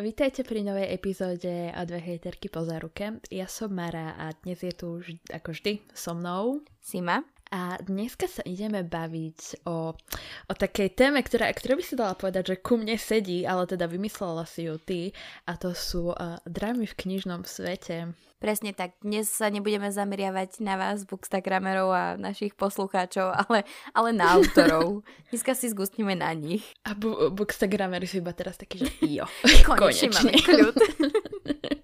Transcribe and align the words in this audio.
Vítajte 0.00 0.48
pri 0.48 0.64
novej 0.64 0.96
epizóde 0.96 1.68
a 1.68 1.84
dve 1.84 2.00
hejterky 2.00 2.48
po 2.48 2.64
záruke. 2.64 3.20
Ja 3.28 3.44
som 3.44 3.76
Mara 3.76 4.16
a 4.16 4.32
dnes 4.32 4.56
je 4.64 4.72
tu 4.72 4.96
už 4.96 5.20
ako 5.28 5.52
vždy 5.52 5.84
so 5.92 6.16
mnou 6.16 6.64
Sima. 6.80 7.20
A 7.50 7.82
dneska 7.82 8.30
sa 8.30 8.46
ideme 8.46 8.86
baviť 8.86 9.66
o, 9.66 9.98
o 10.46 10.52
takej 10.54 10.94
téme, 10.94 11.18
ktorá, 11.18 11.50
ktorá 11.50 11.74
by 11.74 11.82
si 11.82 11.98
dala 11.98 12.14
povedať, 12.14 12.54
že 12.54 12.62
ku 12.62 12.78
mne 12.78 12.94
sedí, 12.94 13.42
ale 13.42 13.66
teda 13.66 13.90
vymyslela 13.90 14.46
si 14.46 14.70
ju 14.70 14.78
ty 14.78 15.10
a 15.50 15.58
to 15.58 15.74
sú 15.74 16.14
uh, 16.14 16.38
drámy 16.46 16.86
v 16.86 16.94
knižnom 16.94 17.42
svete. 17.42 18.14
Presne 18.38 18.70
tak. 18.70 18.94
Dnes 19.02 19.26
sa 19.26 19.50
nebudeme 19.50 19.90
zameriavať 19.90 20.62
na 20.62 20.78
vás, 20.78 21.02
bookstagramerov 21.04 21.90
a 21.90 22.14
našich 22.14 22.54
poslucháčov, 22.54 23.34
ale, 23.34 23.66
ale 23.98 24.14
na 24.14 24.38
autorov. 24.38 25.02
Dneska 25.34 25.58
si 25.58 25.74
zgustnime 25.74 26.14
na 26.14 26.30
nich. 26.32 26.62
A 26.86 26.94
bu- 26.94 27.34
bookstagramery 27.34 28.06
sú 28.06 28.22
iba 28.22 28.30
teraz 28.30 28.56
takí, 28.62 28.78
že 28.78 28.94
jo, 29.02 29.26
konečne, 29.66 30.08
konečne. 30.08 30.08
máme 30.08 30.38
kľud. 30.38 30.76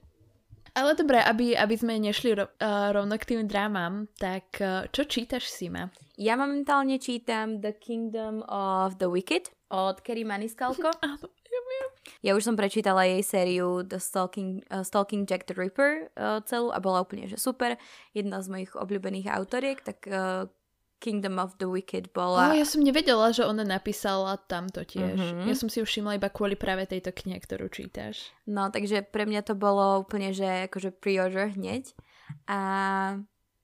Ale 0.76 0.92
dobre, 0.92 1.16
aby, 1.24 1.56
aby 1.56 1.72
sme 1.72 1.96
nešli 1.96 2.36
ro, 2.36 2.52
uh, 2.52 2.92
rovno 2.92 3.16
k 3.16 3.24
tým 3.24 3.48
drámam, 3.48 4.12
tak 4.20 4.60
uh, 4.60 4.84
čo 4.92 5.08
čítaš, 5.08 5.48
Sima? 5.48 5.88
Ja 6.20 6.36
momentálne 6.36 7.00
čítam 7.00 7.64
The 7.64 7.72
Kingdom 7.80 8.44
of 8.44 9.00
the 9.00 9.08
Wicked 9.08 9.48
od 9.72 10.04
Kerry. 10.04 10.28
Áno, 10.28 11.26
viem. 11.48 11.88
Ja 12.20 12.36
už 12.36 12.44
som 12.44 12.60
prečítala 12.60 13.08
jej 13.08 13.24
sériu 13.24 13.88
The 13.88 13.96
Stalking, 13.96 14.68
uh, 14.68 14.84
Stalking 14.84 15.24
Jack 15.24 15.48
the 15.48 15.56
Ripper 15.56 16.12
uh, 16.12 16.44
celú 16.44 16.68
a 16.68 16.76
bola 16.76 17.00
úplne 17.00 17.24
že 17.24 17.40
super. 17.40 17.80
Jedna 18.12 18.45
z 18.45 18.52
mojich 18.52 18.76
obľúbených 18.76 19.32
autoriek, 19.32 19.80
tak 19.80 20.04
uh, 20.04 20.45
Kingdom 20.96 21.36
of 21.36 21.60
the 21.60 21.68
Wicked 21.68 22.16
bola... 22.16 22.50
Oh, 22.50 22.56
ja 22.56 22.64
som 22.64 22.80
nevedela, 22.80 23.28
že 23.30 23.45
ona 23.45 23.62
napísala 23.62 24.41
tamto 24.48 24.80
tiež. 24.80 25.16
Mm-hmm. 25.16 25.46
Ja 25.46 25.54
som 25.54 25.68
si 25.68 25.80
ju 25.80 25.84
všimla 25.84 26.16
iba 26.16 26.32
kvôli 26.32 26.57
práve 26.57 26.88
tejto 26.88 27.12
knihe, 27.12 27.37
ktorú 27.37 27.68
čítaš. 27.68 28.32
No, 28.48 28.73
takže 28.73 29.04
pre 29.04 29.29
mňa 29.29 29.45
to 29.45 29.54
bolo 29.54 30.01
úplne, 30.01 30.32
že 30.32 30.68
akože 30.73 30.96
pre-order 30.96 31.52
hneď. 31.52 31.93
A 32.48 32.60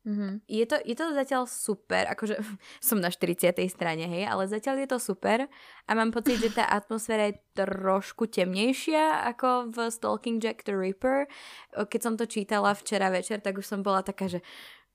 Mm-hmm. 0.03 0.51
Je, 0.51 0.67
to, 0.67 0.83
je 0.83 0.99
to 0.99 1.15
zatiaľ 1.15 1.47
super, 1.47 2.11
akože 2.11 2.35
som 2.83 2.99
na 2.99 3.07
40. 3.07 3.55
strane, 3.71 4.03
hej, 4.03 4.27
ale 4.27 4.51
zatiaľ 4.51 4.83
je 4.83 4.89
to 4.91 4.99
super 4.99 5.47
a 5.87 5.91
mám 5.95 6.11
pocit, 6.11 6.43
že 6.43 6.51
tá 6.51 6.67
atmosféra 6.79 7.31
je 7.31 7.39
trošku 7.55 8.27
temnejšia 8.27 9.31
ako 9.31 9.71
v 9.71 9.79
Stalking 9.95 10.43
Jack 10.43 10.67
the 10.67 10.75
Ripper. 10.75 11.31
Keď 11.71 12.01
som 12.03 12.15
to 12.19 12.27
čítala 12.27 12.75
včera 12.75 13.15
večer, 13.15 13.39
tak 13.39 13.63
už 13.63 13.67
som 13.67 13.87
bola 13.87 14.03
taká, 14.03 14.27
že 14.27 14.43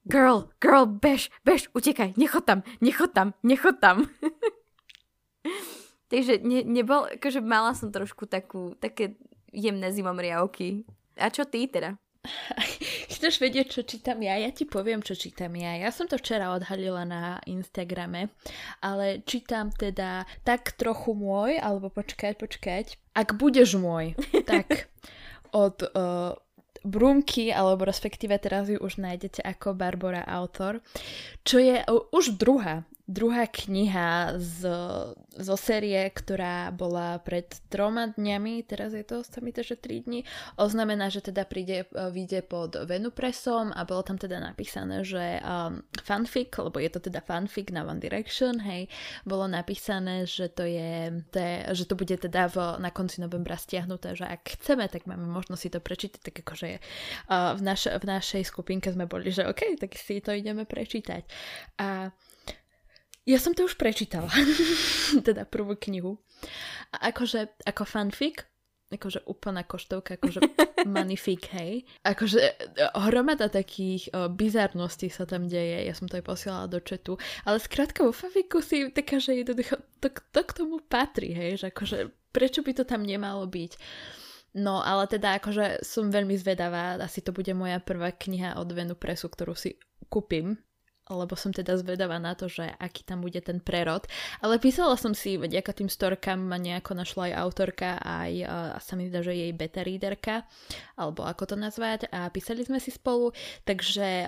girl, 0.08 0.50
girl, 0.64 0.88
bež, 0.88 1.30
bež, 1.44 1.68
utekaj, 1.76 2.16
nechod 2.18 2.48
tam, 2.48 2.64
nechod 2.82 3.14
tam, 3.14 3.36
nechod 3.44 3.80
tam. 3.84 4.10
Takže 6.12 6.40
ne, 6.40 6.64
nebol, 6.64 7.04
akože 7.20 7.44
mala 7.44 7.76
som 7.76 7.92
trošku 7.92 8.32
takú, 8.32 8.80
také 8.80 9.20
jemné 9.52 9.92
zimomriavky. 9.92 10.88
A 11.20 11.28
čo 11.28 11.44
ty 11.44 11.68
teda? 11.68 12.00
Chceš 13.14 13.40
vedieť, 13.40 13.68
čo 13.80 13.82
čítam 13.84 14.20
ja? 14.24 14.40
Ja 14.40 14.52
ti 14.52 14.68
poviem, 14.68 15.04
čo 15.04 15.16
čítam 15.16 15.56
ja. 15.56 15.76
Ja 15.76 15.90
som 15.92 16.08
to 16.08 16.20
včera 16.20 16.56
odhalila 16.56 17.04
na 17.08 17.40
Instagrame, 17.48 18.32
ale 18.84 19.24
čítam 19.24 19.72
teda 19.72 20.28
tak 20.44 20.76
trochu 20.76 21.16
môj, 21.16 21.60
alebo 21.60 21.92
počkať, 21.92 22.40
počkať. 22.40 22.86
Ak 23.16 23.36
budeš 23.36 23.80
môj, 23.80 24.16
tak 24.50 24.92
od 25.52 25.84
uh, 25.92 26.36
Brumky, 26.84 27.54
alebo 27.54 27.86
respektíve 27.86 28.36
teraz 28.42 28.68
ju 28.68 28.78
už 28.78 29.00
nájdete 29.00 29.42
ako 29.46 29.74
Barbara 29.78 30.26
Autor, 30.26 30.84
čo 31.46 31.62
je 31.62 31.82
už 32.12 32.36
druhá 32.36 32.84
druhá 33.08 33.48
kniha 33.48 34.36
z, 34.36 34.68
zo 35.32 35.56
série, 35.56 36.12
ktorá 36.12 36.76
bola 36.76 37.24
pred 37.24 37.48
troma 37.72 38.12
dňami, 38.12 38.68
teraz 38.68 38.92
je 38.92 39.08
to, 39.08 39.24
sa 39.24 39.40
mi 39.40 39.56
to, 39.56 39.64
že 39.64 39.80
tri 39.80 40.04
dni, 40.04 40.28
oznamená, 40.60 41.08
že 41.08 41.24
teda 41.24 41.48
príde, 41.48 41.88
e, 41.88 42.12
vyjde 42.12 42.44
pod 42.44 42.76
Venupresom 42.76 43.72
a 43.72 43.88
bolo 43.88 44.04
tam 44.04 44.20
teda 44.20 44.44
napísané, 44.44 45.08
že 45.08 45.40
um, 45.40 45.80
fanfic, 46.04 46.52
lebo 46.60 46.84
je 46.84 46.92
to 46.92 47.00
teda 47.08 47.24
fanfic 47.24 47.72
na 47.72 47.88
One 47.88 48.04
Direction, 48.04 48.60
hej, 48.60 48.92
bolo 49.24 49.48
napísané, 49.48 50.28
že 50.28 50.52
to 50.52 50.68
je, 50.68 51.24
te, 51.32 51.64
že 51.72 51.88
to 51.88 51.96
bude 51.96 52.12
teda 52.12 52.52
v, 52.52 52.76
na 52.84 52.92
konci 52.92 53.24
novembra 53.24 53.56
stiahnuté, 53.56 54.20
že 54.20 54.28
ak 54.28 54.60
chceme, 54.60 54.84
tak 54.92 55.08
máme 55.08 55.32
možnosť 55.32 55.62
si 55.64 55.70
to 55.72 55.80
prečítať, 55.80 56.20
tak 56.28 56.36
akože 56.44 56.84
uh, 57.32 57.56
v, 57.56 57.62
naš, 57.64 57.88
v 57.88 58.04
našej 58.04 58.44
skupinke 58.44 58.92
sme 58.92 59.08
boli, 59.08 59.32
že 59.32 59.48
OK, 59.48 59.80
tak 59.80 59.96
si 59.96 60.20
to 60.20 60.36
ideme 60.36 60.68
prečítať. 60.68 61.24
A 61.80 62.12
ja 63.28 63.38
som 63.44 63.52
to 63.52 63.68
už 63.68 63.76
prečítala, 63.76 64.32
teda 65.28 65.44
prvú 65.44 65.76
knihu. 65.76 66.16
A 66.96 67.12
akože, 67.12 67.68
ako 67.68 67.84
fanfic, 67.84 68.48
akože 68.88 69.28
úplná 69.28 69.68
koštovka, 69.68 70.16
akože 70.16 70.40
manifik, 70.88 71.52
hej. 71.52 71.84
Akože 72.08 72.40
e, 72.40 72.52
hromada 72.96 73.52
takých 73.52 74.08
o, 74.16 74.32
bizarností 74.32 75.12
sa 75.12 75.28
tam 75.28 75.52
deje, 75.52 75.84
ja 75.84 75.92
som 75.92 76.08
to 76.08 76.16
aj 76.16 76.26
posielala 76.26 76.72
do 76.72 76.80
četu, 76.80 77.20
ale 77.44 77.60
skrátka 77.60 78.08
vo 78.08 78.16
fanfiku 78.16 78.64
si 78.64 78.88
taká, 78.88 79.20
že 79.20 79.44
jednoducho 79.44 79.76
to, 80.00 80.08
to 80.08 80.42
k 80.48 80.52
tomu 80.56 80.80
patrí, 80.80 81.36
hej, 81.36 81.60
že 81.60 81.76
akože 81.76 82.32
prečo 82.32 82.64
by 82.64 82.72
to 82.80 82.84
tam 82.88 83.04
nemalo 83.04 83.44
byť. 83.44 83.76
No, 84.58 84.80
ale 84.80 85.06
teda 85.12 85.38
akože 85.38 85.84
som 85.84 86.10
veľmi 86.10 86.34
zvedavá, 86.40 86.96
asi 86.98 87.20
to 87.22 87.36
bude 87.36 87.52
moja 87.52 87.84
prvá 87.84 88.16
kniha 88.16 88.56
od 88.58 88.72
Venu 88.72 88.96
Presu, 88.96 89.28
ktorú 89.28 89.54
si 89.54 89.76
kúpim, 90.08 90.56
lebo 91.10 91.34
som 91.40 91.56
teda 91.56 91.80
zvedavá 91.80 92.20
na 92.20 92.36
to, 92.36 92.52
že 92.52 92.68
aký 92.78 93.08
tam 93.08 93.24
bude 93.24 93.40
ten 93.40 93.64
prerod. 93.64 94.04
Ale 94.44 94.60
písala 94.60 95.00
som 95.00 95.16
si, 95.16 95.40
vďaka 95.40 95.72
tým 95.72 95.88
storkám 95.88 96.40
ma 96.40 96.60
nejako 96.60 96.98
našla 96.98 97.32
aj 97.32 97.34
autorka, 97.40 97.90
aj 98.02 98.34
a 98.48 98.80
sa 98.84 98.94
mi 99.00 99.08
zdá, 99.08 99.24
že 99.24 99.36
jej 99.36 99.52
beta 99.56 99.82
readerka, 99.82 100.44
alebo 101.00 101.24
ako 101.24 101.54
to 101.54 101.56
nazvať, 101.56 102.12
a 102.12 102.28
písali 102.28 102.64
sme 102.68 102.82
si 102.82 102.92
spolu, 102.92 103.32
takže 103.64 104.28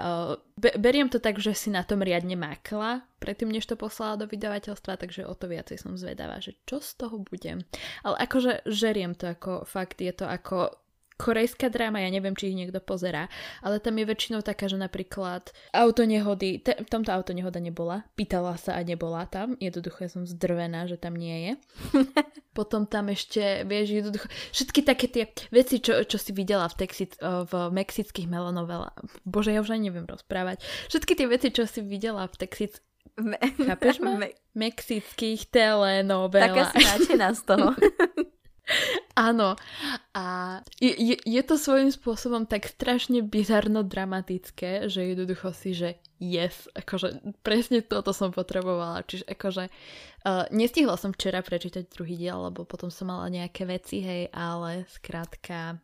be- 0.55 0.77
beriem 0.79 1.11
to 1.11 1.19
tak, 1.19 1.39
že 1.39 1.55
si 1.55 1.69
na 1.71 1.83
tom 1.83 2.03
riadne 2.03 2.35
mákla, 2.39 3.03
predtým 3.19 3.51
než 3.51 3.67
to 3.67 3.75
poslala 3.75 4.19
do 4.19 4.25
vydavateľstva, 4.27 4.99
takže 4.99 5.27
o 5.27 5.33
to 5.35 5.51
viacej 5.51 5.77
som 5.79 5.99
zvedavá, 5.99 6.39
že 6.39 6.55
čo 6.63 6.79
z 6.79 6.95
toho 6.95 7.19
bude. 7.19 7.63
Ale 8.03 8.15
akože 8.15 8.63
žeriem 8.67 9.15
to 9.15 9.31
ako 9.31 9.67
fakt, 9.67 9.99
je 9.99 10.11
to 10.15 10.25
ako 10.25 10.73
korejská 11.19 11.67
dráma, 11.67 11.99
ja 11.99 12.07
neviem, 12.07 12.31
či 12.31 12.55
ich 12.55 12.57
niekto 12.57 12.79
pozerá, 12.79 13.27
ale 13.59 13.83
tam 13.83 13.99
je 13.99 14.07
väčšinou 14.07 14.39
taká, 14.39 14.71
že 14.71 14.79
napríklad 14.79 15.51
autonehody, 15.75 16.63
te, 16.63 16.79
tomto 16.87 17.11
autonehoda 17.11 17.59
nebola, 17.59 18.07
pýtala 18.15 18.55
sa 18.55 18.79
a 18.79 18.81
nebola 18.87 19.27
tam, 19.27 19.59
jednoducho 19.59 20.07
ja 20.07 20.09
som 20.09 20.23
zdrvená, 20.23 20.87
že 20.87 20.95
tam 20.95 21.19
nie 21.19 21.35
je. 21.43 21.53
Potom 22.57 22.87
tam 22.87 23.11
ešte, 23.11 23.67
vieš, 23.67 23.99
jednoducho, 23.99 24.31
všetky 24.55 24.79
také 24.87 25.05
tie 25.11 25.23
veci, 25.51 25.83
čo, 25.83 26.07
čo 26.07 26.15
si 26.15 26.31
videla 26.31 26.71
v, 26.71 26.75
texit, 26.79 27.19
v 27.19 27.53
mexických 27.75 28.31
melanovelách, 28.31 29.27
bože, 29.27 29.51
ja 29.51 29.59
už 29.59 29.75
ani 29.75 29.91
neviem 29.91 30.07
rozprávať, 30.07 30.63
všetky 30.87 31.19
tie 31.19 31.27
veci, 31.27 31.51
čo 31.51 31.67
si 31.67 31.83
videla 31.83 32.23
v 32.31 32.39
texit, 32.39 32.79
Me- 33.19 33.35
Chápeš 33.39 33.99
ma? 33.99 34.15
Me- 34.21 34.35
Mexických 34.55 35.51
telenovelách. 35.51 36.55
Taká 36.55 36.63
si 36.71 36.79
náčená 36.79 37.35
z 37.35 37.41
toho. 37.43 37.67
Áno. 39.29 39.55
A 40.15 40.25
je, 40.79 41.17
je 41.17 41.41
to 41.43 41.55
svojím 41.59 41.91
spôsobom 41.91 42.45
tak 42.45 42.69
strašne 42.69 43.25
bizarno 43.25 43.83
dramatické, 43.83 44.87
že 44.87 45.13
jednoducho 45.15 45.51
si, 45.51 45.75
že 45.75 45.89
yes, 46.21 46.67
akože 46.75 47.39
presne 47.41 47.81
toto 47.81 48.15
som 48.15 48.31
potrebovala. 48.31 49.03
Čiže 49.07 49.25
akože 49.27 49.63
uh, 49.67 50.45
nestihla 50.53 50.95
som 50.95 51.15
včera 51.15 51.43
prečítať 51.43 51.89
druhý 51.91 52.15
diel, 52.19 52.51
lebo 52.51 52.63
potom 52.63 52.91
som 52.91 53.09
mala 53.09 53.31
nejaké 53.31 53.65
veci, 53.65 54.03
hej, 54.03 54.31
ale 54.31 54.85
skrátka 54.91 55.79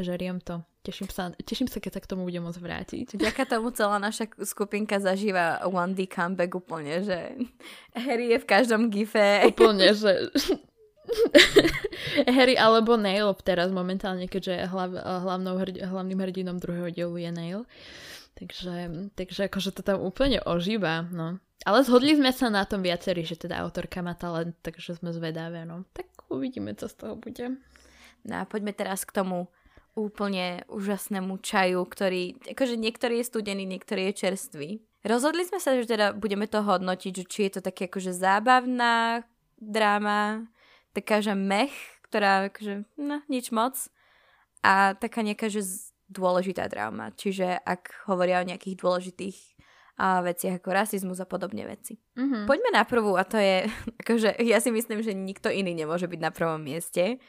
žeriem 0.00 0.40
to. 0.40 0.64
Teším 0.82 1.14
sa, 1.14 1.30
teším 1.38 1.70
sa, 1.70 1.78
keď 1.78 1.92
sa 1.94 2.02
k 2.02 2.10
tomu 2.10 2.26
budem 2.26 2.42
môcť 2.42 2.58
vrátiť. 2.58 3.06
Vďaka 3.20 3.46
tomu 3.46 3.70
celá 3.70 4.02
naša 4.02 4.26
skupinka 4.42 4.98
zažíva 4.98 5.62
One 5.68 5.94
D 5.94 6.10
comeback 6.10 6.58
úplne, 6.58 7.06
že 7.06 7.38
Harry 7.94 8.34
je 8.34 8.38
v 8.42 8.48
každom 8.48 8.90
gife. 8.90 9.46
Úplne, 9.46 9.94
že 9.94 10.32
Harry 12.36 12.54
alebo 12.54 12.94
Nail 12.94 13.34
teraz 13.42 13.74
momentálne, 13.74 14.30
keďže 14.30 14.70
hlav, 14.70 14.90
hlavnou 14.96 15.54
hrd, 15.58 15.82
hlavným 15.82 16.20
hrdinom 16.22 16.56
druhého 16.62 16.88
dielu 16.94 17.16
je 17.18 17.30
Nail. 17.30 17.60
Takže, 18.38 18.74
takže 19.12 19.52
akože 19.52 19.70
to 19.76 19.82
tam 19.84 20.00
úplne 20.00 20.40
ožíva, 20.42 21.04
no. 21.12 21.36
Ale 21.62 21.86
zhodli 21.86 22.18
sme 22.18 22.34
sa 22.34 22.50
na 22.50 22.66
tom 22.66 22.82
viacerí, 22.82 23.22
že 23.22 23.38
teda 23.38 23.62
autorka 23.62 24.02
má 24.02 24.18
talent, 24.18 24.58
takže 24.66 24.98
sme 24.98 25.14
zvedavé, 25.14 25.62
no. 25.62 25.86
Tak 25.94 26.26
uvidíme, 26.26 26.74
co 26.74 26.88
z 26.90 26.94
toho 26.96 27.14
bude. 27.14 27.54
No 28.26 28.34
a 28.42 28.48
poďme 28.48 28.74
teraz 28.74 29.06
k 29.06 29.14
tomu 29.14 29.46
úplne 29.92 30.64
úžasnému 30.72 31.38
čaju, 31.44 31.84
ktorý, 31.84 32.40
akože 32.56 32.80
niektorý 32.80 33.20
je 33.20 33.28
studený, 33.28 33.68
niektorý 33.68 34.10
je 34.10 34.26
čerstvý. 34.26 34.68
Rozhodli 35.04 35.44
sme 35.44 35.60
sa, 35.60 35.76
že 35.76 35.84
teda 35.84 36.16
budeme 36.16 36.48
to 36.48 36.64
hodnotiť, 36.64 37.14
či 37.28 37.50
je 37.50 37.58
to 37.58 37.60
také 37.60 37.90
akože 37.90 38.14
zábavná 38.14 39.26
dráma, 39.60 40.46
taká, 40.92 41.24
že 41.24 41.32
mech, 41.36 41.72
ktorá 42.08 42.52
akože, 42.52 42.84
no, 43.00 43.24
nič 43.28 43.50
moc. 43.52 43.76
A 44.62 44.94
taká 44.94 45.26
nejaká, 45.26 45.50
že 45.50 45.64
dôležitá 46.12 46.68
dráma. 46.68 47.10
Čiže 47.16 47.58
ak 47.64 48.06
hovoria 48.06 48.44
o 48.44 48.48
nejakých 48.48 48.76
dôležitých 48.78 49.38
a 50.00 50.24
veciach 50.24 50.60
ako 50.60 50.70
rasizmus 50.72 51.20
a 51.20 51.28
podobne 51.28 51.68
veci. 51.68 52.00
Mm-hmm. 52.16 52.44
Poďme 52.48 52.70
na 52.72 52.84
prvú 52.88 53.14
a 53.16 53.24
to 53.28 53.36
je, 53.36 53.68
akože 54.02 54.40
ja 54.40 54.58
si 54.60 54.72
myslím, 54.72 55.04
že 55.04 55.12
nikto 55.12 55.52
iný 55.52 55.76
nemôže 55.76 56.08
byť 56.08 56.20
na 56.20 56.32
prvom 56.32 56.60
mieste. 56.60 57.20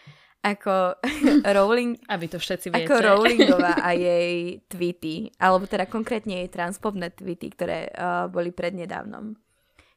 ako 0.43 0.99
Rowling... 1.55 1.99
Aby 2.07 2.31
to 2.31 2.39
všetci 2.39 2.71
viete. 2.71 2.87
Ako 2.87 3.03
Rowlingová 3.03 3.83
a 3.83 3.91
jej 3.99 4.63
tweety, 4.67 5.31
alebo 5.39 5.67
teda 5.67 5.87
konkrétne 5.87 6.43
jej 6.43 6.49
transpobné 6.51 7.11
tweety, 7.11 7.51
ktoré 7.51 7.91
uh, 7.91 8.31
boli 8.31 8.55
prednedávnom. 8.55 9.35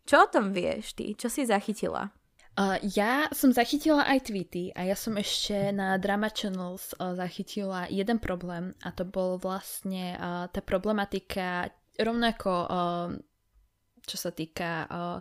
Čo 0.06 0.26
o 0.26 0.30
tom 0.30 0.54
vieš 0.54 0.94
ty? 0.94 1.18
Čo 1.18 1.26
si 1.26 1.42
zachytila? 1.42 2.14
Uh, 2.56 2.80
ja 2.80 3.28
som 3.36 3.52
zachytila 3.52 4.08
aj 4.08 4.32
tweety 4.32 4.72
a 4.72 4.88
ja 4.88 4.96
som 4.96 5.12
ešte 5.20 5.76
na 5.76 6.00
Drama 6.00 6.32
Channels 6.32 6.96
uh, 6.96 7.12
zachytila 7.12 7.84
jeden 7.92 8.16
problém 8.16 8.72
a 8.80 8.96
to 8.96 9.04
bol 9.04 9.36
vlastne 9.36 10.16
uh, 10.16 10.48
tá 10.48 10.64
problematika 10.64 11.68
rovnako 12.00 12.52
uh, 12.64 13.08
čo 14.06 14.16
sa 14.16 14.30
týka 14.32 14.88
uh, 14.88 15.18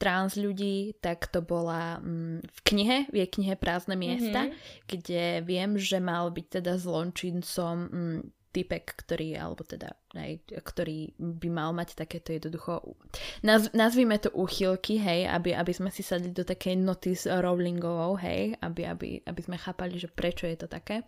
trans 0.00 0.32
ľudí, 0.32 0.96
tak 0.96 1.28
to 1.28 1.44
bola 1.44 2.00
mm, 2.00 2.40
v 2.40 2.60
knihe, 2.64 2.98
v 3.12 3.16
jej 3.20 3.28
knihe 3.28 3.54
Prázdne 3.60 4.00
miesta, 4.00 4.48
mm-hmm. 4.48 4.88
kde 4.88 5.24
viem, 5.44 5.76
že 5.76 6.00
mal 6.00 6.32
byť 6.32 6.46
teda 6.60 6.80
zlončincom 6.80 7.76
mm, 7.84 8.20
typek, 8.50 8.82
ktorý, 8.82 9.38
alebo 9.38 9.62
teda 9.62 9.94
aj, 10.18 10.42
ktorý 10.58 11.14
by 11.18 11.48
mal 11.48 11.70
mať 11.70 11.94
takéto 11.94 12.34
jednoducho, 12.34 12.82
naz, 13.46 13.70
nazvime 13.70 14.18
to 14.18 14.34
úchylky, 14.34 14.98
hej, 14.98 15.30
aby, 15.30 15.54
aby 15.54 15.72
sme 15.72 15.90
si 15.94 16.02
sadli 16.02 16.34
do 16.34 16.42
takej 16.42 16.74
noty 16.74 17.14
s 17.14 17.30
Rowlingovou, 17.30 18.18
hej, 18.18 18.58
aby, 18.58 18.82
aby, 18.90 19.08
aby 19.22 19.40
sme 19.40 19.54
chápali, 19.54 20.02
že 20.02 20.10
prečo 20.10 20.50
je 20.50 20.58
to 20.58 20.66
také. 20.66 21.06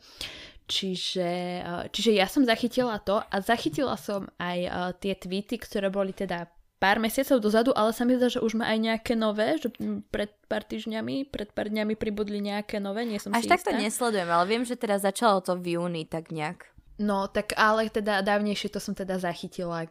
Čiže, 0.70 1.30
eh, 1.66 1.84
čiže 1.90 2.14
ja 2.14 2.30
som 2.30 2.46
zachytila 2.46 3.02
to 3.02 3.18
a 3.18 3.36
zachytila 3.42 3.98
som 3.98 4.30
aj 4.38 4.58
uh, 4.70 4.72
tie 4.94 5.18
tweety, 5.18 5.58
ktoré 5.58 5.90
boli 5.90 6.14
teda 6.14 6.46
pár 6.82 6.98
mesiacov 6.98 7.38
dozadu, 7.38 7.70
ale 7.78 7.94
sa 7.94 8.02
mi 8.02 8.18
zdá, 8.18 8.26
že 8.26 8.42
už 8.42 8.58
má 8.58 8.66
aj 8.66 8.78
nejaké 8.82 9.14
nové, 9.14 9.54
že 9.54 9.70
pred 10.10 10.34
pár 10.50 10.66
týždňami, 10.66 11.30
pred 11.30 11.46
pár 11.54 11.70
dňami 11.70 11.94
pribudli 11.94 12.42
nejaké 12.42 12.82
nové, 12.82 13.06
nie 13.06 13.22
som 13.22 13.30
Až 13.30 13.46
si 13.46 13.50
tak 13.54 13.62
to 13.62 13.70
nesledujem, 13.70 14.26
ale 14.26 14.50
viem, 14.50 14.66
že 14.66 14.74
teraz 14.74 15.06
začalo 15.06 15.38
to 15.38 15.54
v 15.54 15.78
júni 15.78 16.10
tak 16.10 16.34
nejak. 16.34 16.71
No, 17.02 17.26
tak 17.26 17.58
ale 17.58 17.90
teda 17.90 18.22
dávnejšie 18.22 18.70
to 18.70 18.78
som 18.78 18.94
teda 18.94 19.18
zachytila, 19.18 19.90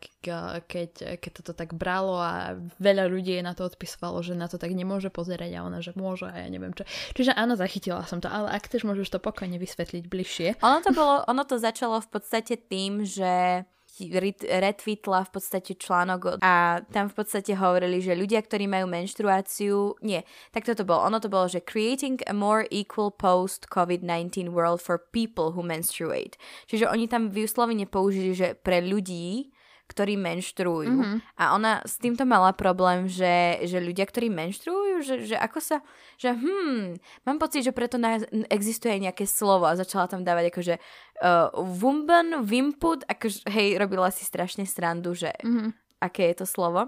keď, 0.64 1.20
keď 1.20 1.32
toto 1.44 1.52
tak 1.52 1.76
bralo 1.76 2.16
a 2.16 2.56
veľa 2.80 3.12
ľudí 3.12 3.36
na 3.44 3.52
to 3.52 3.68
odpisovalo, 3.68 4.24
že 4.24 4.32
na 4.32 4.48
to 4.48 4.56
tak 4.56 4.72
nemôže 4.72 5.12
pozerať 5.12 5.60
a 5.60 5.68
ona, 5.68 5.84
že 5.84 5.92
môže 6.00 6.32
a 6.32 6.40
ja 6.40 6.48
neviem 6.48 6.72
čo. 6.72 6.88
Čiže 7.12 7.36
áno, 7.36 7.60
zachytila 7.60 8.08
som 8.08 8.24
to, 8.24 8.32
ale 8.32 8.48
ak 8.56 8.72
chceš, 8.72 8.88
môžeš 8.88 9.12
to 9.12 9.20
pokojne 9.20 9.60
vysvetliť 9.60 10.08
bližšie. 10.08 10.48
Ono 10.64 10.80
to, 10.80 10.96
bolo, 10.96 11.28
ono 11.28 11.44
to 11.44 11.60
začalo 11.60 12.00
v 12.00 12.10
podstate 12.16 12.56
tým, 12.56 13.04
že 13.04 13.68
retweetla 14.10 15.28
v 15.28 15.32
podstate 15.36 15.78
článok 15.78 16.42
a 16.42 16.82
tam 16.90 17.12
v 17.12 17.16
podstate 17.18 17.54
hovorili, 17.54 18.02
že 18.02 18.18
ľudia, 18.18 18.42
ktorí 18.42 18.66
majú 18.66 18.90
menštruáciu, 18.90 20.00
nie, 20.02 20.26
tak 20.50 20.66
toto 20.66 20.82
bolo, 20.88 21.06
ono 21.06 21.22
to 21.22 21.30
bolo, 21.30 21.46
že 21.52 21.62
creating 21.62 22.24
a 22.26 22.34
more 22.34 22.66
equal 22.74 23.14
post-COVID-19 23.14 24.50
world 24.50 24.82
for 24.82 24.98
people 25.12 25.54
who 25.54 25.62
menstruate. 25.62 26.40
Čiže 26.66 26.90
oni 26.90 27.06
tam 27.06 27.30
vyslovene 27.30 27.86
použili, 27.86 28.34
že 28.34 28.58
pre 28.58 28.82
ľudí, 28.82 29.54
ktorí 29.92 30.16
menštruujú. 30.16 30.96
Mm-hmm. 31.04 31.18
A 31.36 31.52
ona 31.52 31.84
s 31.84 32.00
týmto 32.00 32.24
mala 32.24 32.56
problém, 32.56 33.12
že, 33.12 33.60
že 33.68 33.84
ľudia, 33.84 34.08
ktorí 34.08 34.32
menštruujú, 34.32 34.96
že, 35.04 35.16
že 35.28 35.36
ako 35.36 35.60
sa, 35.60 35.78
že 36.16 36.32
hm, 36.32 36.96
mám 37.28 37.38
pocit, 37.44 37.68
že 37.68 37.76
preto 37.76 38.00
na, 38.00 38.24
existuje 38.48 38.96
nejaké 38.96 39.28
slovo 39.28 39.68
a 39.68 39.76
začala 39.76 40.08
tam 40.08 40.24
dávať 40.24 40.56
akože 40.56 40.76
uh, 40.80 41.52
wumben, 41.60 42.48
wimput, 42.48 43.04
akože 43.04 43.44
hej, 43.52 43.76
robila 43.76 44.08
si 44.16 44.24
strašne 44.24 44.64
srandu, 44.64 45.12
že 45.12 45.36
mm-hmm. 45.44 46.00
aké 46.00 46.32
je 46.32 46.40
to 46.40 46.48
slovo. 46.48 46.88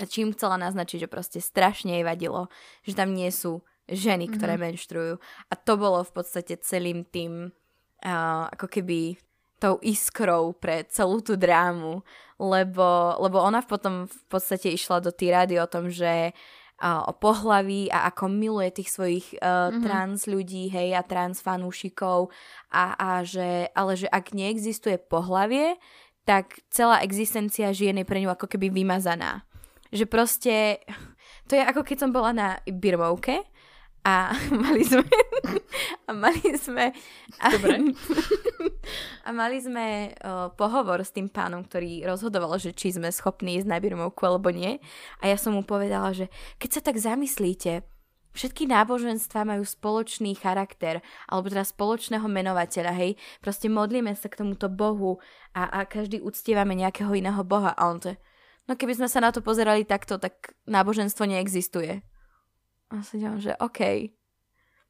A 0.00 0.02
čím 0.08 0.34
chcela 0.34 0.58
naznačiť, 0.58 1.06
že 1.06 1.12
proste 1.12 1.38
strašne 1.38 2.00
jej 2.00 2.04
vadilo, 2.04 2.50
že 2.82 2.98
tam 2.98 3.14
nie 3.14 3.30
sú 3.30 3.62
ženy, 3.86 4.26
ktoré 4.34 4.58
mm-hmm. 4.58 4.66
menštruujú. 4.74 5.14
A 5.46 5.54
to 5.54 5.72
bolo 5.78 6.02
v 6.02 6.12
podstate 6.12 6.58
celým 6.58 7.06
tým 7.06 7.54
uh, 8.02 8.50
ako 8.50 8.66
keby 8.66 9.20
tou 9.60 9.76
iskrou 9.84 10.56
pre 10.56 10.88
celú 10.88 11.20
tú 11.20 11.36
drámu, 11.36 12.00
lebo, 12.40 13.20
lebo 13.20 13.36
ona 13.44 13.60
potom 13.60 14.08
v 14.08 14.22
podstate 14.32 14.72
išla 14.72 15.04
do 15.04 15.12
tirády 15.12 15.60
o 15.60 15.68
tom, 15.68 15.92
že 15.92 16.32
uh, 16.80 17.04
o 17.04 17.12
pohlaví 17.12 17.92
a 17.92 18.08
ako 18.08 18.32
miluje 18.32 18.72
tých 18.72 18.90
svojich 18.90 19.26
uh, 19.38 19.68
mm-hmm. 19.68 19.82
trans 19.84 20.24
ľudí, 20.24 20.72
hej, 20.72 20.96
a 20.96 21.04
trans 21.04 21.44
fanúšikov 21.44 22.32
a, 22.72 22.96
a 22.96 23.10
že, 23.20 23.68
ale 23.76 23.92
že 24.00 24.08
ak 24.08 24.32
neexistuje 24.32 24.96
pohlavie, 24.96 25.76
tak 26.24 26.64
celá 26.72 27.04
existencia 27.04 27.68
žien 27.76 28.00
je 28.00 28.08
pre 28.08 28.24
ňu 28.24 28.32
ako 28.32 28.48
keby 28.48 28.72
vymazaná. 28.72 29.44
Že 29.92 30.04
proste, 30.08 30.80
to 31.50 31.60
je 31.60 31.62
ako 31.62 31.84
keď 31.84 31.96
som 32.08 32.10
bola 32.10 32.32
na 32.32 32.48
Birmovke 32.64 33.44
a 34.04 34.32
mali 34.64 34.82
sme 34.84 35.04
a 36.08 36.10
mali 36.16 36.56
sme 36.56 36.92
a, 37.36 37.46
Dobre. 37.52 37.92
a 39.26 39.28
mali 39.30 39.58
sme 39.60 40.16
uh, 40.24 40.48
pohovor 40.56 41.04
s 41.04 41.12
tým 41.12 41.28
pánom, 41.28 41.60
ktorý 41.64 42.08
rozhodoval, 42.08 42.56
že 42.56 42.72
či 42.72 42.96
sme 42.96 43.12
schopní 43.12 43.60
ísť 43.60 43.68
na 43.68 43.76
birmovku 43.76 44.24
alebo 44.24 44.48
nie 44.48 44.80
a 45.20 45.28
ja 45.28 45.36
som 45.36 45.52
mu 45.52 45.62
povedala, 45.62 46.16
že 46.16 46.32
keď 46.56 46.70
sa 46.70 46.80
tak 46.80 46.96
zamyslíte 46.96 47.84
Všetky 48.30 48.70
náboženstva 48.70 49.42
majú 49.42 49.66
spoločný 49.66 50.38
charakter, 50.38 51.02
alebo 51.26 51.50
teda 51.50 51.66
spoločného 51.66 52.30
menovateľa, 52.30 52.94
hej. 52.94 53.18
Proste 53.42 53.66
modlíme 53.66 54.14
sa 54.14 54.30
k 54.30 54.38
tomuto 54.38 54.70
Bohu 54.70 55.18
a, 55.50 55.66
a 55.66 55.78
každý 55.82 56.22
uctievame 56.22 56.78
nejakého 56.78 57.10
iného 57.10 57.42
Boha. 57.42 57.74
A 57.74 57.90
on 57.90 57.98
to, 57.98 58.14
no 58.70 58.78
keby 58.78 58.94
sme 58.94 59.10
sa 59.10 59.18
na 59.18 59.34
to 59.34 59.42
pozerali 59.42 59.82
takto, 59.82 60.22
tak 60.22 60.54
náboženstvo 60.70 61.26
neexistuje. 61.26 62.06
A 62.90 63.02
sa 63.06 63.14
ďalám, 63.16 63.40
že 63.40 63.52
OK. 63.62 64.10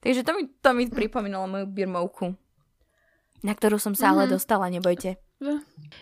Takže 0.01 0.25
to 0.25 0.33
mi, 0.33 0.43
to 0.49 0.71
mi 0.73 0.89
pripomínalo 0.89 1.45
moju 1.45 1.67
birmovku, 1.69 2.33
na 3.45 3.53
ktorú 3.53 3.77
som 3.77 3.93
sa 3.93 4.11
mm-hmm. 4.11 4.17
ale 4.17 4.23
mhm. 4.25 4.33
dostala, 4.33 4.67
nebojte. 4.73 5.21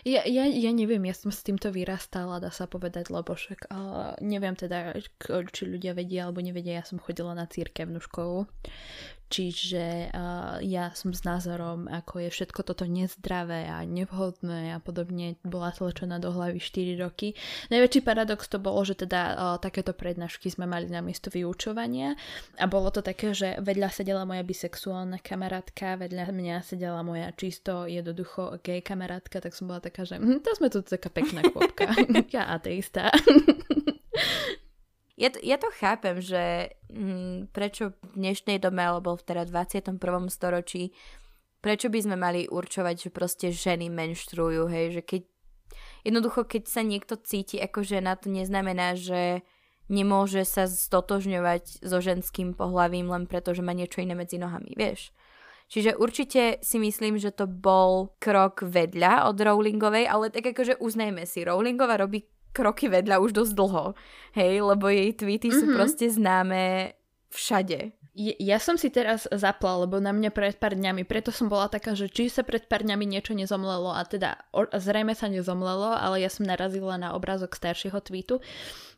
Ja, 0.03 0.27
ja, 0.27 0.43
ja 0.51 0.71
neviem, 0.75 0.99
ja 1.07 1.15
som 1.15 1.31
s 1.31 1.39
týmto 1.47 1.71
vyrastala, 1.71 2.43
dá 2.43 2.51
sa 2.51 2.67
povedať, 2.67 3.07
lebo 3.07 3.31
však 3.31 3.71
uh, 3.71 4.19
neviem 4.19 4.51
teda, 4.51 4.99
či 5.55 5.63
ľudia 5.63 5.95
vedia 5.95 6.27
alebo 6.27 6.43
nevedia, 6.43 6.83
ja 6.83 6.83
som 6.83 6.99
chodila 6.99 7.31
na 7.31 7.47
církevnú 7.47 8.03
školu, 8.03 8.51
Čiže 9.29 10.09
uh, 10.09 10.57
ja 10.65 10.89
som 10.97 11.13
s 11.13 11.21
názorom, 11.21 11.85
ako 11.85 12.25
je 12.25 12.29
všetko 12.33 12.65
toto 12.65 12.89
nezdravé 12.89 13.69
a 13.69 13.85
nevhodné 13.85 14.73
a 14.73 14.81
podobne, 14.81 15.37
bola 15.45 15.69
tlačená 15.69 16.17
do 16.17 16.33
hlavy 16.33 16.57
4 16.57 16.97
roky. 16.97 17.37
Najväčší 17.69 18.01
paradox 18.01 18.49
to 18.49 18.57
bolo, 18.57 18.81
že 18.81 18.97
teda 18.97 19.21
uh, 19.37 19.55
takéto 19.61 19.93
prednášky 19.93 20.49
sme 20.49 20.65
mali 20.65 20.89
na 20.89 21.05
miesto 21.05 21.29
vyučovania 21.29 22.17
a 22.57 22.65
bolo 22.65 22.89
to 22.89 23.05
také, 23.05 23.37
že 23.37 23.61
vedľa 23.61 23.93
sedela 23.93 24.25
moja 24.25 24.41
bisexuálna 24.41 25.21
kamarátka, 25.21 26.01
vedľa 26.01 26.33
mňa 26.33 26.55
sedela 26.65 27.05
moja 27.05 27.29
čisto 27.37 27.85
jednoducho 27.85 28.57
gay 28.65 28.81
kamarátka, 28.81 29.45
tak 29.45 29.53
som 29.53 29.69
bola 29.69 29.77
taká, 29.77 30.09
že 30.09 30.17
hm, 30.17 30.41
to 30.41 30.57
sme 30.57 30.73
tu 30.73 30.81
taká 30.81 31.13
pekná 31.13 31.45
kvopka. 31.45 31.85
ja 32.35 32.49
ateista. 32.49 33.13
Ja 35.19 35.27
ja 35.43 35.59
to 35.59 35.67
chápem, 35.75 36.23
že 36.23 36.71
hm, 36.87 37.51
prečo 37.51 37.91
v 37.91 38.15
dnešnej 38.15 38.63
dobe, 38.63 38.79
alebo 38.79 39.19
v 39.19 39.23
teda 39.27 39.43
21. 39.43 39.99
storočí, 40.31 40.95
prečo 41.59 41.91
by 41.91 41.99
sme 41.99 42.15
mali 42.15 42.47
určovať, 42.47 42.95
že 42.95 43.09
proste 43.11 43.47
ženy 43.51 43.91
menštruujú, 43.91 44.71
hej, 44.71 44.95
že 44.95 45.01
keď 45.03 45.21
jednoducho, 46.07 46.47
keď 46.47 46.63
sa 46.71 46.81
niekto 46.87 47.19
cíti 47.19 47.59
ako 47.59 47.83
žena, 47.83 48.15
to 48.15 48.31
neznamená, 48.31 48.95
že 48.95 49.43
nemôže 49.91 50.47
sa 50.47 50.71
stotožňovať 50.71 51.83
so 51.83 51.99
ženským 51.99 52.55
pohlavím 52.55 53.11
len 53.11 53.27
preto, 53.27 53.51
že 53.51 53.65
má 53.65 53.75
niečo 53.75 53.99
iné 53.99 54.15
medzi 54.15 54.39
nohami, 54.39 54.71
vieš. 54.79 55.11
Čiže 55.69 56.01
určite 56.01 56.63
si 56.65 56.81
myslím, 56.81 57.21
že 57.21 57.29
to 57.29 57.45
bol 57.45 58.17
krok 58.17 58.65
vedľa 58.65 59.29
od 59.29 59.37
Rowlingovej, 59.37 60.09
ale 60.09 60.33
tak 60.33 60.49
akože 60.55 60.81
uznajme 60.81 61.27
si, 61.29 61.45
Rowlingova 61.45 61.99
robí 61.99 62.25
kroky 62.51 62.89
vedľa 62.89 63.21
už 63.21 63.31
dosť 63.33 63.53
dlho. 63.53 63.85
Hej, 64.37 64.61
lebo 64.65 64.89
jej 64.89 65.11
tweety 65.13 65.49
mm-hmm. 65.49 65.59
sú 65.59 65.65
mhm. 65.69 65.75
proste 65.75 66.05
známe 66.09 66.93
všade. 67.29 67.93
Ja 68.19 68.59
som 68.59 68.75
si 68.75 68.91
teraz 68.91 69.29
zapla, 69.31 69.85
lebo 69.85 70.01
na 70.01 70.11
mňa 70.11 70.33
pred 70.33 70.57
pár 70.59 70.75
dňami, 70.75 71.07
preto 71.07 71.31
som 71.31 71.47
bola 71.47 71.71
taká, 71.71 71.95
že 71.95 72.11
či 72.11 72.27
sa 72.27 72.43
pred 72.43 72.67
pár 72.67 72.83
dňami 72.83 73.05
niečo 73.07 73.31
nezomlelo 73.31 73.95
a 73.95 74.01
teda 74.03 74.35
o, 74.51 74.67
zrejme 74.67 75.15
sa 75.15 75.31
nezomlelo, 75.31 75.95
ale 75.95 76.19
ja 76.19 76.27
som 76.27 76.43
narazila 76.43 76.99
na 76.99 77.15
obrázok 77.15 77.55
staršieho 77.55 77.95
tweetu, 78.03 78.43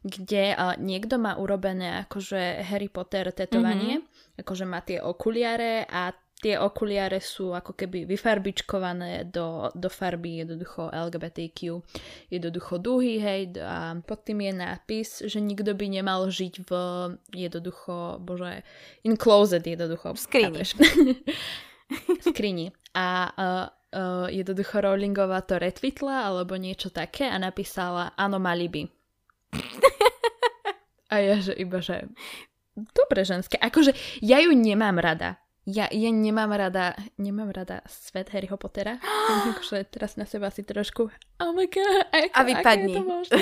kde 0.02 0.58
a, 0.58 0.74
niekto 0.80 1.22
má 1.22 1.38
urobené 1.38 2.08
akože 2.08 2.66
Harry 2.66 2.90
Potter 2.90 3.30
tetovanie, 3.30 4.02
mm-hmm. 4.02 4.42
akože 4.42 4.66
má 4.66 4.82
tie 4.82 4.98
okuliare 5.04 5.86
a 5.86 6.16
tie 6.42 6.58
okuliare 6.58 7.22
sú 7.22 7.54
ako 7.54 7.78
keby 7.78 8.10
vyfarbičkované 8.10 9.30
do, 9.30 9.70
do 9.78 9.88
farby 9.94 10.42
jednoducho 10.42 10.90
LGBTQ, 10.90 11.86
jednoducho 12.34 12.82
duhy, 12.82 13.22
hej, 13.22 13.62
a 13.62 14.02
pod 14.02 14.26
tým 14.26 14.50
je 14.50 14.54
nápis, 14.58 15.10
že 15.30 15.38
nikto 15.38 15.78
by 15.78 15.86
nemal 15.86 16.26
žiť 16.26 16.54
v 16.66 16.72
jednoducho, 17.38 18.18
bože, 18.26 18.66
in 19.06 19.14
closet 19.22 19.62
jednoducho. 19.62 20.18
V 20.18 20.20
skrini. 20.20 20.62
v 22.20 22.24
skrini. 22.26 22.74
A 22.98 23.08
uh, 23.30 23.66
uh, 23.94 24.28
jednoducho 24.34 24.82
Rowlingová 24.82 25.46
to 25.46 25.62
retweetla 25.62 26.34
alebo 26.34 26.58
niečo 26.58 26.90
také 26.90 27.30
a 27.30 27.38
napísala, 27.38 28.18
áno, 28.18 28.42
mali 28.42 28.66
by. 28.66 28.82
a 31.14 31.16
ja, 31.22 31.38
že 31.38 31.54
iba, 31.54 31.78
že 31.86 32.10
dobre 32.74 33.22
ženské. 33.22 33.62
Akože 33.62 33.94
ja 34.26 34.42
ju 34.42 34.56
nemám 34.56 34.98
rada 34.98 35.41
ja, 35.66 35.86
ja 35.94 36.10
nemám 36.10 36.50
rada, 36.50 36.98
nemám 37.22 37.54
rada 37.54 37.86
svet 37.86 38.34
Harryho 38.34 38.58
Pottera. 38.58 38.98
Takže 39.46 39.86
teraz 39.94 40.18
na 40.18 40.26
seba 40.26 40.50
si 40.50 40.66
trošku 40.66 41.14
oh 41.42 41.52
my 41.54 41.66
god, 41.70 42.10
ako, 42.10 42.34
A 42.34 42.42
vypadni. 42.42 42.94
Ako 42.94 42.98
je 42.98 42.98
to 42.98 43.04
možné? 43.06 43.38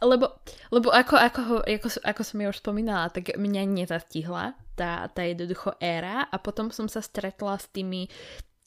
lebo, 0.10 0.26
lebo 0.72 0.88
ako, 0.92 1.14
ako, 1.16 1.40
ako, 1.64 1.88
ako 2.04 2.22
som 2.24 2.36
ja 2.40 2.48
už 2.52 2.60
spomínala, 2.60 3.08
tak 3.08 3.36
mňa 3.36 3.62
nezastihla 3.68 4.52
tá, 4.76 5.08
tá 5.12 5.22
jednoducho 5.24 5.76
éra 5.80 6.24
a 6.28 6.36
potom 6.40 6.72
som 6.72 6.88
sa 6.88 7.04
stretla 7.04 7.56
s 7.60 7.68
tými 7.68 8.08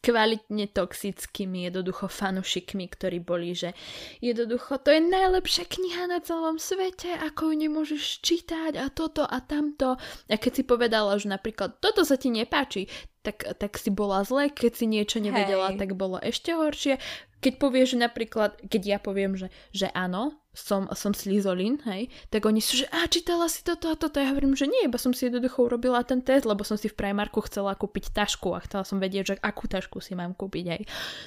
kvalitne 0.03 0.67
toxickými 0.67 1.71
jednoducho 1.71 2.11
fanušikmi, 2.11 2.91
ktorí 2.91 3.23
boli, 3.23 3.55
že 3.55 3.71
jednoducho 4.19 4.83
to 4.83 4.91
je 4.91 4.99
najlepšia 4.99 5.63
kniha 5.63 6.11
na 6.11 6.19
celom 6.19 6.59
svete, 6.59 7.15
ako 7.15 7.49
ju 7.49 7.53
nemôžeš 7.55 8.19
čítať 8.19 8.75
a 8.75 8.91
toto 8.91 9.23
a 9.23 9.39
tamto. 9.39 9.95
A 10.27 10.35
keď 10.35 10.51
si 10.51 10.63
povedala, 10.67 11.15
že 11.15 11.31
napríklad 11.31 11.79
toto 11.79 12.03
sa 12.03 12.19
ti 12.19 12.27
nepáči, 12.27 12.91
tak, 13.23 13.47
tak 13.55 13.79
si 13.79 13.87
bola 13.87 14.27
zle, 14.27 14.51
keď 14.51 14.71
si 14.75 14.85
niečo 14.91 15.23
nevedela, 15.23 15.71
Hej. 15.71 15.79
tak 15.79 15.95
bolo 15.95 16.19
ešte 16.19 16.51
horšie. 16.51 16.99
Keď 17.39 17.53
povieš, 17.55 17.95
napríklad, 17.95 18.59
keď 18.67 18.81
ja 18.83 18.97
poviem, 18.99 19.39
že, 19.39 19.47
že 19.71 19.87
áno, 19.95 20.42
som, 20.53 20.85
som 20.93 21.17
slizolín, 21.17 21.81
hej, 21.89 22.13
tak 22.29 22.45
oni 22.45 22.61
sú, 22.61 22.85
že 22.85 22.87
a 22.93 23.09
čítala 23.09 23.49
si 23.49 23.65
toto 23.65 23.89
a 23.89 23.97
toto. 23.97 24.21
Ja 24.21 24.29
hovorím, 24.29 24.53
že 24.53 24.69
nie, 24.69 24.85
iba 24.85 25.01
som 25.01 25.09
si 25.09 25.25
jednoducho 25.25 25.65
urobila 25.65 26.05
ten 26.05 26.21
test, 26.21 26.45
lebo 26.45 26.61
som 26.61 26.77
si 26.77 26.87
v 26.87 26.95
Primarku 26.95 27.41
chcela 27.49 27.73
kúpiť 27.73 28.13
tašku 28.13 28.53
a 28.53 28.61
chcela 28.61 28.85
som 28.85 29.01
vedieť, 29.01 29.33
že 29.33 29.35
akú 29.41 29.65
tašku 29.65 29.97
si 29.97 30.13
mám 30.13 30.37
kúpiť, 30.37 30.65
hej. 30.69 30.81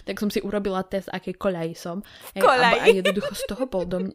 Tak 0.07 0.23
som 0.23 0.31
si 0.31 0.39
urobila 0.39 0.87
test, 0.87 1.11
akej 1.11 1.35
koľaji 1.35 1.75
som. 1.75 2.07
Hej, 2.39 2.47
a, 2.47 2.79
a 2.79 2.87
jednoducho 2.87 3.35
z 3.35 3.43
toho 3.51 3.67
bol 3.67 3.83
dom... 3.83 4.15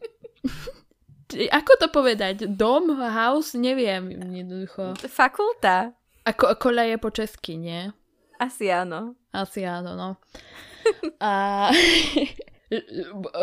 Ako 1.32 1.72
to 1.80 1.88
povedať? 1.88 2.44
Dom, 2.44 2.92
house? 3.00 3.56
Neviem, 3.56 4.12
jednoducho. 4.12 4.96
Fakulta. 5.08 5.96
Ako 6.28 6.56
koľaje 6.60 7.00
po 7.00 7.08
česky, 7.08 7.56
nie? 7.56 7.88
Asi 8.36 8.68
áno. 8.68 9.16
Asi 9.32 9.64
áno, 9.64 9.96
no. 9.96 10.10
A 11.22 11.70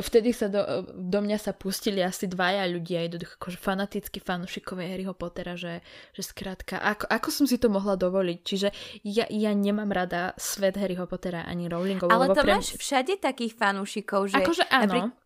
vtedy 0.02 0.34
sa 0.34 0.50
do, 0.50 0.62
do 0.90 1.20
mňa 1.22 1.38
sa 1.38 1.52
pustili 1.54 2.02
asi 2.02 2.26
dvaja 2.26 2.66
ľudia, 2.66 3.06
akože 3.38 3.58
fanatickí 3.62 4.18
fanúšikovia 4.24 4.90
Harryho 4.90 5.14
Pottera, 5.14 5.54
že, 5.54 5.86
že 6.18 6.22
skrátka, 6.26 6.82
ako, 6.82 7.06
ako 7.06 7.30
som 7.30 7.46
si 7.46 7.62
to 7.62 7.70
mohla 7.70 7.94
dovoliť? 7.94 8.40
Čiže 8.42 8.68
ja, 9.06 9.30
ja 9.30 9.52
nemám 9.54 9.94
rada 9.94 10.34
svet 10.36 10.78
Harryho 10.78 11.06
Pottera 11.06 11.46
ani 11.46 11.70
Rowlingov. 11.70 12.10
Ale 12.10 12.34
to 12.34 12.42
pre... 12.42 12.58
máš 12.58 12.74
všade 12.74 13.22
takých 13.22 13.54
fanúšikov, 13.54 14.34
že... 14.34 14.42
Akože 14.42 14.66
áno. 14.74 14.82
Napríklad, 14.90 15.18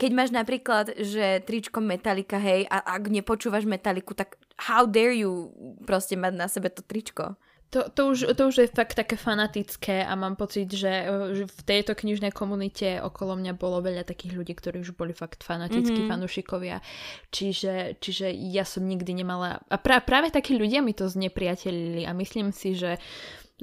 keď 0.00 0.10
máš 0.16 0.30
napríklad, 0.32 0.86
že 0.96 1.44
tričko 1.44 1.84
Metallica, 1.84 2.40
hej, 2.40 2.64
a 2.72 2.96
ak 2.96 3.12
nepočúvaš 3.12 3.68
Metaliku, 3.68 4.16
tak 4.16 4.40
how 4.56 4.88
dare 4.88 5.12
you 5.12 5.52
proste 5.84 6.16
mať 6.16 6.32
na 6.32 6.48
sebe 6.48 6.72
to 6.72 6.80
tričko? 6.80 7.36
To, 7.70 7.86
to, 7.86 8.02
už, 8.10 8.34
to 8.34 8.42
už 8.50 8.56
je 8.66 8.66
fakt 8.66 8.98
také 8.98 9.14
fanatické 9.14 10.02
a 10.02 10.18
mám 10.18 10.34
pocit, 10.34 10.66
že, 10.66 11.06
že 11.38 11.46
v 11.46 11.60
tejto 11.62 11.94
knižnej 11.94 12.34
komunite 12.34 12.98
okolo 12.98 13.38
mňa 13.38 13.54
bolo 13.54 13.78
veľa 13.78 14.02
takých 14.02 14.34
ľudí, 14.34 14.58
ktorí 14.58 14.82
už 14.82 14.98
boli 14.98 15.14
fakt 15.14 15.46
fanatickí 15.46 16.02
mm-hmm. 16.02 16.10
fanúšikovia. 16.10 16.82
Čiže, 17.30 18.02
čiže 18.02 18.26
ja 18.34 18.66
som 18.66 18.82
nikdy 18.82 19.22
nemala... 19.22 19.62
A 19.70 19.78
pra, 19.78 20.02
práve 20.02 20.34
takí 20.34 20.58
ľudia 20.58 20.82
mi 20.82 20.98
to 20.98 21.06
znepriatelili 21.06 22.02
a 22.02 22.12
myslím 22.18 22.50
si, 22.50 22.74
že, 22.74 22.98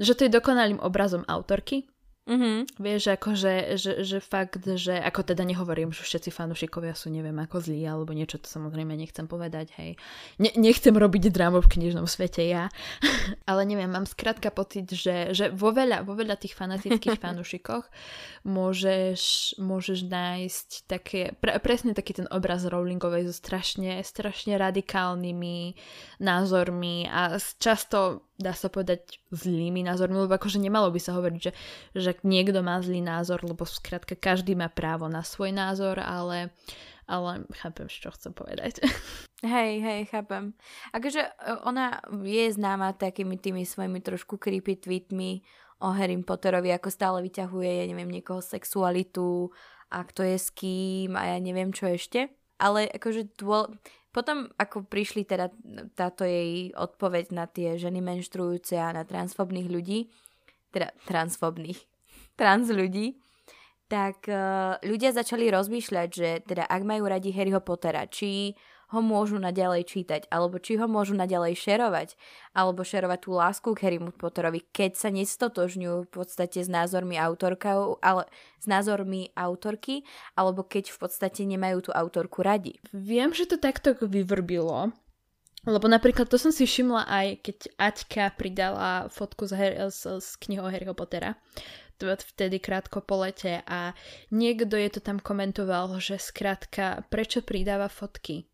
že 0.00 0.16
to 0.16 0.24
je 0.24 0.32
dokonalým 0.32 0.80
obrazom 0.80 1.28
autorky, 1.28 1.84
Mm-hmm. 2.28 2.76
Vieš, 2.76 3.02
akože, 3.16 3.80
že, 3.80 3.92
že 4.04 4.20
fakt, 4.20 4.60
že 4.60 5.00
ako 5.00 5.32
teda 5.32 5.48
nehovorím, 5.48 5.96
že 5.96 6.04
všetci 6.04 6.28
fanúšikovia 6.28 6.92
sú 6.92 7.08
neviem 7.08 7.32
ako 7.40 7.64
zlí 7.64 7.80
alebo 7.88 8.12
niečo, 8.12 8.36
to 8.36 8.44
samozrejme 8.44 8.92
nechcem 8.92 9.24
povedať, 9.24 9.72
hej. 9.80 9.96
Ne, 10.36 10.52
nechcem 10.52 10.92
robiť 10.92 11.32
drámu 11.32 11.64
v 11.64 11.72
knižnom 11.72 12.04
svete 12.04 12.44
ja, 12.44 12.68
ale 13.50 13.64
neviem, 13.64 13.88
mám 13.88 14.04
skrátka 14.04 14.52
pocit, 14.52 14.92
že, 14.92 15.32
že 15.32 15.48
vo, 15.48 15.72
veľa, 15.72 16.04
vo 16.04 16.12
veľa 16.12 16.36
tých 16.36 16.52
fanatických 16.52 17.16
fanúšikoch 17.24 17.88
môžeš, 18.44 19.56
môžeš 19.56 20.04
nájsť 20.04 20.68
také, 20.84 21.32
pre, 21.40 21.56
presne 21.64 21.96
taký 21.96 22.12
ten 22.12 22.28
obraz 22.28 22.68
Rowlingovej 22.68 23.32
so 23.32 23.34
strašne, 23.34 24.04
strašne 24.04 24.60
radikálnymi 24.60 25.80
názormi 26.20 27.08
a 27.08 27.40
často 27.56 28.27
dá 28.38 28.54
sa 28.54 28.70
povedať, 28.70 29.18
zlými 29.34 29.82
názormi, 29.82 30.14
lebo 30.14 30.38
akože 30.38 30.62
nemalo 30.62 30.94
by 30.94 31.00
sa 31.02 31.18
hovoriť, 31.18 31.40
že, 31.42 31.52
že 31.98 32.10
niekto 32.22 32.62
má 32.62 32.78
zlý 32.78 33.02
názor, 33.02 33.42
lebo 33.42 33.66
skrátka 33.66 34.14
každý 34.14 34.54
má 34.54 34.70
právo 34.70 35.10
na 35.10 35.26
svoj 35.26 35.50
názor, 35.50 35.98
ale, 35.98 36.54
ale 37.10 37.42
chápem, 37.58 37.90
čo 37.90 38.14
chcem 38.14 38.30
povedať. 38.30 38.78
Hej, 39.38 39.78
hej, 39.86 40.10
chápem. 40.10 40.50
Akože 40.90 41.22
e, 41.22 41.30
ona 41.62 42.02
je 42.26 42.50
známa 42.50 42.90
takými 42.90 43.38
tými 43.38 43.62
svojimi 43.62 44.02
trošku 44.02 44.34
creepy 44.34 44.74
tweetmi 44.82 45.46
o 45.78 45.94
Harry 45.94 46.18
Potterovi, 46.18 46.74
ako 46.74 46.90
stále 46.90 47.22
vyťahuje, 47.22 47.70
ja 47.70 47.86
neviem, 47.86 48.10
niekoho 48.10 48.42
sexualitu 48.42 49.54
a 49.94 50.02
kto 50.02 50.26
je 50.26 50.36
s 50.42 50.50
kým 50.50 51.14
a 51.14 51.30
ja 51.30 51.38
neviem 51.38 51.70
čo 51.70 51.86
ešte. 51.86 52.34
Ale 52.58 52.90
akože 52.90 53.38
dôl... 53.38 53.70
Potom, 54.08 54.48
ako 54.56 54.88
prišli 54.88 55.28
teda 55.28 55.52
táto 55.92 56.24
jej 56.24 56.72
odpoveď 56.72 57.26
na 57.36 57.44
tie 57.44 57.76
ženy 57.76 58.00
menštrujúce 58.00 58.74
a 58.80 58.92
na 58.96 59.04
transfobných 59.04 59.68
ľudí, 59.68 60.08
teda 60.72 60.92
transfobných, 61.04 61.78
trans 62.40 62.72
ľudí, 62.72 63.20
tak 63.88 64.28
uh, 64.28 64.76
ľudia 64.84 65.16
začali 65.16 65.48
rozmýšľať, 65.48 66.08
že 66.12 66.28
teda 66.44 66.68
ak 66.68 66.82
majú 66.84 67.08
radi 67.08 67.32
Harryho 67.32 67.64
Pottera, 67.64 68.04
či 68.04 68.52
ho 68.88 69.00
môžu 69.04 69.36
naďalej 69.36 69.84
čítať, 69.84 70.32
alebo 70.32 70.56
či 70.56 70.80
ho 70.80 70.88
môžu 70.88 71.12
naďalej 71.12 71.60
šerovať, 71.60 72.16
alebo 72.56 72.80
šerovať 72.80 73.18
tú 73.20 73.30
lásku 73.36 73.68
k 73.76 73.82
Harrymu 73.84 74.16
Potterovi, 74.16 74.64
keď 74.72 74.96
sa 74.96 75.08
nestotožňujú 75.12 76.08
v 76.08 76.10
podstate 76.10 76.64
s 76.64 76.72
názormi 76.72 77.20
autorka, 77.20 77.76
ale 78.00 78.24
s 78.56 78.66
názormi 78.66 79.28
autorky, 79.36 80.08
alebo 80.32 80.64
keď 80.64 80.88
v 80.88 80.98
podstate 81.04 81.44
nemajú 81.44 81.88
tú 81.88 81.90
autorku 81.92 82.40
radi. 82.40 82.80
Viem, 82.96 83.36
že 83.36 83.44
to 83.44 83.60
takto 83.60 83.92
vyvrbilo, 83.92 84.96
lebo 85.68 85.86
napríklad 85.90 86.32
to 86.32 86.40
som 86.40 86.48
si 86.48 86.64
všimla 86.64 87.04
aj 87.04 87.26
keď 87.44 87.56
Aťka 87.76 88.24
pridala 88.40 89.12
fotku 89.12 89.44
z, 89.44 89.52
Her- 89.52 89.78
z, 89.92 90.22
z 90.24 90.28
knihou 90.40 90.72
Harryho 90.72 90.96
Pottera 90.96 91.36
vtedy 91.98 92.62
krátko 92.62 93.02
po 93.02 93.26
lete 93.26 93.66
a 93.66 93.90
niekto 94.30 94.78
je 94.78 94.90
to 94.94 95.00
tam 95.02 95.18
komentoval, 95.18 95.98
že 95.98 96.14
skrátka 96.22 97.02
prečo 97.10 97.42
pridáva 97.42 97.90
fotky 97.90 98.46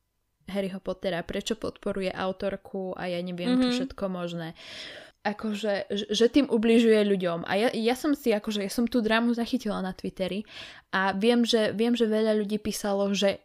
Harryho 0.49 0.81
Pottera, 0.81 1.25
prečo 1.25 1.57
podporuje 1.57 2.13
autorku 2.13 2.93
a 2.97 3.09
ja 3.09 3.21
neviem, 3.21 3.55
mm-hmm. 3.55 3.63
čo 3.63 3.69
mhm. 3.69 3.77
všetko 3.77 4.05
možné. 4.09 4.49
Akože, 5.25 5.89
že 5.89 6.29
tým 6.29 6.53
ubližuje 6.53 7.01
ľuďom. 7.01 7.49
A 7.49 7.57
ja, 7.57 7.69
ja 7.73 7.97
som 7.97 8.13
si, 8.13 8.29
akože, 8.29 8.61
ja 8.61 8.69
som 8.69 8.85
tú 8.85 9.01
drámu 9.01 9.33
zachytila 9.33 9.81
na 9.81 9.97
Twitteri 9.97 10.45
a 10.93 11.17
viem, 11.17 11.49
že, 11.49 11.73
viem, 11.73 11.97
že 11.97 12.05
veľa 12.05 12.45
ľudí 12.45 12.61
písalo, 12.61 13.09
že 13.17 13.41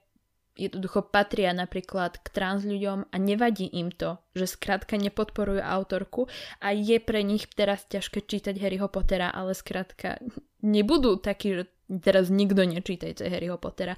jednoducho 0.59 1.07
patria 1.07 1.55
napríklad 1.55 2.19
k 2.19 2.27
trans 2.35 2.67
ľuďom 2.67 3.07
a 3.07 3.15
nevadí 3.15 3.71
im 3.71 3.95
to, 3.95 4.19
že 4.35 4.59
skrátka 4.59 4.99
nepodporujú 4.99 5.63
autorku 5.63 6.27
a 6.59 6.75
je 6.75 6.99
pre 6.99 7.23
nich 7.23 7.47
teraz 7.47 7.87
ťažké 7.87 8.27
čítať 8.27 8.59
Harryho 8.59 8.91
Pottera, 8.91 9.31
ale 9.31 9.55
skrátka 9.55 10.19
nebudú 10.59 11.15
takí, 11.23 11.55
že 11.55 11.71
teraz 11.97 12.29
nikto 12.29 12.61
nečítajte 12.61 13.25
Harryho 13.25 13.57
Pottera. 13.57 13.97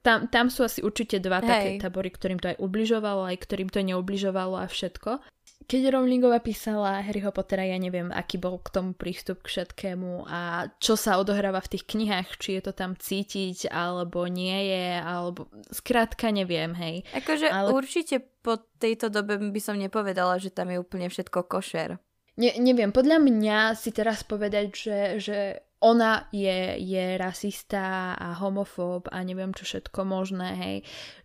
Tam, 0.00 0.32
tam 0.32 0.48
sú 0.48 0.64
asi 0.64 0.80
určite 0.80 1.20
dva 1.20 1.44
Hej. 1.44 1.48
také 1.48 1.70
tabory, 1.76 2.08
ktorým 2.08 2.40
to 2.40 2.56
aj 2.56 2.56
ubližovalo, 2.56 3.28
aj 3.28 3.36
ktorým 3.44 3.68
to 3.68 3.84
neubližovalo 3.84 4.56
a 4.56 4.66
všetko. 4.66 5.20
Keď 5.66 5.98
Rowlingová 5.98 6.38
písala 6.46 7.02
Harryho 7.02 7.34
Pottera, 7.34 7.66
ja 7.66 7.74
neviem, 7.74 8.14
aký 8.14 8.38
bol 8.38 8.62
k 8.62 8.70
tomu 8.70 8.94
prístup 8.94 9.42
k 9.42 9.50
všetkému 9.50 10.30
a 10.30 10.70
čo 10.78 10.94
sa 10.94 11.18
odohráva 11.18 11.58
v 11.58 11.74
tých 11.74 11.90
knihách, 11.90 12.38
či 12.38 12.60
je 12.60 12.70
to 12.70 12.72
tam 12.72 12.94
cítiť, 12.94 13.66
alebo 13.74 14.30
nie 14.30 14.54
je, 14.70 14.86
alebo 15.02 15.50
skrátka 15.74 16.30
neviem, 16.30 16.70
hej. 16.78 17.02
Akože 17.18 17.50
Ale... 17.50 17.74
určite 17.74 18.22
po 18.46 18.62
tejto 18.78 19.10
dobe 19.10 19.42
by 19.42 19.60
som 19.60 19.74
nepovedala, 19.74 20.38
že 20.38 20.54
tam 20.54 20.70
je 20.70 20.78
úplne 20.78 21.10
všetko 21.10 21.50
košer. 21.50 21.98
Ne, 22.36 22.52
neviem, 22.62 22.94
podľa 22.94 23.18
mňa 23.18 23.58
si 23.74 23.90
teraz 23.90 24.22
povedať, 24.22 24.66
že, 24.70 24.98
že 25.18 25.65
ona 25.80 26.28
je, 26.32 26.80
je 26.80 27.20
rasista 27.20 28.16
a 28.16 28.32
homofób 28.40 29.12
a 29.12 29.20
neviem 29.20 29.52
čo 29.52 29.68
všetko 29.68 30.08
možné, 30.08 30.48
hej, 30.56 30.76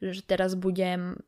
že 0.04 0.22
teraz 0.28 0.60
budem 0.60 1.20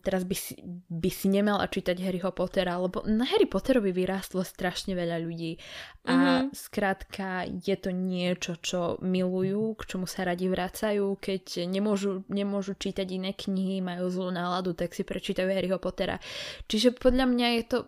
teraz 0.00 0.24
by 0.24 0.36
si, 0.36 0.56
by 0.88 1.10
si 1.12 1.28
nemala 1.28 1.68
čítať 1.68 2.00
Harryho 2.00 2.32
Pottera, 2.32 2.80
lebo 2.80 3.04
na 3.04 3.28
Harry 3.28 3.44
Potterovi 3.44 3.92
vyrástlo 3.92 4.40
strašne 4.40 4.96
veľa 4.96 5.20
ľudí 5.20 5.60
a 6.08 6.14
mm-hmm. 6.14 6.56
skrátka 6.56 7.44
je 7.44 7.76
to 7.76 7.92
niečo, 7.92 8.56
čo 8.64 8.96
milujú, 9.04 9.76
k 9.76 9.82
čomu 9.84 10.08
sa 10.08 10.24
radi 10.24 10.48
vracajú, 10.48 11.20
keď 11.20 11.68
nemôžu, 11.68 12.24
nemôžu 12.32 12.80
čítať 12.80 13.06
iné 13.12 13.36
knihy, 13.36 13.84
majú 13.84 14.08
zlú 14.08 14.32
náladu, 14.32 14.72
tak 14.72 14.96
si 14.96 15.04
prečítajú 15.04 15.52
Harryho 15.52 15.76
Pottera. 15.76 16.16
Čiže 16.64 16.96
podľa 16.96 17.28
mňa 17.28 17.48
je 17.60 17.64
to 17.68 17.78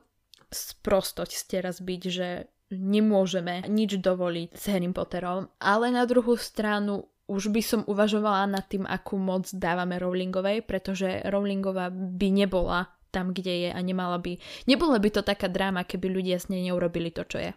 sprostosť 0.52 1.59
teraz 1.59 1.81
byť, 1.81 2.02
že 2.07 2.28
nemôžeme 2.70 3.62
nič 3.70 3.99
dovoliť 4.02 4.49
s 4.54 4.64
Harry 4.70 4.90
Potterom, 4.90 5.46
ale 5.62 5.94
na 5.94 6.02
druhú 6.06 6.35
stranu 6.35 7.06
už 7.26 7.50
by 7.50 7.62
som 7.62 7.80
uvažovala 7.90 8.46
nad 8.46 8.64
tým, 8.70 8.87
akú 8.87 9.18
moc 9.18 9.50
dávame 9.50 9.99
Rowlingovej, 9.99 10.62
pretože 10.62 11.26
Rowlingová 11.26 11.90
by 11.90 12.28
nebola 12.30 12.87
tam, 13.11 13.35
kde 13.35 13.66
je 13.66 13.70
a 13.75 13.80
nemala 13.82 14.23
by, 14.23 14.38
nebola 14.70 15.02
by 15.02 15.08
to 15.11 15.23
taká 15.26 15.50
dráma, 15.50 15.82
keby 15.82 16.06
ľudia 16.06 16.38
s 16.38 16.46
nej 16.46 16.62
neurobili 16.62 17.11
to, 17.11 17.26
čo 17.26 17.42
je. 17.42 17.50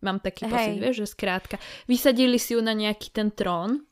Mám 0.00 0.24
taký 0.24 0.48
pocit, 0.48 0.80
vieš, 0.80 1.04
že 1.04 1.12
skrátka, 1.12 1.56
vysadili 1.84 2.40
si 2.40 2.56
ju 2.56 2.64
na 2.64 2.72
nejaký 2.72 3.12
ten 3.12 3.28
trón 3.34 3.84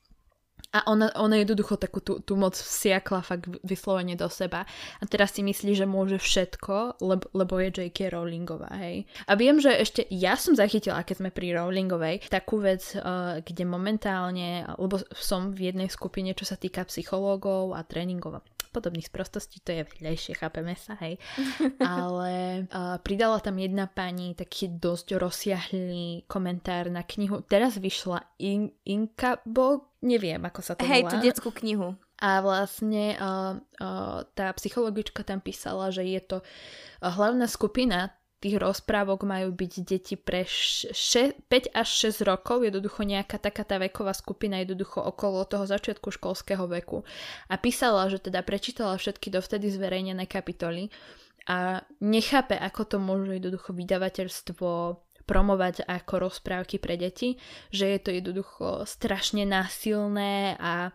a 0.69 0.85
ona, 0.85 1.09
ona 1.17 1.41
jednoducho 1.41 1.81
takú 1.81 2.05
tú, 2.05 2.21
tú 2.21 2.37
moc 2.37 2.53
vsiakla 2.53 3.25
fakt 3.25 3.49
vyslovene 3.65 4.21
do 4.21 4.29
seba. 4.29 4.69
A 5.01 5.05
teraz 5.09 5.33
si 5.33 5.41
myslí, 5.41 5.73
že 5.73 5.89
môže 5.89 6.21
všetko, 6.21 7.01
lebo, 7.01 7.25
lebo 7.33 7.55
je 7.57 7.73
J.K. 7.73 8.13
Rowlingová, 8.13 8.77
hej. 8.77 9.09
A 9.25 9.33
viem, 9.33 9.57
že 9.57 9.73
ešte 9.73 10.05
ja 10.13 10.37
som 10.37 10.53
zachytila, 10.53 11.01
keď 11.09 11.25
sme 11.25 11.31
pri 11.33 11.57
Rowlingovej, 11.57 12.29
takú 12.29 12.61
vec, 12.61 12.85
uh, 13.01 13.41
kde 13.41 13.65
momentálne, 13.65 14.69
lebo 14.77 15.01
som 15.17 15.57
v 15.57 15.73
jednej 15.73 15.89
skupine, 15.89 16.37
čo 16.37 16.45
sa 16.45 16.61
týka 16.61 16.85
psychológov 16.85 17.73
a 17.73 17.81
tréningov 17.81 18.45
podobných 18.71 19.09
sprostostí, 19.09 19.61
to 19.65 19.73
je 19.73 19.83
vedľajšie, 19.85 20.39
chápeme 20.39 20.75
sa, 20.77 20.97
hej. 21.01 21.17
Ale 21.83 22.65
uh, 22.69 22.97
pridala 23.01 23.41
tam 23.41 23.57
jedna 23.57 23.89
pani 23.89 24.37
taký 24.37 24.69
dosť 24.69 25.17
rozsiahlý 25.17 26.29
komentár 26.29 26.93
na 26.93 27.07
knihu. 27.07 27.41
Teraz 27.47 27.81
vyšla 27.81 28.39
In- 28.43 28.75
Inka 28.85 29.41
Bog, 29.49 29.97
neviem, 30.05 30.43
ako 30.43 30.61
sa 30.61 30.73
to 30.77 30.85
volá. 30.85 30.93
Hej, 30.93 31.03
tú 31.09 31.17
detskú 31.23 31.51
knihu. 31.65 31.95
A 32.19 32.43
vlastne 32.43 33.15
uh, 33.15 33.55
uh, 33.79 34.27
tá 34.35 34.51
psychologička 34.59 35.23
tam 35.23 35.39
písala, 35.39 35.95
že 35.95 36.03
je 36.03 36.19
to 36.19 36.37
hlavná 36.99 37.47
skupina 37.47 38.18
tých 38.39 38.57
rozprávok 38.63 39.27
majú 39.27 39.51
byť 39.51 39.73
deti 39.83 40.15
pre 40.15 40.47
še- 40.47 41.35
5 41.51 41.75
až 41.75 41.89
6 42.11 42.23
rokov, 42.23 42.63
jednoducho 42.63 43.03
nejaká 43.03 43.39
taká 43.43 43.67
tá 43.67 43.83
veková 43.83 44.15
skupina, 44.15 44.63
jednoducho 44.63 45.03
okolo 45.03 45.43
toho 45.43 45.67
začiatku 45.67 46.15
školského 46.15 46.65
veku. 46.71 47.03
A 47.51 47.59
písala, 47.59 48.07
že 48.07 48.23
teda 48.23 48.47
prečítala 48.47 48.95
všetky 48.95 49.35
dovtedy 49.35 49.67
zverejnené 49.75 50.31
kapitoly 50.31 50.91
a 51.51 51.83
nechápe, 51.99 52.55
ako 52.55 52.83
to 52.85 52.97
môže 53.03 53.43
jednoducho 53.43 53.75
vydavateľstvo 53.75 54.69
promovať 55.29 55.85
ako 55.85 56.33
rozprávky 56.33 56.81
pre 56.81 56.97
deti, 56.97 57.37
že 57.69 57.85
je 57.93 57.99
to 58.01 58.11
jednoducho 58.17 58.89
strašne 58.89 59.45
násilné 59.45 60.57
a, 60.57 60.89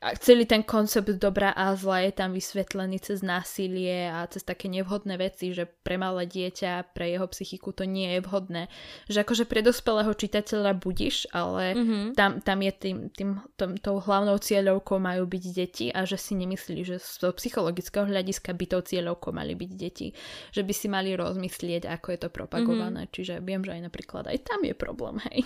a 0.00 0.16
celý 0.16 0.48
ten 0.48 0.64
koncept 0.64 1.12
dobrá 1.20 1.52
a 1.52 1.76
zla 1.76 2.08
je 2.08 2.12
tam 2.16 2.32
vysvetlený 2.32 3.04
cez 3.04 3.20
násilie 3.20 4.08
a 4.08 4.24
cez 4.32 4.40
také 4.40 4.72
nevhodné 4.72 5.20
veci, 5.20 5.52
že 5.52 5.68
pre 5.68 6.00
malé 6.00 6.24
dieťa, 6.24 6.96
pre 6.96 7.12
jeho 7.12 7.28
psychiku 7.28 7.76
to 7.76 7.84
nie 7.84 8.16
je 8.16 8.20
vhodné. 8.24 8.72
Že 9.12 9.28
akože 9.28 9.44
pre 9.44 9.60
dospelého 9.60 10.08
čitateľa 10.16 10.72
budíš, 10.80 11.28
ale 11.36 11.76
mm-hmm. 11.76 12.04
tam, 12.16 12.40
tam 12.40 12.58
je 12.64 12.72
tým, 12.72 12.96
tým 13.12 13.30
tom, 13.60 13.76
tou 13.76 14.00
hlavnou 14.00 14.40
cieľovkou 14.40 14.96
majú 14.96 15.28
byť 15.28 15.44
deti 15.52 15.86
a 15.92 16.08
že 16.08 16.16
si 16.16 16.32
nemyslí, 16.32 16.80
že 16.80 16.96
z 16.96 17.36
psychologického 17.36 18.08
hľadiska 18.08 18.56
by 18.56 18.64
tou 18.72 18.80
cieľovkou 18.80 19.36
mali 19.36 19.52
byť 19.52 19.70
deti. 19.76 20.16
Že 20.56 20.64
by 20.64 20.72
si 20.72 20.86
mali 20.88 21.12
rozmyslieť, 21.12 21.84
ako 21.84 22.06
je 22.16 22.18
to 22.24 22.28
propagované. 22.32 23.04
Mm-hmm. 23.04 23.16
Čiže 23.20 23.34
viem, 23.44 23.60
že 23.60 23.76
aj 23.76 23.82
napríklad 23.84 24.24
aj 24.32 24.48
tam 24.48 24.64
je 24.64 24.72
problém, 24.72 25.20
hej. 25.28 25.44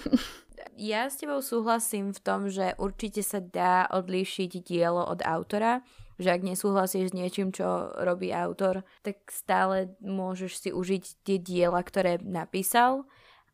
Ja 0.78 1.06
s 1.06 1.18
tebou 1.18 1.38
súhlasím 1.42 2.10
v 2.10 2.20
tom, 2.22 2.50
že 2.50 2.74
určite 2.78 3.22
sa 3.22 3.38
dá 3.38 3.86
odlíšiť 3.90 4.43
dielo 4.48 5.04
od 5.06 5.20
autora, 5.24 5.80
že 6.18 6.30
ak 6.30 6.46
nesúhlasíš 6.46 7.10
s 7.10 7.16
niečím, 7.16 7.50
čo 7.50 7.90
robí 7.98 8.30
autor, 8.30 8.86
tak 9.02 9.24
stále 9.30 9.94
môžeš 9.98 10.52
si 10.58 10.70
užiť 10.70 11.04
tie 11.26 11.36
diela, 11.42 11.82
ktoré 11.82 12.22
napísal, 12.22 13.08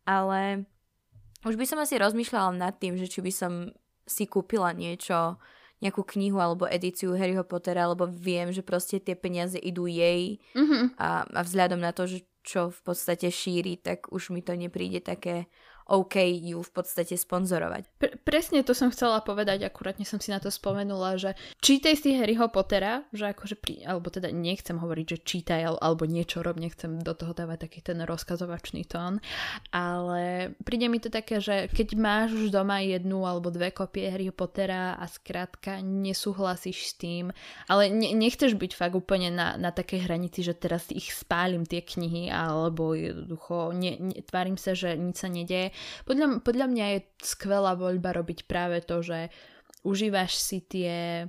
ale 0.05 0.69
už 1.47 1.57
by 1.57 1.65
som 1.65 1.81
asi 1.81 1.97
rozmýšľala 1.97 2.53
nad 2.53 2.77
tým, 2.77 3.01
že 3.01 3.09
či 3.09 3.25
by 3.25 3.33
som 3.33 3.53
si 4.05 4.29
kúpila 4.29 4.77
niečo, 4.77 5.41
nejakú 5.81 6.05
knihu 6.05 6.37
alebo 6.37 6.69
edíciu 6.69 7.17
Harryho 7.17 7.43
Pottera, 7.49 7.89
lebo 7.89 8.05
viem, 8.05 8.53
že 8.53 8.61
proste 8.61 9.01
tie 9.01 9.17
peniaze 9.17 9.57
idú 9.57 9.89
jej 9.89 10.37
mm-hmm. 10.53 11.01
a, 11.01 11.25
a 11.25 11.41
vzhľadom 11.41 11.81
na 11.81 11.97
to, 11.97 12.05
že 12.05 12.29
čo 12.45 12.69
v 12.73 12.81
podstate 12.85 13.29
šíri, 13.33 13.81
tak 13.81 14.13
už 14.13 14.33
mi 14.33 14.45
to 14.45 14.57
nepríde 14.57 15.05
také 15.05 15.49
OK 15.91 16.23
ju 16.23 16.63
v 16.63 16.71
podstate 16.71 17.19
sponzorovať. 17.19 17.83
Pre, 17.99 18.11
presne 18.23 18.63
to 18.63 18.79
som 18.79 18.95
chcela 18.95 19.19
povedať, 19.27 19.67
akurátne 19.67 20.07
som 20.07 20.23
si 20.23 20.31
na 20.31 20.39
to 20.39 20.47
spomenula, 20.47 21.19
že 21.19 21.35
čítaj 21.59 21.99
si 21.99 22.15
Harryho 22.15 22.47
Pottera, 22.47 23.03
že 23.11 23.35
akože 23.35 23.59
pri, 23.59 23.83
alebo 23.83 24.07
teda 24.07 24.31
nechcem 24.31 24.79
hovoriť, 24.79 25.07
že 25.11 25.19
čítaj 25.27 25.61
alebo 25.83 26.07
niečo 26.07 26.47
rob, 26.47 26.63
nechcem 26.63 27.03
do 27.03 27.11
toho 27.11 27.35
dávať 27.35 27.67
taký 27.67 27.83
ten 27.83 27.99
rozkazovačný 28.07 28.87
tón, 28.87 29.19
ale 29.75 30.55
príde 30.63 30.87
mi 30.87 31.03
to 31.03 31.11
také, 31.11 31.43
že 31.43 31.67
keď 31.75 31.99
máš 31.99 32.39
už 32.39 32.55
doma 32.55 32.79
jednu 32.87 33.27
alebo 33.27 33.51
dve 33.51 33.75
kopie 33.75 34.07
Harryho 34.07 34.33
Pottera 34.33 34.95
a 34.95 35.11
skrátka 35.11 35.83
nesúhlasíš 35.83 36.79
s 36.87 36.93
tým, 36.95 37.35
ale 37.67 37.91
ne, 37.91 38.15
nechceš 38.15 38.55
byť 38.55 38.73
fakt 38.79 38.95
úplne 38.95 39.35
na, 39.35 39.59
na 39.59 39.75
takej 39.75 40.07
hranici, 40.07 40.47
že 40.47 40.55
teraz 40.55 40.87
ich 40.95 41.11
spálim 41.11 41.67
tie 41.67 41.83
knihy 41.83 42.31
alebo 42.31 42.95
jednoducho 42.95 43.75
ne, 43.75 43.99
ne, 43.99 44.17
tvárim 44.23 44.55
sa, 44.55 44.79
že 44.79 44.95
nič 44.95 45.17
sa 45.19 45.27
nedieje, 45.27 45.75
podľa, 46.05 46.41
podľa 46.41 46.67
mňa 46.71 46.87
je 46.95 46.99
skvelá 47.23 47.77
voľba 47.77 48.17
robiť 48.17 48.49
práve 48.49 48.81
to, 48.85 49.01
že 49.05 49.33
užívaš 49.85 50.37
si 50.37 50.61
tie, 50.65 51.27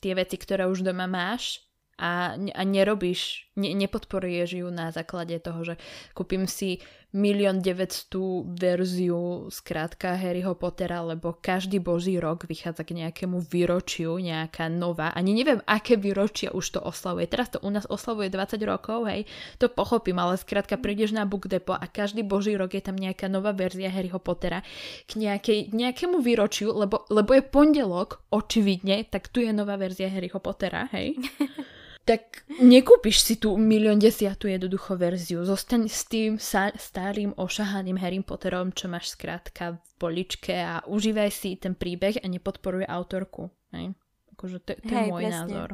tie 0.00 0.12
veci, 0.12 0.36
ktoré 0.36 0.68
už 0.68 0.84
doma 0.84 1.08
máš 1.08 1.64
a, 1.96 2.34
a 2.34 2.62
nerobíš, 2.66 3.53
ne, 3.56 3.74
nepodporuješ 3.74 4.50
ju 4.62 4.68
na 4.70 4.90
základe 4.90 5.38
toho, 5.38 5.62
že 5.62 5.74
kúpim 6.14 6.46
si 6.46 6.82
milión 7.14 7.62
900 7.62 8.58
verziu 8.58 9.46
skrátka 9.46 10.18
Harryho 10.18 10.58
Pottera, 10.58 10.98
lebo 11.06 11.38
každý 11.38 11.78
boží 11.78 12.18
rok 12.18 12.42
vychádza 12.50 12.82
k 12.82 12.98
nejakému 13.06 13.38
výročiu, 13.38 14.18
nejaká 14.18 14.66
nová. 14.66 15.14
Ani 15.14 15.30
neviem, 15.30 15.62
aké 15.62 15.94
výročia 15.94 16.50
už 16.50 16.74
to 16.74 16.80
oslavuje. 16.82 17.30
Teraz 17.30 17.54
to 17.54 17.62
u 17.62 17.70
nás 17.70 17.86
oslavuje 17.86 18.34
20 18.34 18.58
rokov, 18.66 19.06
hej, 19.06 19.30
to 19.62 19.70
pochopím, 19.70 20.18
ale 20.18 20.34
skrátka 20.34 20.74
prídeš 20.74 21.14
na 21.14 21.22
Book 21.22 21.46
Depot 21.46 21.78
a 21.78 21.86
každý 21.86 22.26
boží 22.26 22.58
rok 22.58 22.74
je 22.74 22.82
tam 22.82 22.98
nejaká 22.98 23.30
nová 23.30 23.54
verzia 23.54 23.94
Harryho 23.94 24.18
Pottera 24.18 24.66
k 25.06 25.14
nejakej, 25.14 25.70
nejakému 25.70 26.18
výročiu, 26.18 26.74
lebo, 26.74 27.06
lebo 27.14 27.30
je 27.30 27.46
pondelok, 27.46 28.26
očividne, 28.34 29.06
tak 29.06 29.30
tu 29.30 29.38
je 29.38 29.54
nová 29.54 29.78
verzia 29.78 30.10
Harryho 30.10 30.42
Pottera, 30.42 30.90
hej. 30.90 31.14
tak 32.04 32.44
nekúpiš 32.60 33.24
si 33.24 33.34
tú 33.40 33.56
milión 33.56 33.96
desiatú 33.96 34.44
jednoducho 34.44 34.92
verziu. 35.00 35.40
Zostaň 35.40 35.88
s 35.88 36.04
tým 36.04 36.36
sa- 36.36 36.72
starým 36.76 37.32
ošahaným 37.34 37.96
Harry 37.96 38.20
Potterom, 38.20 38.76
čo 38.76 38.92
máš 38.92 39.16
skrátka 39.16 39.80
v 39.80 39.90
poličke 39.96 40.52
a 40.52 40.84
užívaj 40.84 41.30
si 41.32 41.56
ten 41.56 41.72
príbeh 41.72 42.20
a 42.20 42.26
nepodporuj 42.28 42.84
autorku. 42.84 43.48
Hej? 43.72 43.96
Akože 44.36 44.60
to, 44.60 44.76
to 44.84 44.92
Hej, 44.92 45.08
je 45.08 45.12
môj 45.16 45.22
presne. 45.24 45.36
názor. 45.48 45.68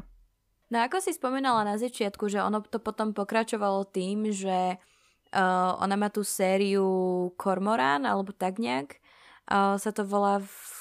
No 0.71 0.77
ako 0.87 1.03
si 1.03 1.11
spomínala 1.11 1.66
na 1.66 1.75
začiatku, 1.75 2.31
že 2.31 2.38
ono 2.38 2.62
to 2.62 2.79
potom 2.79 3.11
pokračovalo 3.11 3.90
tým, 3.90 4.31
že 4.31 4.79
uh, 4.79 5.71
ona 5.83 5.99
má 5.99 6.14
tú 6.14 6.23
sériu 6.23 6.87
Kormorán, 7.35 8.07
alebo 8.07 8.31
tak 8.31 8.62
nejak, 8.62 9.03
uh, 9.51 9.75
sa 9.83 9.90
to 9.90 10.07
volá 10.07 10.38
v 10.38 10.80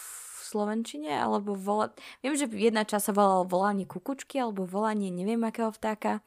slovenčine, 0.49 1.13
alebo 1.13 1.53
vola... 1.53 1.93
Viem, 2.25 2.33
že 2.33 2.49
jedna 2.49 2.81
časť 2.81 3.09
sa 3.09 3.13
volala 3.13 3.45
volanie 3.45 3.85
kukučky, 3.85 4.41
alebo 4.41 4.65
volanie 4.65 5.13
neviem 5.13 5.45
akého 5.45 5.69
vtáka. 5.69 6.25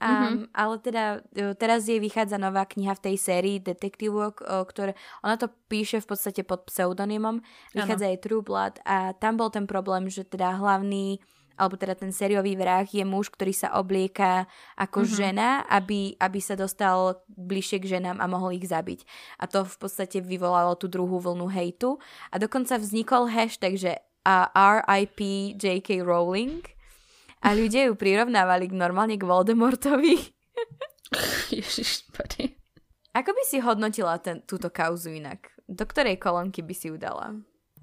Um, 0.00 0.08
mm-hmm. 0.08 0.56
Ale 0.56 0.74
teda 0.80 1.04
e, 1.36 1.52
teraz 1.60 1.84
jej 1.84 2.00
vychádza 2.00 2.40
nová 2.40 2.64
kniha 2.64 2.96
v 2.96 3.04
tej 3.04 3.16
sérii 3.20 3.56
detektívok, 3.60 4.40
ktoré 4.40 4.96
ona 5.20 5.36
to 5.36 5.52
píše 5.68 6.00
v 6.00 6.08
podstate 6.08 6.40
pod 6.40 6.64
pseudonymom. 6.64 7.44
Vychádza 7.76 8.08
ano. 8.08 8.12
jej 8.16 8.18
True 8.18 8.40
Blood 8.40 8.80
a 8.88 9.12
tam 9.20 9.36
bol 9.36 9.52
ten 9.52 9.68
problém, 9.68 10.08
že 10.08 10.24
teda 10.24 10.56
hlavný 10.56 11.20
alebo 11.60 11.76
teda 11.76 11.92
ten 11.92 12.08
sériový 12.08 12.56
vrah 12.56 12.88
je 12.88 13.04
muž, 13.04 13.28
ktorý 13.28 13.52
sa 13.52 13.76
oblieka 13.76 14.48
ako 14.80 15.04
mm-hmm. 15.04 15.16
žena, 15.20 15.48
aby, 15.68 16.16
aby 16.16 16.40
sa 16.40 16.56
dostal 16.56 17.20
bližšie 17.28 17.84
k 17.84 18.00
ženám 18.00 18.16
a 18.16 18.24
mohol 18.24 18.56
ich 18.56 18.64
zabiť. 18.64 19.04
A 19.36 19.44
to 19.44 19.68
v 19.68 19.76
podstate 19.76 20.24
vyvolalo 20.24 20.72
tú 20.80 20.88
druhú 20.88 21.20
vlnu 21.20 21.52
hejtu. 21.52 22.00
A 22.32 22.40
dokonca 22.40 22.80
vznikol 22.80 23.28
hashtag, 23.28 23.76
že 23.76 23.92
RIP 24.24 25.20
J.K. 25.60 26.00
Rowling 26.00 26.64
a 27.40 27.56
ľudia 27.56 27.88
ju 27.88 27.96
prirovnávali 27.96 28.68
k 28.68 28.74
normálne 28.76 29.16
k 29.16 29.24
Voldemortovi. 29.24 30.16
Ježiš, 31.56 32.08
Ako 33.16 33.30
by 33.32 33.42
si 33.48 33.58
hodnotila 33.64 34.20
ten, 34.20 34.44
túto 34.44 34.68
kauzu 34.68 35.16
inak? 35.16 35.50
Do 35.64 35.88
ktorej 35.88 36.20
kolónky 36.20 36.60
by 36.60 36.74
si 36.76 36.92
ju 36.92 36.96
dala? 37.00 37.34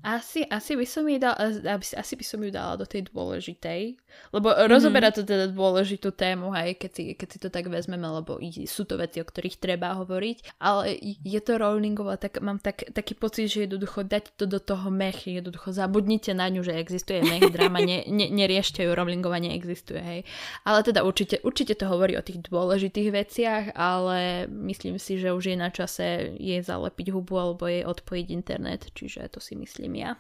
Asi, 0.05 0.45
asi, 0.45 0.77
by 0.77 0.85
som 0.85 1.03
jej 1.09 1.17
dala, 1.17 1.35
asi 1.73 2.13
by 2.15 2.25
som 2.25 2.39
ju 2.39 2.53
dala 2.53 2.77
do 2.77 2.85
tej 2.85 3.09
dôležitej, 3.09 3.97
lebo 4.29 4.53
mm-hmm. 4.53 4.69
rozoberá 4.69 5.09
to 5.09 5.25
teda 5.25 5.49
dôležitú 5.49 6.13
tému, 6.13 6.53
hej, 6.53 6.77
keď 6.77 6.91
si, 6.93 7.03
keď 7.17 7.27
si 7.27 7.37
to 7.41 7.49
tak 7.49 7.65
vezmeme, 7.67 8.05
lebo 8.05 8.37
sú 8.69 8.85
to 8.85 8.95
veci, 8.95 9.19
o 9.19 9.27
ktorých 9.27 9.57
treba 9.57 9.97
hovoriť, 9.97 10.61
ale 10.61 10.95
je 11.01 11.39
to 11.41 11.57
Rowlingova, 11.57 12.21
tak 12.21 12.39
mám 12.45 12.61
tak, 12.61 12.87
taký 12.93 13.17
pocit, 13.17 13.49
že 13.49 13.65
jednoducho 13.65 14.05
dať 14.05 14.37
to 14.37 14.45
do 14.45 14.61
toho 14.61 14.87
mech, 14.93 15.25
jednoducho 15.25 15.73
zabudnite 15.73 16.31
na 16.37 16.47
ňu, 16.53 16.61
že 16.61 16.77
existuje 16.77 17.25
mech, 17.25 17.49
drama, 17.49 17.81
ne, 17.81 18.05
ne, 18.05 18.29
neriešte 18.29 18.85
ju, 18.85 18.93
Rowlingova 18.93 19.41
neexistuje, 19.41 19.99
hej. 19.99 20.21
Ale 20.61 20.85
teda 20.85 21.03
určite, 21.03 21.41
určite 21.41 21.73
to 21.73 21.89
hovorí 21.89 22.15
o 22.15 22.23
tých 22.23 22.45
dôležitých 22.47 23.09
veciach, 23.11 23.63
ale 23.73 24.45
myslím 24.45 25.01
si, 25.01 25.17
že 25.17 25.33
už 25.33 25.51
je 25.51 25.57
na 25.57 25.73
čase 25.73 26.37
jej 26.37 26.61
zalepiť 26.61 27.11
hubu 27.11 27.35
alebo 27.35 27.65
jej 27.65 27.81
odpojiť 27.83 28.27
internet, 28.29 28.93
čiže 28.93 29.25
to 29.33 29.41
si 29.41 29.57
myslím 29.57 29.86
myslím 29.87 30.03
ja. 30.03 30.19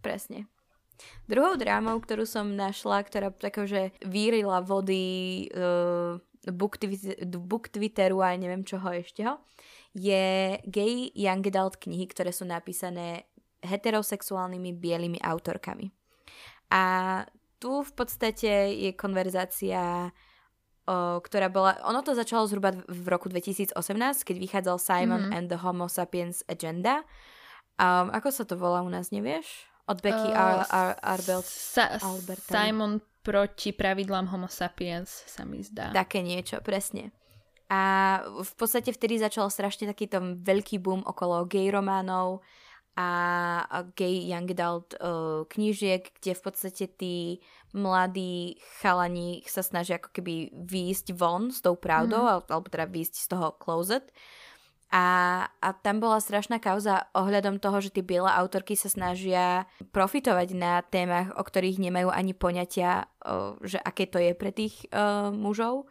Presne. 0.00 0.48
Druhou 1.28 1.60
drámou, 1.60 2.00
ktorú 2.00 2.24
som 2.24 2.56
našla, 2.56 3.04
ktorá 3.04 3.28
takože 3.28 3.92
vírila 4.00 4.64
vody 4.64 5.48
uh, 5.52 6.16
book, 6.48 6.80
book 7.44 7.68
Twitteru 7.68 8.24
a 8.24 8.32
neviem 8.32 8.64
čoho 8.64 8.88
ešte 8.88 9.26
je 9.94 10.58
gay 10.66 11.12
young 11.14 11.44
adult 11.46 11.78
knihy, 11.78 12.08
ktoré 12.08 12.34
sú 12.34 12.42
napísané 12.48 13.30
heterosexuálnymi 13.62 14.74
bielými 14.76 15.18
autorkami. 15.22 15.94
A 16.74 16.82
tu 17.62 17.86
v 17.86 17.92
podstate 17.94 18.74
je 18.74 18.90
konverzácia, 18.92 20.10
o, 20.84 21.22
ktorá 21.22 21.48
bola... 21.48 21.78
Ono 21.86 22.02
to 22.02 22.12
začalo 22.12 22.44
zhruba 22.50 22.74
v 22.74 23.06
roku 23.06 23.30
2018, 23.30 23.72
keď 24.26 24.36
vychádzal 24.36 24.76
Simon 24.82 25.30
mm-hmm. 25.30 25.36
and 25.38 25.46
the 25.48 25.58
Homo 25.62 25.86
Sapiens 25.86 26.42
Agenda. 26.50 27.06
Um, 27.74 28.14
ako 28.14 28.28
sa 28.30 28.44
to 28.46 28.54
volá 28.54 28.86
u 28.86 28.90
nás, 28.90 29.10
nevieš? 29.10 29.46
Od 29.90 29.98
Becky 30.00 30.30
uh, 30.30 30.38
Ar- 30.38 30.68
Ar- 30.70 30.98
Arbelt, 31.02 31.44
sa- 31.44 31.98
Simon 32.46 33.02
proti 33.24 33.72
pravidlám 33.72 34.30
Homo 34.30 34.46
sapiens 34.46 35.10
sa 35.26 35.42
mi 35.48 35.64
zdá. 35.64 35.90
Také 35.90 36.20
niečo, 36.20 36.60
presne. 36.60 37.10
A 37.72 38.20
v 38.22 38.52
podstate 38.54 38.92
vtedy 38.92 39.16
začal 39.16 39.48
strašne 39.48 39.88
takýto 39.88 40.20
veľký 40.20 40.78
boom 40.78 41.00
okolo 41.02 41.48
gay 41.48 41.72
románov 41.72 42.44
a 42.94 43.82
gay 43.98 44.30
young 44.30 44.46
adult 44.54 44.94
uh, 45.02 45.42
knížiek, 45.50 46.14
kde 46.20 46.38
v 46.38 46.42
podstate 46.46 46.84
tí 46.94 47.42
mladí 47.74 48.62
chalani 48.78 49.42
sa 49.50 49.66
snažia 49.66 49.98
ako 49.98 50.14
keby 50.14 50.54
výjsť 50.54 51.10
von 51.18 51.50
s 51.50 51.58
tou 51.58 51.74
pravdou, 51.74 52.22
mm. 52.22 52.54
alebo 52.54 52.70
teda 52.70 52.86
výjsť 52.86 53.14
z 53.18 53.26
toho 53.26 53.48
closet. 53.58 54.06
A, 54.94 55.06
a 55.58 55.74
tam 55.74 55.98
bola 55.98 56.22
strašná 56.22 56.62
kauza 56.62 57.10
ohľadom 57.18 57.58
toho, 57.58 57.82
že 57.82 57.90
tie 57.90 58.06
biele 58.06 58.30
autorky 58.30 58.78
sa 58.78 58.86
snažia 58.86 59.66
profitovať 59.90 60.54
na 60.54 60.86
témach, 60.86 61.34
o 61.34 61.42
ktorých 61.42 61.82
nemajú 61.82 62.14
ani 62.14 62.30
poňatia, 62.30 63.10
že 63.66 63.82
aké 63.82 64.06
to 64.06 64.22
je 64.22 64.38
pre 64.38 64.54
tých 64.54 64.86
o, 64.94 65.34
mužov 65.34 65.90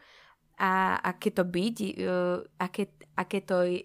a 0.56 1.04
aké 1.04 1.36
to 1.36 1.44
byť, 1.44 1.76
o, 1.84 1.88
aké, 2.64 2.96
aké 3.20 3.44
to 3.44 3.68
je, 3.68 3.84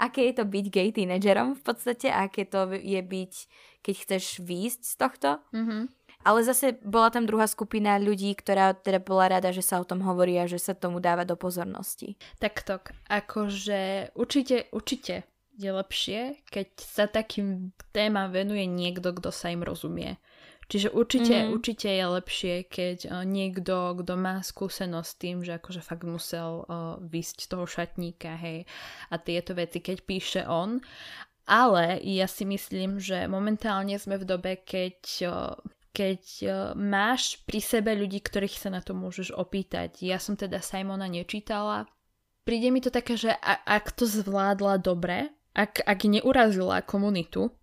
aké 0.00 0.32
je 0.32 0.34
to 0.40 0.44
byť 0.48 0.64
gay 0.72 0.88
tínedžerom 0.96 1.60
v 1.60 1.62
podstate, 1.62 2.08
aké 2.08 2.48
to 2.48 2.72
je 2.72 3.00
byť, 3.04 3.32
keď 3.84 3.94
chceš 4.00 4.24
výjsť 4.40 4.80
z 4.80 4.94
tohto. 4.96 5.30
Mm-hmm. 5.52 5.82
Ale 6.24 6.40
zase 6.40 6.80
bola 6.80 7.12
tam 7.12 7.28
druhá 7.28 7.44
skupina 7.44 8.00
ľudí, 8.00 8.32
ktorá 8.32 8.72
teda 8.72 9.04
bola 9.04 9.38
rada, 9.38 9.52
že 9.52 9.60
sa 9.60 9.76
o 9.78 9.84
tom 9.84 10.00
hovorí 10.00 10.40
a 10.40 10.48
že 10.48 10.56
sa 10.56 10.72
tomu 10.72 10.98
dáva 10.98 11.28
do 11.28 11.36
pozornosti. 11.36 12.16
Tak 12.40 12.64
to, 12.64 12.80
akože 13.12 14.12
určite, 14.16 14.72
určite 14.72 15.28
je 15.54 15.70
lepšie, 15.70 16.42
keď 16.48 16.68
sa 16.80 17.04
takým 17.06 17.70
témam 17.94 18.32
venuje 18.32 18.66
niekto, 18.66 19.14
kto 19.14 19.30
sa 19.30 19.52
im 19.52 19.62
rozumie. 19.62 20.18
Čiže 20.64 20.96
určite, 20.96 21.44
mm. 21.44 21.48
určite 21.52 21.88
je 21.92 22.06
lepšie, 22.08 22.54
keď 22.64 22.98
uh, 23.04 23.20
niekto, 23.28 24.00
kto 24.00 24.12
má 24.16 24.40
skúsenosť 24.40 25.08
s 25.08 25.20
tým, 25.20 25.36
že 25.44 25.60
akože 25.60 25.84
fakt 25.84 26.08
musel 26.08 26.64
uh, 26.64 26.96
vysť 27.04 27.44
z 27.44 27.46
toho 27.52 27.64
šatníka, 27.68 28.32
hej, 28.40 28.64
a 29.12 29.14
tieto 29.20 29.52
veci, 29.52 29.84
keď 29.84 29.96
píše 30.08 30.42
on. 30.48 30.80
Ale 31.44 32.00
ja 32.00 32.24
si 32.24 32.48
myslím, 32.48 32.96
že 32.96 33.28
momentálne 33.28 34.00
sme 34.00 34.16
v 34.16 34.24
dobe, 34.24 34.52
keď 34.64 34.98
uh, 35.28 35.52
keď 35.94 36.22
uh, 36.42 36.52
máš 36.74 37.38
pri 37.46 37.62
sebe 37.62 37.94
ľudí, 37.94 38.18
ktorých 38.18 38.58
sa 38.58 38.68
na 38.74 38.82
to 38.82 38.92
môžeš 38.92 39.30
opýtať. 39.30 40.02
Ja 40.02 40.18
som 40.18 40.34
teda 40.34 40.58
Simona 40.58 41.06
nečítala. 41.06 41.86
Príde 42.42 42.68
mi 42.74 42.82
to 42.82 42.90
také, 42.90 43.14
že 43.16 43.32
ak 43.64 43.94
to 43.94 44.04
zvládla 44.04 44.82
dobre, 44.82 45.32
ak, 45.54 45.80
ak 45.86 46.00
neurazila 46.04 46.82
komunitu, 46.84 47.54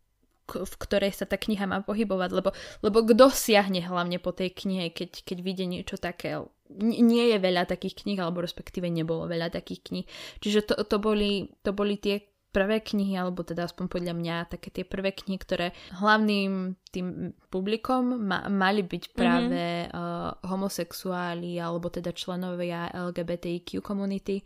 v 0.47 0.75
ktorej 0.79 1.15
sa 1.15 1.29
tá 1.29 1.39
kniha 1.39 1.63
má 1.63 1.79
pohybovať, 1.85 2.29
lebo, 2.33 2.49
lebo 2.83 2.97
kto 3.07 3.31
siahne 3.31 3.79
hlavne 3.83 4.19
po 4.19 4.35
tej 4.35 4.51
knihe, 4.51 4.91
keď, 4.91 5.23
keď 5.23 5.37
vidie 5.39 5.67
niečo 5.69 5.95
také. 5.95 6.43
Nie 6.71 7.35
je 7.35 7.37
veľa 7.39 7.67
takých 7.67 8.03
kníh, 8.03 8.19
alebo 8.19 8.43
respektíve 8.43 8.87
nebolo 8.87 9.27
veľa 9.27 9.51
takých 9.51 9.81
kníh. 9.91 10.05
Čiže 10.39 10.71
to, 10.71 10.75
to, 10.87 10.97
boli, 11.03 11.51
to 11.63 11.75
boli 11.75 11.99
tie 11.99 12.30
prvé 12.51 12.83
knihy, 12.83 13.15
alebo 13.15 13.41
teda 13.47 13.65
aspoň 13.65 13.87
podľa 13.87 14.13
mňa 14.13 14.35
také 14.51 14.69
tie 14.69 14.85
prvé 14.85 15.15
knihy, 15.15 15.39
ktoré 15.39 15.67
hlavným 15.95 16.75
tým 16.91 17.31
publikom 17.47 18.27
ma, 18.27 18.51
mali 18.51 18.83
byť 18.83 19.03
mhm. 19.07 19.13
práve 19.15 19.63
mm-hmm. 19.87 19.95
uh, 19.95 20.29
homosexuáli 20.45 21.57
alebo 21.57 21.87
teda 21.87 22.11
členovia 22.11 22.91
LGBTIQ 22.91 23.79
komunity. 23.79 24.43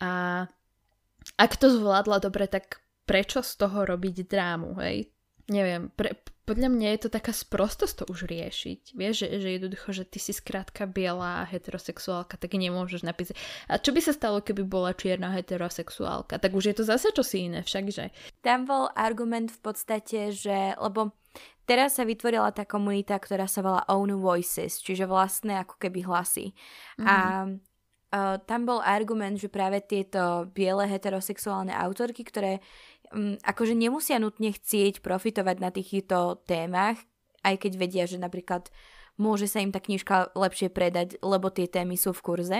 A 0.00 0.44
ak 1.36 1.52
to 1.56 1.72
zvládla 1.72 2.20
dobre, 2.20 2.48
tak 2.48 2.80
prečo 3.04 3.44
z 3.44 3.58
toho 3.58 3.84
robiť 3.84 4.28
drámu, 4.28 4.78
hej? 4.80 5.08
Neviem, 5.50 5.90
pre, 5.98 6.14
podľa 6.46 6.70
mňa 6.70 6.88
je 6.94 7.00
to 7.06 7.10
taká 7.10 7.34
sprostosť 7.34 7.94
to 8.02 8.04
už 8.06 8.30
riešiť. 8.30 8.94
Vieš, 8.94 9.14
že, 9.22 9.28
že 9.38 9.48
jednoducho, 9.58 9.90
že 9.90 10.06
ty 10.06 10.22
si 10.22 10.30
skrátka 10.30 10.86
biela 10.86 11.46
heterosexuálka, 11.46 12.38
tak 12.38 12.54
nemôžeš 12.54 13.02
napísať. 13.02 13.34
A 13.66 13.82
čo 13.82 13.90
by 13.90 14.00
sa 14.02 14.14
stalo, 14.14 14.42
keby 14.42 14.62
bola 14.62 14.94
čierna 14.94 15.34
heterosexuálka? 15.34 16.38
Tak 16.38 16.54
už 16.54 16.70
je 16.70 16.74
to 16.78 16.84
zase 16.86 17.10
čosi 17.10 17.50
iné, 17.50 17.66
všakže. 17.66 18.14
Tam 18.46 18.66
bol 18.66 18.90
argument 18.94 19.50
v 19.50 19.60
podstate, 19.62 20.30
že, 20.30 20.74
lebo 20.78 21.14
teraz 21.66 21.98
sa 21.98 22.06
vytvorila 22.06 22.54
tá 22.54 22.62
komunita, 22.62 23.18
ktorá 23.18 23.50
sa 23.50 23.62
volá 23.62 23.82
Own 23.90 24.14
Voices, 24.18 24.78
čiže 24.78 25.10
vlastné 25.10 25.58
ako 25.66 25.82
keby 25.82 26.06
hlasy. 26.06 26.54
Mm. 26.98 27.06
A 27.06 27.16
Uh, 28.10 28.42
tam 28.42 28.66
bol 28.66 28.82
argument, 28.82 29.38
že 29.38 29.46
práve 29.46 29.78
tieto 29.86 30.50
biele 30.50 30.82
heterosexuálne 30.82 31.70
autorky, 31.70 32.26
ktoré 32.26 32.58
akože 33.42 33.74
nemusia 33.74 34.22
nutne 34.22 34.54
chcieť 34.54 35.02
profitovať 35.02 35.56
na 35.58 35.70
týchto 35.74 36.40
témach, 36.46 36.98
aj 37.42 37.66
keď 37.66 37.72
vedia, 37.76 38.04
že 38.06 38.22
napríklad 38.22 38.70
môže 39.18 39.50
sa 39.50 39.60
im 39.60 39.74
tá 39.74 39.82
knižka 39.82 40.32
lepšie 40.38 40.70
predať, 40.70 41.18
lebo 41.20 41.50
tie 41.50 41.66
témy 41.66 41.98
sú 41.98 42.14
v 42.14 42.24
kurze. 42.24 42.58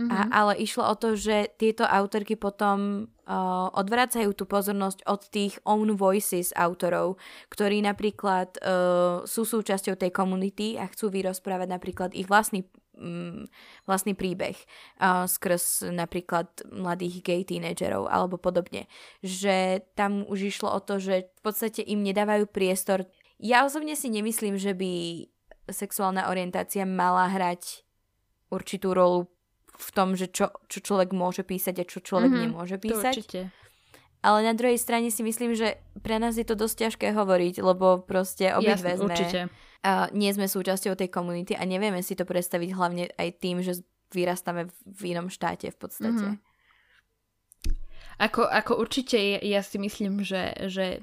Mm-hmm. 0.00 0.16
A, 0.16 0.18
ale 0.32 0.52
išlo 0.64 0.88
o 0.88 0.96
to, 0.96 1.12
že 1.12 1.52
tieto 1.60 1.84
autorky 1.84 2.32
potom 2.40 3.04
uh, 3.28 3.68
odvracajú 3.76 4.32
tú 4.32 4.48
pozornosť 4.48 5.04
od 5.04 5.20
tých 5.28 5.60
own 5.68 5.92
voices 5.92 6.56
autorov, 6.56 7.20
ktorí 7.52 7.84
napríklad 7.84 8.56
uh, 8.64 9.20
sú 9.28 9.44
súčasťou 9.44 10.00
tej 10.00 10.08
komunity 10.08 10.80
a 10.80 10.88
chcú 10.88 11.12
vyrozprávať 11.12 11.68
napríklad 11.68 12.10
ich 12.16 12.24
vlastný 12.24 12.64
Mm, 13.00 13.48
vlastný 13.88 14.12
príbeh 14.12 14.52
uh, 15.00 15.24
skrz 15.24 15.88
napríklad 15.88 16.52
mladých 16.68 17.24
gay 17.24 17.40
tínedžerov 17.48 18.04
alebo 18.12 18.36
podobne. 18.36 18.92
Že 19.24 19.80
tam 19.96 20.28
už 20.28 20.52
išlo 20.52 20.68
o 20.68 20.80
to, 20.84 21.00
že 21.00 21.32
v 21.32 21.40
podstate 21.40 21.80
im 21.80 22.04
nedávajú 22.04 22.44
priestor. 22.44 23.08
Ja 23.40 23.64
osobne 23.64 23.96
si 23.96 24.12
nemyslím, 24.12 24.60
že 24.60 24.76
by 24.76 25.24
sexuálna 25.72 26.28
orientácia 26.28 26.84
mala 26.84 27.24
hrať 27.32 27.88
určitú 28.52 28.92
rolu 28.92 29.32
v 29.80 29.90
tom, 29.96 30.12
že 30.12 30.28
čo, 30.28 30.52
čo 30.68 30.84
človek 30.84 31.16
môže 31.16 31.40
písať 31.40 31.80
a 31.80 31.88
čo 31.88 32.04
človek 32.04 32.28
mm-hmm, 32.28 32.44
nemôže 32.52 32.76
písať. 32.76 33.14
To 33.16 33.20
určite. 33.24 33.40
Ale 34.20 34.44
na 34.44 34.52
druhej 34.52 34.76
strane 34.76 35.08
si 35.08 35.24
myslím, 35.24 35.56
že 35.56 35.80
pre 36.04 36.20
nás 36.20 36.36
je 36.36 36.44
to 36.44 36.52
dosť 36.52 36.76
ťažké 36.76 37.16
hovoriť, 37.16 37.64
lebo 37.64 38.04
proste 38.04 38.52
obidve 38.52 39.00
sme... 39.00 39.08
Určite 39.08 39.40
uh, 39.48 40.12
nie 40.12 40.28
sme 40.36 40.44
súčasťou 40.44 40.92
tej 40.92 41.08
komunity 41.08 41.56
a 41.56 41.64
nevieme 41.64 42.04
si 42.04 42.12
to 42.12 42.28
predstaviť 42.28 42.68
hlavne 42.76 43.08
aj 43.16 43.28
tým, 43.40 43.64
že 43.64 43.80
vyrastáme 44.12 44.68
v 44.84 45.02
inom 45.16 45.32
štáte 45.32 45.72
v 45.72 45.78
podstate. 45.80 46.26
Mm-hmm. 46.36 46.48
Ako, 48.20 48.44
ako 48.44 48.76
určite 48.76 49.16
ja 49.40 49.64
si 49.64 49.80
myslím, 49.80 50.20
že, 50.20 50.52
že 50.68 51.00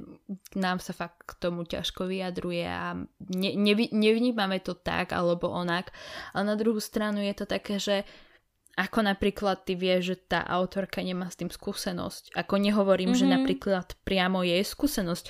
nám 0.54 0.78
sa 0.78 0.94
fakt 0.94 1.26
k 1.26 1.34
tomu 1.42 1.66
ťažko 1.66 2.06
vyjadruje 2.06 2.62
a 2.62 2.94
ne, 3.34 3.52
nevy, 3.58 3.90
nevnímame 3.90 4.62
to 4.62 4.78
tak 4.78 5.18
alebo 5.18 5.50
onak. 5.50 5.90
Ale 6.38 6.54
na 6.54 6.54
druhú 6.54 6.78
stranu 6.78 7.18
je 7.26 7.34
to 7.34 7.50
také, 7.50 7.82
že 7.82 8.06
ako 8.78 9.00
napríklad 9.02 9.66
ty 9.66 9.74
vieš, 9.74 10.14
že 10.14 10.16
tá 10.38 10.40
autorka 10.46 11.02
nemá 11.02 11.26
s 11.28 11.42
tým 11.42 11.50
skúsenosť. 11.50 12.38
Ako 12.38 12.62
nehovorím, 12.62 13.18
mm-hmm. 13.18 13.26
že 13.26 13.34
napríklad 13.34 13.88
priamo 14.06 14.46
jej 14.46 14.62
skúsenosť 14.62 15.26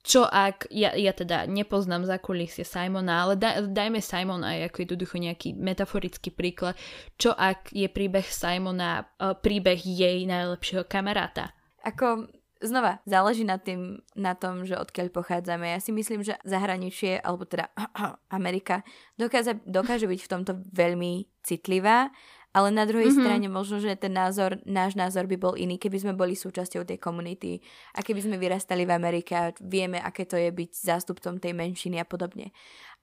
čo 0.00 0.24
ak, 0.24 0.72
ja, 0.72 0.96
ja 0.96 1.12
teda 1.12 1.44
nepoznám 1.44 2.08
za 2.08 2.16
kulisie 2.16 2.64
Simona, 2.64 3.28
ale 3.28 3.36
da, 3.36 3.60
dajme 3.60 4.00
Simona 4.00 4.56
aj 4.56 4.72
ako 4.72 4.76
jednoducho 4.88 5.16
nejaký 5.20 5.52
metaforický 5.52 6.32
príklad, 6.32 6.72
čo 7.20 7.36
ak 7.36 7.68
je 7.68 7.84
príbeh 7.84 8.24
Simona 8.24 9.04
uh, 9.04 9.36
príbeh 9.36 9.76
jej 9.76 10.24
najlepšieho 10.24 10.88
kamaráta. 10.88 11.52
Ako 11.84 12.32
znova, 12.64 13.04
záleží 13.04 13.44
na, 13.44 13.60
tým, 13.60 14.00
na 14.16 14.32
tom, 14.32 14.64
že 14.64 14.80
odkiaľ 14.80 15.12
pochádzame. 15.12 15.68
Ja 15.68 15.80
si 15.84 15.92
myslím, 15.92 16.24
že 16.24 16.40
zahraničie, 16.48 17.20
alebo 17.20 17.44
teda 17.44 17.68
Amerika, 18.32 18.80
dokáže, 19.20 19.60
dokáže 19.68 20.08
byť 20.08 20.20
v 20.24 20.32
tomto 20.32 20.52
veľmi 20.72 21.28
citlivá 21.44 22.08
ale 22.50 22.74
na 22.74 22.82
druhej 22.82 23.14
mm-hmm. 23.14 23.22
strane 23.22 23.46
možno, 23.46 23.78
že 23.78 23.94
ten 23.94 24.10
názor, 24.10 24.58
náš 24.66 24.98
názor 24.98 25.30
by 25.30 25.38
bol 25.38 25.54
iný, 25.54 25.78
keby 25.78 26.02
sme 26.02 26.12
boli 26.18 26.34
súčasťou 26.34 26.82
tej 26.82 26.98
komunity 26.98 27.62
a 27.94 28.02
keby 28.02 28.26
sme 28.26 28.36
vyrastali 28.42 28.82
v 28.82 28.90
Amerike 28.90 29.32
a 29.38 29.54
vieme, 29.62 30.02
aké 30.02 30.26
to 30.26 30.34
je 30.34 30.50
byť 30.50 30.70
zástupcom 30.74 31.38
tej 31.38 31.54
menšiny 31.54 32.02
a 32.02 32.06
podobne. 32.06 32.50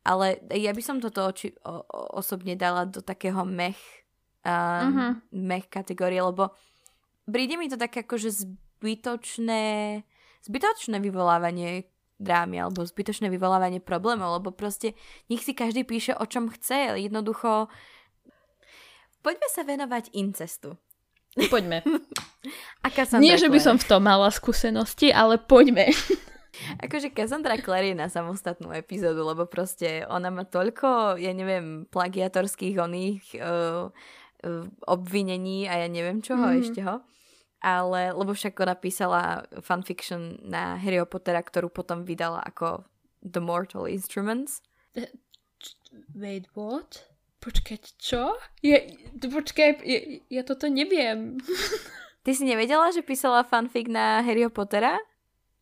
Ale 0.04 0.44
ja 0.52 0.76
by 0.76 0.84
som 0.84 1.00
toto 1.00 1.24
oči, 1.32 1.56
o, 1.64 1.80
osobne 2.20 2.60
dala 2.60 2.84
do 2.88 3.00
takého 3.00 3.48
mech, 3.48 3.80
um, 4.44 4.52
mm-hmm. 4.52 5.12
mech 5.32 5.72
kategórie, 5.72 6.20
lebo 6.20 6.52
príde 7.24 7.56
mi 7.56 7.72
to 7.72 7.80
tak 7.80 8.04
akože 8.04 8.32
zbytočné, 8.32 9.64
zbytočné 10.44 11.00
vyvolávanie 11.00 11.88
drámy 12.20 12.68
alebo 12.68 12.84
zbytočné 12.84 13.32
vyvolávanie 13.32 13.80
problémov, 13.80 14.42
lebo 14.42 14.50
proste 14.52 14.98
nech 15.32 15.46
si 15.46 15.54
každý 15.54 15.86
píše 15.86 16.18
o 16.18 16.26
čom 16.26 16.50
chce, 16.50 16.98
jednoducho 16.98 17.70
poďme 19.28 19.48
sa 19.52 19.68
venovať 19.68 20.16
incestu. 20.16 20.80
Poďme. 21.52 21.84
A 22.86 22.88
Nie, 23.20 23.36
že 23.36 23.52
by 23.52 23.60
som 23.60 23.76
v 23.76 23.84
tom 23.84 24.08
mala 24.08 24.32
skúsenosti, 24.32 25.12
ale 25.12 25.36
poďme. 25.36 25.92
Akože 26.88 27.12
Cassandra 27.12 27.60
Clare 27.60 27.92
je 27.92 28.00
na 28.00 28.08
samostatnú 28.08 28.72
epizódu, 28.72 29.28
lebo 29.28 29.44
proste 29.46 30.08
ona 30.08 30.32
má 30.32 30.48
toľko, 30.48 31.20
ja 31.20 31.36
neviem, 31.36 31.84
plagiatorských 31.92 32.80
oných 32.80 33.24
uh, 33.38 33.92
uh, 33.92 34.66
obvinení 34.88 35.68
a 35.68 35.84
ja 35.84 35.88
neviem 35.92 36.24
čoho 36.24 36.48
mm. 36.48 36.58
ešte 36.64 36.82
ho. 36.88 37.04
Ale, 37.60 38.16
lebo 38.16 38.32
však 38.32 38.56
ona 38.64 38.80
písala 38.80 39.44
fanfiction 39.60 40.40
na 40.46 40.80
Harry 40.80 41.04
Pottera, 41.04 41.44
ktorú 41.44 41.68
potom 41.68 42.08
vydala 42.08 42.42
ako 42.48 42.88
The 43.22 43.44
Mortal 43.44 43.92
Instruments. 43.92 44.64
Wait, 46.16 46.48
what? 46.56 47.17
Počkať, 47.38 47.82
čo? 48.02 48.34
Ja, 48.66 48.82
počkaj, 49.22 49.70
ja, 49.86 50.00
ja 50.28 50.42
toto 50.44 50.68
neviem. 50.68 51.38
Ty 52.26 52.32
si 52.36 52.44
nevedela, 52.44 52.92
že 52.92 53.06
písala 53.06 53.48
fanfic 53.48 53.88
na 53.88 54.20
Harry 54.26 54.44
Pottera? 54.52 55.00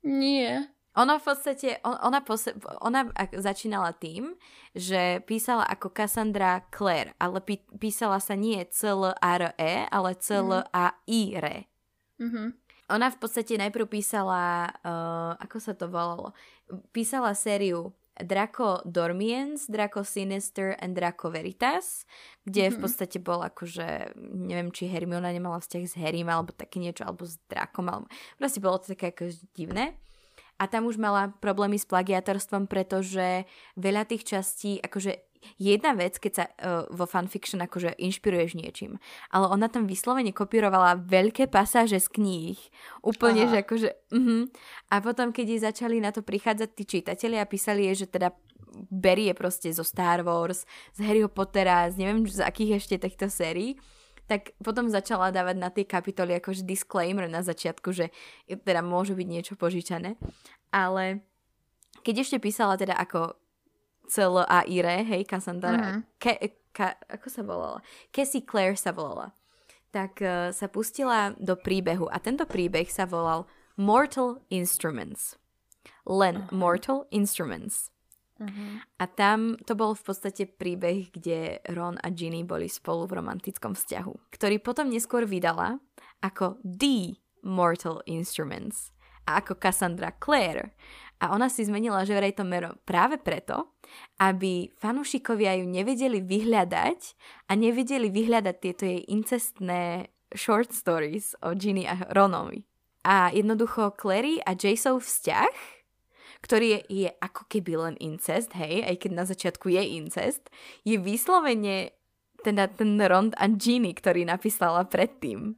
Nie. 0.01 0.71
Ona 0.95 1.19
v 1.19 1.23
podstate, 1.27 1.83
ona, 1.83 2.23
pos- 2.23 2.55
ona 2.79 3.11
začínala 3.35 3.91
tým, 3.91 4.31
že 4.71 5.19
písala 5.27 5.67
ako 5.67 5.91
Cassandra 5.91 6.63
Clare, 6.71 7.11
ale 7.19 7.43
pí- 7.43 7.67
písala 7.75 8.23
sa 8.23 8.39
nie 8.39 8.63
C-L-A-R-E, 8.63 9.91
ale 9.91 10.09
C-L-A-I-R-E. 10.15 11.67
Mm-hmm. 12.15 12.47
Ona 12.95 13.07
v 13.11 13.17
podstate 13.19 13.59
najprv 13.59 13.91
písala, 13.91 14.71
uh, 14.87 15.35
ako 15.43 15.57
sa 15.59 15.75
to 15.75 15.91
volalo, 15.91 16.31
písala 16.95 17.35
sériu 17.35 17.91
Draco 18.23 18.79
Dormiens, 18.87 19.67
Draco 19.67 20.03
Sinister 20.07 20.75
and 20.79 20.95
Draco 20.95 21.27
Veritas, 21.27 22.07
kde 22.47 22.67
mm-hmm. 22.67 22.71
v 22.71 22.77
mhm. 22.79 22.83
podstate 22.83 23.17
bol 23.19 23.39
akože, 23.43 24.15
neviem, 24.31 24.71
či 24.71 24.87
Hermiona 24.87 25.35
nemala 25.35 25.59
vzťah 25.59 25.83
s 25.83 25.99
Harrym, 25.99 26.31
alebo 26.31 26.55
také 26.55 26.79
niečo, 26.79 27.03
alebo 27.03 27.27
s 27.27 27.35
Drakom, 27.51 27.87
alebo 27.91 28.05
proste 28.39 28.63
bolo 28.63 28.79
to 28.79 28.95
také 28.95 29.11
ako 29.11 29.33
divné 29.51 29.99
a 30.55 30.71
tam 30.71 30.87
už 30.87 30.95
mala 30.95 31.35
problémy 31.43 31.75
s 31.75 31.83
plagiatorstvom, 31.83 32.71
pretože 32.71 33.43
veľa 33.75 34.07
tých 34.07 34.23
častí, 34.23 34.79
akože 34.79 35.34
jedna 35.61 35.93
vec, 35.93 36.17
keď 36.17 36.31
sa 36.33 36.45
uh, 36.45 36.85
vo 36.91 37.05
fanfiction 37.09 37.61
akože 37.63 37.95
inšpiruješ 37.97 38.57
niečím, 38.57 38.97
ale 39.29 39.49
ona 39.49 39.71
tam 39.71 39.89
vyslovene 39.89 40.35
kopírovala 40.35 40.99
veľké 40.99 41.47
pasáže 41.47 42.01
z 42.01 42.07
kníh. 42.11 42.59
Úplne, 43.01 43.47
Aha. 43.47 43.51
že 43.51 43.57
akože... 43.63 43.89
Uh-huh. 44.11 44.49
A 44.91 44.95
potom, 45.01 45.29
keď 45.31 45.45
jej 45.45 45.61
začali 45.65 45.97
na 46.01 46.11
to 46.11 46.25
prichádzať 46.25 46.69
tí 46.75 46.83
čitatelia 46.83 47.43
a 47.43 47.49
písali 47.49 47.89
jej, 47.91 48.05
že 48.05 48.07
teda 48.11 48.33
berie 48.91 49.31
proste 49.31 49.71
zo 49.71 49.87
Star 49.87 50.21
Wars, 50.27 50.67
z 50.93 50.99
Harryho 50.99 51.31
Pottera, 51.31 51.87
z 51.87 51.95
neviem 52.03 52.27
z 52.27 52.43
akých 52.43 52.83
ešte 52.83 52.95
týchto 52.99 53.31
sérií, 53.31 53.79
tak 54.25 54.57
potom 54.59 54.89
začala 54.89 55.29
dávať 55.29 55.55
na 55.55 55.69
tie 55.69 55.85
kapitoly 55.85 56.41
akože 56.41 56.65
disclaimer 56.65 57.29
na 57.29 57.45
začiatku, 57.45 57.93
že 57.93 58.09
teda 58.49 58.81
môže 58.81 59.13
byť 59.13 59.27
niečo 59.29 59.53
požičané. 59.53 60.17
Ale 60.73 61.21
keď 62.01 62.25
ešte 62.25 62.37
písala 62.41 62.75
teda 62.75 62.97
ako 62.97 63.37
cel 64.07 64.43
a 64.45 64.63
ire, 64.67 65.03
hej, 65.03 65.23
Cassandra, 65.25 65.73
uh-huh. 65.73 65.99
ke, 66.19 66.59
ka, 66.75 66.99
ako 67.07 67.27
sa 67.31 67.41
volala? 67.41 67.79
Cassie 68.11 68.43
Clare 68.43 68.77
sa 68.77 68.91
volala. 68.91 69.31
Tak 69.95 70.13
uh, 70.19 70.51
sa 70.51 70.67
pustila 70.67 71.31
do 71.39 71.55
príbehu 71.55 72.11
a 72.11 72.19
tento 72.19 72.43
príbeh 72.43 72.87
sa 72.91 73.07
volal 73.07 73.47
Mortal 73.79 74.43
Instruments. 74.51 75.39
Len 76.03 76.45
uh-huh. 76.45 76.55
Mortal 76.55 77.07
Instruments. 77.11 77.91
Uh-huh. 78.35 78.83
A 78.99 79.07
tam 79.07 79.55
to 79.63 79.79
bol 79.79 79.95
v 79.95 80.03
podstate 80.03 80.43
príbeh, 80.43 81.07
kde 81.15 81.63
Ron 81.71 81.95
a 82.03 82.11
Ginny 82.11 82.43
boli 82.43 82.67
spolu 82.67 83.07
v 83.07 83.23
romantickom 83.23 83.71
vzťahu, 83.71 84.35
ktorý 84.35 84.59
potom 84.59 84.91
neskôr 84.91 85.23
vydala 85.23 85.79
ako 86.19 86.59
The 86.67 87.15
Mortal 87.47 88.03
Instruments 88.03 88.91
a 89.25 89.41
ako 89.41 89.57
Cassandra 89.57 90.11
Clare. 90.11 90.75
A 91.23 91.31
ona 91.31 91.47
si 91.47 91.63
zmenila, 91.63 92.03
že 92.03 92.15
vraj 92.15 92.35
to 92.35 92.43
mero 92.43 92.75
práve 92.83 93.15
preto, 93.15 93.71
aby 94.19 94.67
fanúšikovia 94.75 95.63
ju 95.63 95.65
nevedeli 95.69 96.19
vyhľadať 96.19 96.99
a 97.47 97.51
nevedeli 97.55 98.11
vyhľadať 98.11 98.55
tieto 98.59 98.83
jej 98.83 99.01
incestné 99.07 100.11
short 100.35 100.75
stories 100.75 101.31
o 101.39 101.55
Ginny 101.55 101.87
a 101.87 102.11
Ronovi. 102.11 102.67
A 103.05 103.31
jednoducho 103.31 103.95
Clary 103.95 104.41
a 104.43 104.57
Jasov 104.57 105.05
vzťah 105.05 105.77
ktorý 106.45 106.77
je, 106.77 107.09
je 107.09 107.11
ako 107.25 107.49
keby 107.49 107.73
len 107.73 107.95
incest, 107.97 108.53
hej, 108.53 108.85
aj 108.85 109.01
keď 109.01 109.11
na 109.17 109.25
začiatku 109.25 109.65
je 109.65 109.81
incest, 109.97 110.45
je 110.85 110.93
vyslovene 111.01 111.89
teda 112.45 112.69
ten 112.69 113.01
Rond 113.01 113.33
a 113.33 113.49
Ginny, 113.49 113.97
ktorý 113.97 114.29
napísala 114.29 114.85
predtým. 114.85 115.57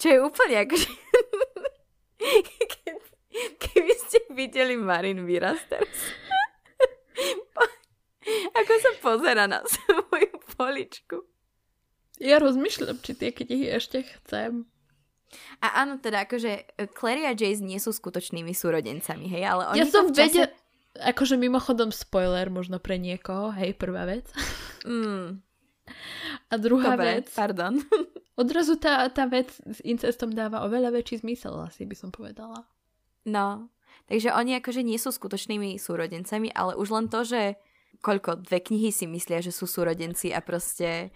Čo 0.00 0.06
je 0.08 0.18
úplne 0.24 0.64
ako... 0.64 0.80
keby 3.62 3.92
ste 3.96 4.18
videli 4.32 4.76
Marin 4.76 5.24
výraz 5.24 5.60
teraz. 5.68 5.92
ako 8.58 8.72
sa 8.78 8.90
pozera 9.02 9.44
na 9.50 9.60
svoju 9.66 10.32
poličku. 10.56 11.26
Ja 12.22 12.38
rozmýšľam, 12.38 13.02
či 13.02 13.18
tie 13.18 13.34
knihy 13.34 13.66
ešte 13.72 14.06
chcem. 14.06 14.70
A 15.64 15.82
áno, 15.82 15.96
teda 15.96 16.28
akože 16.28 16.76
e, 16.76 16.86
Clary 16.92 17.24
a 17.24 17.32
Jace 17.32 17.64
nie 17.64 17.80
sú 17.80 17.90
skutočnými 17.90 18.52
súrodencami, 18.52 19.26
hej, 19.32 19.44
ale 19.48 19.72
oni 19.72 19.80
Ja 19.80 19.88
som 19.88 20.12
čase... 20.12 20.28
vedel, 20.28 20.46
akože 21.00 21.40
mimochodom 21.40 21.88
spoiler 21.88 22.52
možno 22.52 22.76
pre 22.76 23.00
niekoho, 23.00 23.50
hej, 23.56 23.76
prvá 23.76 24.08
vec. 24.08 24.28
Mm. 24.82 25.38
A 26.50 26.58
druhá 26.58 26.98
Dobre, 26.98 27.22
vec... 27.22 27.30
pardon. 27.38 27.78
Odrazu 28.34 28.74
tá, 28.74 29.06
tá 29.14 29.30
vec 29.30 29.54
s 29.62 29.78
incestom 29.86 30.34
dáva 30.34 30.66
oveľa 30.66 30.90
väčší 30.90 31.22
zmysel, 31.22 31.54
asi 31.62 31.86
by 31.86 31.94
som 31.94 32.10
povedala. 32.10 32.66
No, 33.22 33.70
takže 34.10 34.34
oni 34.34 34.58
akože 34.58 34.82
nie 34.82 34.98
sú 34.98 35.14
skutočnými 35.14 35.78
súrodencami, 35.78 36.50
ale 36.50 36.74
už 36.74 36.88
len 36.90 37.06
to, 37.06 37.22
že 37.22 37.60
koľko, 38.02 38.42
dve 38.42 38.58
knihy 38.58 38.90
si 38.90 39.06
myslia, 39.06 39.38
že 39.38 39.54
sú 39.54 39.70
súrodenci 39.70 40.34
a 40.34 40.42
proste 40.42 41.14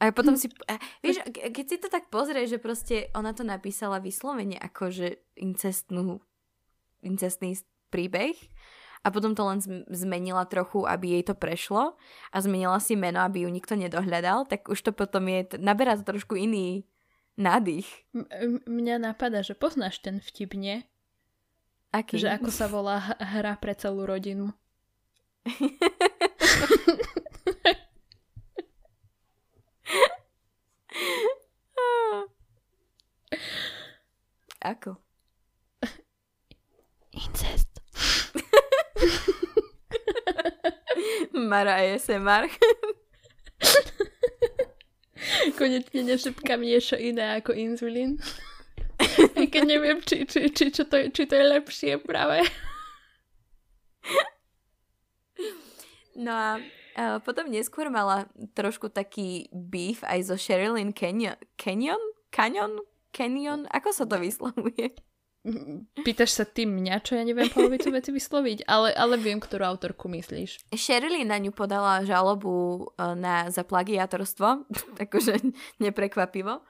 a 0.00 0.10
potom 0.10 0.36
si, 0.36 0.50
a, 0.68 0.76
vieš, 1.00 1.22
keď 1.32 1.64
si 1.64 1.76
to 1.80 1.88
tak 1.88 2.12
pozrieš, 2.12 2.58
že 2.58 2.58
proste 2.60 2.96
ona 3.16 3.32
to 3.32 3.46
napísala 3.46 4.02
vyslovene 4.02 4.58
ako, 4.58 4.90
že 4.90 5.08
incestnú, 5.38 6.20
incestný 7.00 7.56
príbeh 7.88 8.36
a 9.04 9.12
potom 9.12 9.36
to 9.36 9.44
len 9.44 9.60
zmenila 9.92 10.48
trochu, 10.48 10.84
aby 10.84 11.20
jej 11.20 11.24
to 11.28 11.36
prešlo 11.36 11.94
a 12.32 12.36
zmenila 12.40 12.80
si 12.80 12.96
meno, 12.96 13.20
aby 13.22 13.44
ju 13.44 13.50
nikto 13.52 13.76
nedohľadal, 13.76 14.48
tak 14.48 14.68
už 14.68 14.80
to 14.80 14.90
potom 14.92 15.28
je, 15.28 15.60
naberá 15.60 15.94
to 15.96 16.04
trošku 16.04 16.36
iný 16.36 16.88
nádych. 17.36 17.86
M- 18.14 18.62
mňa 18.66 18.98
napadá, 18.98 19.42
že 19.42 19.54
poznáš 19.54 19.98
ten 19.98 20.20
vtip, 20.20 20.54
nie? 20.54 20.82
Aký? 21.94 22.18
Že 22.18 22.38
ako 22.42 22.50
sa 22.50 22.66
volá 22.66 22.98
hra 23.22 23.54
pre 23.58 23.74
celú 23.78 24.02
rodinu. 24.06 24.50
Ako? 34.64 34.96
Incest. 37.12 37.68
Mara 41.50 41.76
ASMR. 41.84 42.48
Konečne 45.52 46.00
nešepkám 46.08 46.60
niečo 46.64 46.96
iné 46.96 47.36
ako 47.40 47.52
inzulín. 47.52 48.16
Aj 49.36 49.46
keď 49.50 49.62
neviem, 49.68 49.98
či, 50.00 50.24
či, 50.24 50.48
či, 50.48 50.72
či, 50.72 50.82
to, 50.86 50.96
či 51.12 51.22
to 51.28 51.34
je 51.34 51.44
lepšie 51.44 51.92
práve. 52.00 52.40
No 56.14 56.30
a 56.30 56.50
uh, 56.94 57.18
potom 57.20 57.50
neskôr 57.50 57.90
mala 57.90 58.30
trošku 58.54 58.86
taký 58.86 59.50
beef 59.50 60.06
aj 60.06 60.30
so 60.30 60.36
Sherilyn 60.38 60.94
Canyon. 60.94 61.34
Canyon? 61.58 61.98
Canyon? 62.30 62.78
Canyon? 63.10 63.66
Ako 63.74 63.90
sa 63.90 64.06
to 64.06 64.22
vyslovuje? 64.22 64.94
Pýtaš 66.00 66.40
sa 66.40 66.44
ty 66.48 66.64
mňa, 66.64 67.04
čo 67.04 67.20
ja 67.20 67.22
neviem 67.24 67.52
polovicu 67.52 67.92
veci 67.92 68.08
vysloviť, 68.16 68.64
ale, 68.64 68.96
ale 68.96 69.20
viem, 69.20 69.36
ktorú 69.36 69.60
autorku 69.68 70.08
myslíš. 70.08 70.72
Sherilyn 70.72 71.28
na 71.28 71.36
ňu 71.36 71.52
podala 71.52 72.00
žalobu 72.00 72.88
e, 72.96 73.12
na 73.12 73.52
zaplagiatorstvo, 73.52 74.64
akože 75.04 75.44
neprekvapivo, 75.84 76.64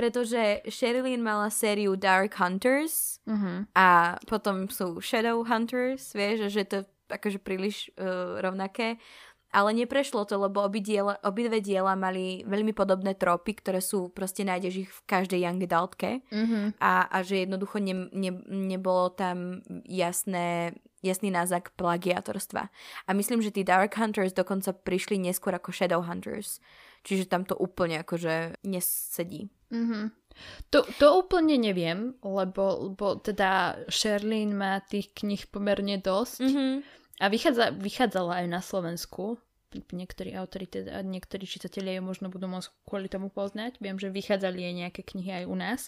pretože 0.00 0.64
Sherilyn 0.64 1.20
mala 1.20 1.52
sériu 1.52 2.00
Dark 2.00 2.40
Hunters 2.40 3.20
uh-huh. 3.28 3.68
a 3.76 4.16
potom 4.24 4.72
sú 4.72 5.04
Shadow 5.04 5.44
Hunters, 5.44 6.16
vieš, 6.16 6.48
že 6.48 6.64
to 6.64 6.78
akože 7.04 7.44
príliš 7.44 7.92
uh, 8.00 8.40
rovnaké 8.40 8.96
ale 9.54 9.70
neprešlo 9.78 10.26
to, 10.26 10.34
lebo 10.34 10.66
obi 10.66 10.82
diela, 10.82 11.14
obidve 11.22 11.62
diela 11.62 11.94
mali 11.94 12.42
veľmi 12.42 12.74
podobné 12.74 13.14
tropy, 13.14 13.54
ktoré 13.62 13.78
sú, 13.78 14.10
proste 14.10 14.42
nájdeš 14.42 14.74
ich 14.84 14.90
v 14.90 15.00
každej 15.06 15.46
young 15.46 15.62
adultke 15.62 16.26
Mm-hmm. 16.34 16.82
a, 16.82 17.06
a 17.06 17.18
že 17.22 17.46
jednoducho 17.46 17.78
ne, 17.78 18.10
ne, 18.10 18.30
nebolo 18.50 19.14
tam 19.14 19.62
jasné, 19.86 20.74
jasný 21.06 21.30
náznak 21.30 21.70
plagiatorstva. 21.78 22.66
A 23.06 23.10
myslím, 23.14 23.38
že 23.38 23.54
tí 23.54 23.62
Dark 23.62 23.94
Hunters 23.94 24.34
dokonca 24.34 24.74
prišli 24.74 25.22
neskôr 25.22 25.54
ako 25.54 25.70
Shadow 25.70 26.02
Hunters. 26.02 26.58
Čiže 27.04 27.28
tam 27.28 27.44
to 27.44 27.54
úplne 27.54 28.00
akože 28.00 28.64
nesedí. 28.64 29.52
Mm-hmm. 29.70 30.04
To, 30.74 30.82
to 30.98 31.06
úplne 31.14 31.54
neviem, 31.60 32.18
lebo, 32.24 32.90
lebo 32.90 33.22
teda 33.22 33.78
Sherlyn 33.86 34.56
má 34.56 34.82
tých 34.82 35.14
knih 35.14 35.46
pomerne 35.52 36.00
dosť 36.02 36.40
Mm-hmm. 36.42 36.72
a 37.22 37.24
vychádza, 37.30 37.64
vychádzala 37.78 38.42
aj 38.42 38.46
na 38.50 38.60
Slovensku. 38.64 39.38
Niektorí 39.74 40.36
autori, 40.38 40.70
teda, 40.70 41.02
niektorí 41.02 41.44
čitatelia 41.48 41.98
ju 41.98 42.02
možno 42.06 42.30
budú 42.30 42.46
môcť 42.46 42.70
kvôli 42.86 43.08
tomu 43.10 43.28
poznať. 43.32 43.82
Viem, 43.82 43.98
že 43.98 44.14
vychádzali 44.14 44.60
aj 44.62 44.74
nejaké 44.74 45.02
knihy 45.02 45.42
aj 45.42 45.44
u 45.50 45.56
nás. 45.58 45.80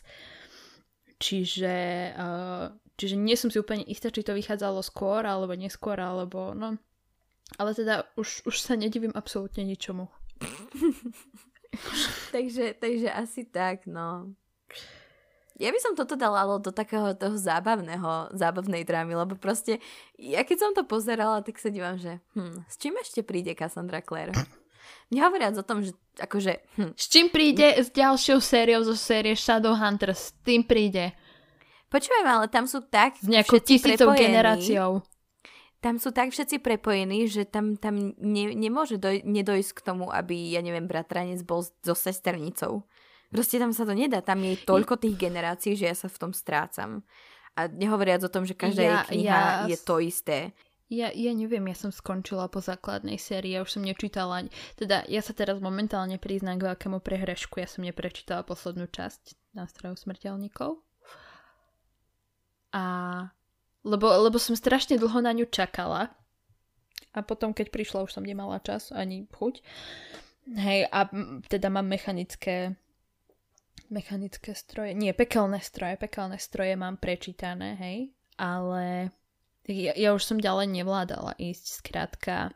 Čiže, 1.17 1.77
uh, 2.19 2.75
čiže 3.01 3.17
nie 3.17 3.37
som 3.39 3.49
si 3.49 3.57
úplne 3.57 3.87
istá, 3.89 4.13
či 4.13 4.21
to 4.21 4.37
vychádzalo 4.37 4.85
skôr 4.85 5.25
alebo 5.25 5.57
neskôr, 5.57 5.97
alebo 5.97 6.53
no. 6.53 6.77
Ale 7.57 7.73
teda 7.73 8.05
už, 8.19 8.45
už 8.45 8.57
sa 8.59 8.75
nedivím 8.75 9.15
absolútne 9.15 9.63
ničomu. 9.65 10.11
takže, 12.35 12.77
takže 12.77 13.09
asi 13.09 13.49
tak, 13.49 13.87
no. 13.89 14.35
Ja 15.57 15.73
by 15.73 15.79
som 15.81 15.93
toto 15.97 16.21
dala 16.21 16.45
ale 16.45 16.61
do 16.61 16.69
takého 16.69 17.17
toho 17.17 17.33
zábavného, 17.33 18.37
zábavnej 18.37 18.85
drámy, 18.85 19.17
lebo 19.17 19.41
proste, 19.41 19.81
ja 20.21 20.45
keď 20.45 20.57
som 20.61 20.71
to 20.77 20.85
pozerala, 20.85 21.41
tak 21.41 21.57
sa 21.57 21.73
dívam, 21.73 21.97
že 21.97 22.21
hm, 22.37 22.69
s 22.69 22.77
čím 22.77 23.01
ešte 23.01 23.25
príde 23.25 23.57
Cassandra 23.57 24.05
Clare? 24.05 24.37
Nehovoriac 25.15 25.57
o 25.57 25.65
tom, 25.65 25.81
že 25.81 25.97
akože... 26.19 26.61
Hm. 26.77 26.93
S 26.93 27.07
čím 27.09 27.33
príde 27.33 27.79
s 27.79 27.89
ďalšou 27.89 28.39
sériou 28.43 28.83
zo 28.85 28.99
série 28.99 29.33
Shadowhunters? 29.33 30.35
S 30.35 30.37
tým 30.45 30.67
príde. 30.67 31.15
Počúvaj, 31.87 32.23
ale 32.27 32.47
tam 32.51 32.67
sú 32.67 32.83
tak 32.83 33.15
S 33.17 33.27
nejakou 33.27 33.63
tisícou 33.63 34.11
prepojení. 34.13 34.27
generáciou. 34.27 34.91
Tam 35.79 36.03
sú 36.03 36.11
tak 36.11 36.35
všetci 36.35 36.59
prepojení, 36.59 37.31
že 37.31 37.47
tam, 37.47 37.79
tam 37.79 38.19
ne, 38.19 38.51
nemôže 38.59 38.99
doj, 38.99 39.23
nedojsť 39.23 39.71
k 39.71 39.81
tomu, 39.87 40.11
aby, 40.11 40.51
ja 40.51 40.61
neviem, 40.61 40.91
bratranec 40.91 41.47
bol 41.47 41.63
so 41.63 41.95
sesternicou. 41.95 42.83
Proste 43.31 43.59
tam 43.59 43.75
sa 43.75 43.83
to 43.83 43.93
nedá, 43.93 44.23
tam 44.23 44.43
je 44.43 44.55
toľko 44.63 45.03
tých 45.03 45.17
generácií, 45.19 45.75
že 45.75 45.91
ja 45.91 45.97
sa 45.99 46.07
v 46.07 46.19
tom 46.19 46.33
strácam. 46.33 47.03
A 47.57 47.67
nehovoriac 47.67 48.21
o 48.23 48.31
tom, 48.31 48.45
že 48.45 48.53
každá 48.55 48.83
Ja- 48.83 48.93
jej 49.09 49.25
kniha 49.25 49.41
ja- 49.41 49.65
je 49.67 49.77
to 49.81 49.99
isté. 49.99 50.53
Ja, 50.87 51.11
ja 51.11 51.35
neviem, 51.35 51.67
ja 51.67 51.75
som 51.75 51.91
skončila 51.91 52.47
po 52.47 52.63
základnej 52.63 53.19
sérii, 53.19 53.59
ja 53.59 53.67
už 53.67 53.75
som 53.75 53.83
nečítala, 53.83 54.47
teda 54.79 55.03
ja 55.11 55.19
sa 55.19 55.35
teraz 55.35 55.59
momentálne 55.59 56.15
priznám 56.15 56.63
k 56.63 56.67
veľkému 56.71 57.03
prehrešku, 57.03 57.59
ja 57.59 57.67
som 57.67 57.83
neprečítala 57.83 58.47
poslednú 58.47 58.87
časť 58.87 59.35
nástrojov 59.51 59.99
smrteľníkov. 59.99 60.79
A 62.71 62.83
lebo, 63.87 64.07
lebo 64.11 64.39
som 64.39 64.55
strašne 64.59 64.99
dlho 64.99 65.19
na 65.23 65.31
ňu 65.35 65.47
čakala 65.51 66.11
a 67.15 67.19
potom, 67.23 67.55
keď 67.55 67.71
prišla, 67.71 68.07
už 68.07 68.19
som 68.19 68.27
nemala 68.27 68.59
čas 68.63 68.91
ani 68.91 69.27
chuť. 69.31 69.63
Hej, 70.55 70.87
a 70.91 71.11
teda 71.51 71.67
mám 71.71 71.87
mechanické 71.91 72.79
mechanické 73.91 74.55
stroje, 74.55 74.95
nie, 74.95 75.13
pekelné 75.13 75.63
stroje, 75.63 75.97
pekelné 75.97 76.39
stroje 76.39 76.75
mám 76.75 76.97
prečítané, 76.97 77.77
hej, 77.79 77.99
ale 78.37 79.11
ja, 79.67 79.93
ja 79.99 80.11
už 80.15 80.23
som 80.23 80.39
ďalej 80.39 80.71
nevládala 80.71 81.35
ísť, 81.39 81.83
skrátka. 81.83 82.55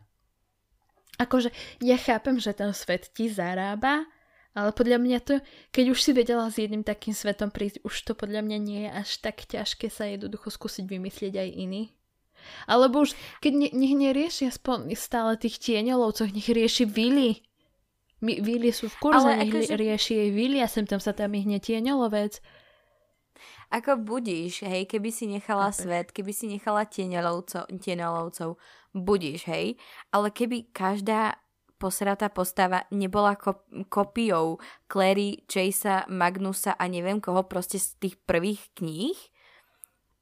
Akože 1.21 1.53
ja 1.85 2.01
chápem, 2.01 2.41
že 2.41 2.57
ten 2.57 2.73
svet 2.73 3.13
ti 3.13 3.29
zarába, 3.29 4.09
ale 4.51 4.75
podľa 4.75 4.99
mňa 4.99 5.19
to, 5.23 5.35
keď 5.71 5.85
už 5.95 5.99
si 6.03 6.11
vedela 6.11 6.51
s 6.51 6.59
jedným 6.59 6.83
takým 6.83 7.15
svetom 7.15 7.55
prísť, 7.55 7.87
už 7.87 7.95
to 8.03 8.13
podľa 8.19 8.43
mňa 8.43 8.59
nie 8.59 8.81
je 8.87 8.91
až 8.91 9.11
tak 9.23 9.47
ťažké 9.47 9.87
sa 9.93 10.11
jednoducho 10.11 10.51
skúsiť 10.51 10.91
vymyslieť 10.91 11.35
aj 11.39 11.51
iný. 11.55 11.83
Alebo 12.65 13.05
už, 13.05 13.15
keď 13.45 13.53
ne, 13.53 13.69
nech 13.71 13.95
nerieši 13.95 14.49
aspoň 14.49 14.97
stále 14.97 15.37
tých 15.37 15.61
tieňolovcov, 15.61 16.33
nech 16.33 16.49
rieši 16.49 16.89
Vili. 16.89 17.45
My, 18.21 18.37
Vili 18.39 18.69
sú 18.69 18.93
v 18.93 18.97
kurze, 19.01 19.25
Ale 19.25 19.45
nech 19.45 19.53
akože- 19.53 19.77
rieši 19.77 20.13
jej 20.15 20.31
Vili 20.31 20.59
a 20.61 20.69
sem 20.69 20.85
tam 20.85 21.01
sa 21.01 21.17
tam 21.17 21.33
ihne 21.33 21.57
tieňolovec. 21.57 22.41
Ako 23.71 23.97
budíš, 23.97 24.67
hej, 24.67 24.85
keby 24.85 25.09
si 25.09 25.25
nechala 25.25 25.71
Chápeš. 25.71 25.81
svet, 25.87 26.07
keby 26.11 26.33
si 26.35 26.51
nechala 26.51 26.85
tieňolovcov, 26.85 27.71
tieňolovcov, 27.71 28.59
budíš, 28.93 29.47
hej, 29.47 29.79
ale 30.11 30.29
keby 30.29 30.75
každá 30.75 31.39
posratá 31.79 32.29
postava 32.29 32.85
nebola 32.91 33.39
ko- 33.39 33.63
kopiou 33.89 34.59
Clary, 34.85 35.47
Chasea, 35.47 36.05
Magnusa 36.11 36.77
a 36.77 36.85
neviem 36.91 37.23
koho 37.23 37.47
proste 37.47 37.79
z 37.81 37.97
tých 37.97 38.17
prvých 38.21 38.69
kníh, 38.75 39.17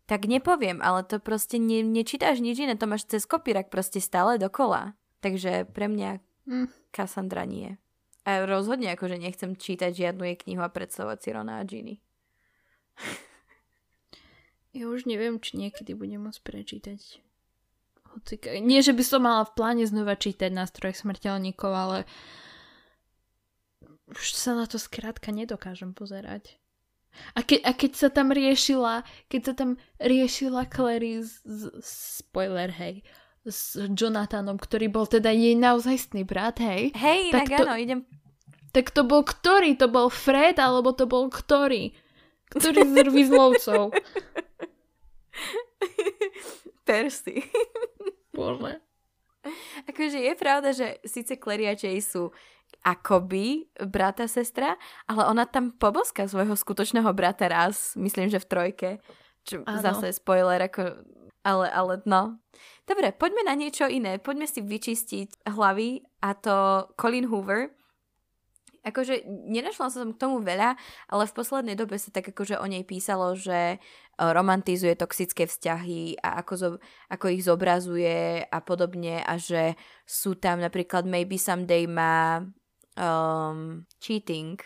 tak 0.07 0.29
nepoviem, 0.29 0.79
ale 0.79 1.03
to 1.03 1.19
proste 1.19 1.59
ne- 1.59 1.83
nečítaš 1.83 2.39
nič 2.39 2.63
iné, 2.63 2.79
to 2.79 2.87
máš 2.87 3.09
cez 3.11 3.27
kopírak 3.27 3.73
proste 3.73 3.99
stále 3.99 4.39
dokola. 4.39 4.95
Takže 5.19 5.67
pre 5.75 5.91
mňa. 5.91 6.23
Cassandra 6.95 7.43
nie. 7.45 7.77
A 8.29 8.45
rozhodne 8.45 8.93
akože 8.93 9.17
nechcem 9.17 9.57
čítať 9.57 9.89
žiadnu 9.97 10.21
jej 10.29 10.37
knihu 10.37 10.61
a 10.61 10.69
predstavovať 10.69 11.19
si 11.25 11.29
Rona 11.33 11.57
a 11.57 11.65
Ginny. 11.65 11.97
Ja 14.77 14.85
už 14.93 15.09
neviem, 15.09 15.41
či 15.41 15.57
niekedy 15.57 15.97
budem 15.97 16.29
môcť 16.29 16.45
prečítať. 16.45 17.01
Hocika. 18.13 18.53
Nie, 18.61 18.85
že 18.85 18.93
by 18.93 19.01
som 19.01 19.25
mala 19.25 19.49
v 19.49 19.57
pláne 19.57 19.85
znova 19.89 20.13
čítať 20.13 20.53
nástroj 20.53 20.93
smrteľníkov, 20.93 21.73
ale 21.73 21.99
už 24.13 24.37
sa 24.37 24.53
na 24.53 24.69
to 24.69 24.77
skrátka 24.77 25.33
nedokážem 25.33 25.97
pozerať. 25.97 26.61
A, 27.33 27.41
ke, 27.41 27.59
a 27.65 27.73
keď 27.73 27.93
sa 27.97 28.09
tam 28.13 28.29
riešila, 28.31 29.03
keď 29.33 29.41
sa 29.43 29.53
tam 29.57 29.71
riešila 29.99 30.69
Clary 30.69 31.25
z, 31.25 31.41
z, 31.45 31.63
spoiler, 32.21 32.69
hej, 32.71 33.01
s 33.49 33.81
Jonathanom, 33.81 34.61
ktorý 34.61 34.93
bol 34.93 35.09
teda 35.09 35.33
jej 35.33 35.57
naozajstný 35.57 36.23
brat, 36.29 36.61
hej, 36.61 36.93
Hej, 36.95 37.33
Tak 37.33 37.49
tak, 37.49 37.59
to- 37.59 37.67
áno, 37.67 37.75
idem 37.81 38.01
tak 38.79 38.95
to 38.95 39.03
bol 39.03 39.27
ktorý? 39.27 39.75
To 39.83 39.91
bol 39.91 40.07
Fred, 40.07 40.63
alebo 40.63 40.95
to 40.95 41.11
bol 41.11 41.27
ktorý? 41.27 41.91
Ktorý 42.47 42.87
z 42.87 42.95
Rvizlovcov? 43.11 43.91
Percy. 46.87 47.43
Bože. 48.31 48.79
akože 49.91 50.19
je 50.23 50.35
pravda, 50.39 50.71
že 50.71 51.03
síce 51.03 51.35
Clary 51.43 51.67
a 51.67 51.75
Jay 51.75 51.99
sú 51.99 52.31
akoby 52.87 53.67
brata 53.91 54.31
sestra, 54.31 54.79
ale 55.11 55.27
ona 55.27 55.43
tam 55.43 55.75
poboska 55.75 56.31
svojho 56.31 56.55
skutočného 56.55 57.11
brata 57.11 57.51
raz, 57.51 57.99
myslím, 57.99 58.31
že 58.31 58.39
v 58.39 58.47
trojke. 58.47 58.91
Čo 59.43 59.67
Áno. 59.67 59.83
zase 59.83 60.15
spoiler, 60.15 60.63
ako... 60.63 61.03
Ale, 61.43 61.67
ale 61.67 61.99
no. 62.07 62.39
Dobre, 62.87 63.11
poďme 63.11 63.43
na 63.43 63.59
niečo 63.59 63.91
iné. 63.91 64.23
Poďme 64.23 64.47
si 64.47 64.63
vyčistiť 64.63 65.51
hlavy 65.51 66.07
a 66.23 66.31
to 66.39 66.87
Colin 66.95 67.27
Hoover. 67.27 67.75
Akože 68.89 69.29
nenašla 69.29 69.93
som 69.93 70.17
k 70.17 70.21
tomu 70.21 70.41
veľa, 70.41 70.75
ale 71.13 71.25
v 71.29 71.37
poslednej 71.37 71.77
dobe 71.77 72.01
sa 72.01 72.09
tak 72.09 72.33
akože 72.33 72.57
o 72.57 72.67
nej 72.67 72.83
písalo, 72.89 73.37
že 73.37 73.77
e, 73.77 73.79
romantizuje 74.17 74.97
toxické 74.97 75.45
vzťahy 75.45 76.19
a 76.25 76.41
ako, 76.41 76.55
zo, 76.57 76.69
ako 77.13 77.27
ich 77.29 77.45
zobrazuje 77.45 78.43
a 78.49 78.59
podobne 78.65 79.21
a 79.21 79.37
že 79.37 79.77
sú 80.09 80.41
tam 80.41 80.65
napríklad 80.65 81.05
Maybe 81.05 81.37
Someday 81.37 81.85
má 81.85 82.41
um, 82.97 83.85
cheating, 84.01 84.59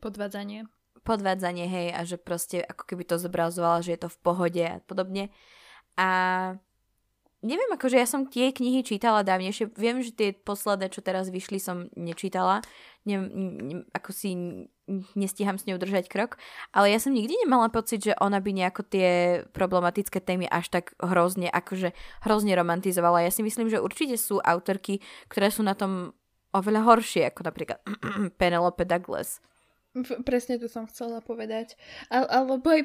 Podvádzanie. 0.00 0.68
podvádzanie, 1.02 1.66
hej, 1.66 1.88
a 1.94 2.00
že 2.04 2.20
proste 2.20 2.60
ako 2.60 2.84
keby 2.84 3.04
to 3.08 3.16
zobrazovala, 3.16 3.80
že 3.82 3.96
je 3.96 4.00
to 4.06 4.10
v 4.12 4.18
pohode 4.20 4.64
a 4.64 4.78
podobne. 4.84 5.32
A 5.96 6.08
neviem, 7.46 7.70
akože 7.70 7.96
ja 7.96 8.04
som 8.04 8.26
tie 8.26 8.50
knihy 8.50 8.82
čítala 8.82 9.22
dávnejšie. 9.22 9.70
Viem, 9.78 10.02
že 10.02 10.10
tie 10.10 10.34
posledné, 10.34 10.90
čo 10.90 11.00
teraz 11.00 11.30
vyšli, 11.30 11.62
som 11.62 11.86
nečítala. 11.94 12.66
Ne, 13.06 13.22
ne, 13.22 13.86
ako 13.94 14.10
si 14.10 14.34
nestíham 15.14 15.54
s 15.54 15.66
ňou 15.70 15.78
držať 15.78 16.10
krok. 16.10 16.42
Ale 16.74 16.90
ja 16.90 16.98
som 16.98 17.14
nikdy 17.14 17.46
nemala 17.46 17.70
pocit, 17.70 18.02
že 18.02 18.18
ona 18.18 18.42
by 18.42 18.50
nejako 18.50 18.82
tie 18.82 19.08
problematické 19.54 20.18
témy 20.18 20.50
až 20.50 20.74
tak 20.74 20.98
hrozne, 20.98 21.46
akože 21.46 21.94
hrozne 22.26 22.52
romantizovala. 22.58 23.22
Ja 23.22 23.30
si 23.30 23.46
myslím, 23.46 23.70
že 23.70 23.78
určite 23.78 24.18
sú 24.18 24.42
autorky, 24.42 24.98
ktoré 25.30 25.54
sú 25.54 25.62
na 25.62 25.78
tom 25.78 26.18
oveľa 26.50 26.82
horšie, 26.82 27.30
ako 27.30 27.40
napríklad 27.46 27.78
Penelope 28.40 28.82
Douglas. 28.82 29.38
Presne 30.28 30.60
to 30.60 30.68
som 30.68 30.84
chcela 30.90 31.24
povedať. 31.24 31.78
Al- 32.12 32.28
alebo 32.28 32.68
aj 32.68 32.84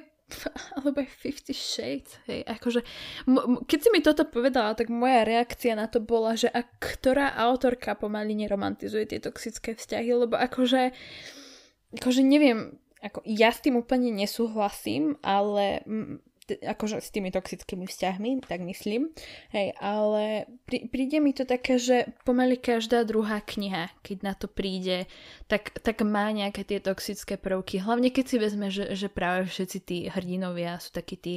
alebo 0.79 1.03
aj 1.03 1.09
Fifty 1.09 1.53
Shades, 1.53 2.17
hej, 2.27 2.45
akože, 2.47 2.81
m- 3.27 3.45
m- 3.57 3.61
keď 3.67 3.79
si 3.79 3.89
mi 3.91 3.99
toto 3.99 4.23
povedala, 4.27 4.73
tak 4.73 4.87
moja 4.89 5.27
reakcia 5.27 5.75
na 5.75 5.87
to 5.91 5.99
bola, 5.99 6.33
že 6.37 6.47
a 6.49 6.63
ktorá 6.63 7.33
autorka 7.35 7.93
pomaly 7.93 8.33
neromantizuje 8.37 9.11
tie 9.11 9.19
toxické 9.19 9.75
vzťahy, 9.75 10.11
lebo 10.15 10.35
akože, 10.39 10.91
akože 11.97 12.21
neviem, 12.23 12.79
ako 13.01 13.25
ja 13.25 13.49
s 13.49 13.65
tým 13.65 13.81
úplne 13.81 14.13
nesúhlasím, 14.13 15.17
ale 15.25 15.81
mm, 15.89 16.30
akože 16.49 16.99
s 16.99 17.13
tými 17.13 17.29
toxickými 17.29 17.85
vzťahmi, 17.85 18.43
tak 18.43 18.65
myslím. 18.65 19.13
Hej, 19.53 19.77
ale 19.77 20.49
prí, 20.65 20.89
príde 20.89 21.21
mi 21.21 21.31
to 21.31 21.45
také, 21.45 21.77
že 21.77 22.09
pomaly 22.25 22.57
každá 22.57 23.05
druhá 23.05 23.39
kniha, 23.39 23.93
keď 24.01 24.17
na 24.25 24.33
to 24.33 24.49
príde, 24.49 25.05
tak, 25.45 25.71
tak 25.79 26.01
má 26.01 26.27
nejaké 26.33 26.65
tie 26.65 26.81
toxické 26.81 27.37
prvky. 27.37 27.79
Hlavne 27.79 28.09
keď 28.09 28.25
si 28.25 28.37
vezme, 28.41 28.67
že, 28.73 28.97
že 28.97 29.07
práve 29.07 29.47
všetci 29.47 29.77
tí 29.85 29.97
hrdinovia 30.09 30.81
sú 30.81 30.91
takí 30.91 31.15
tí, 31.15 31.35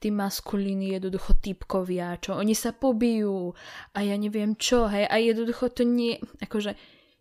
tí 0.00 0.08
maskulíni, 0.08 0.96
jednoducho 0.96 1.36
typkovia, 1.38 2.16
čo 2.18 2.34
oni 2.34 2.56
sa 2.56 2.72
pobijú 2.72 3.52
a 3.92 3.98
ja 4.02 4.16
neviem 4.16 4.56
čo, 4.56 4.88
hej, 4.88 5.06
a 5.06 5.16
jednoducho 5.20 5.70
to 5.70 5.84
nie, 5.84 6.18
akože 6.40 6.74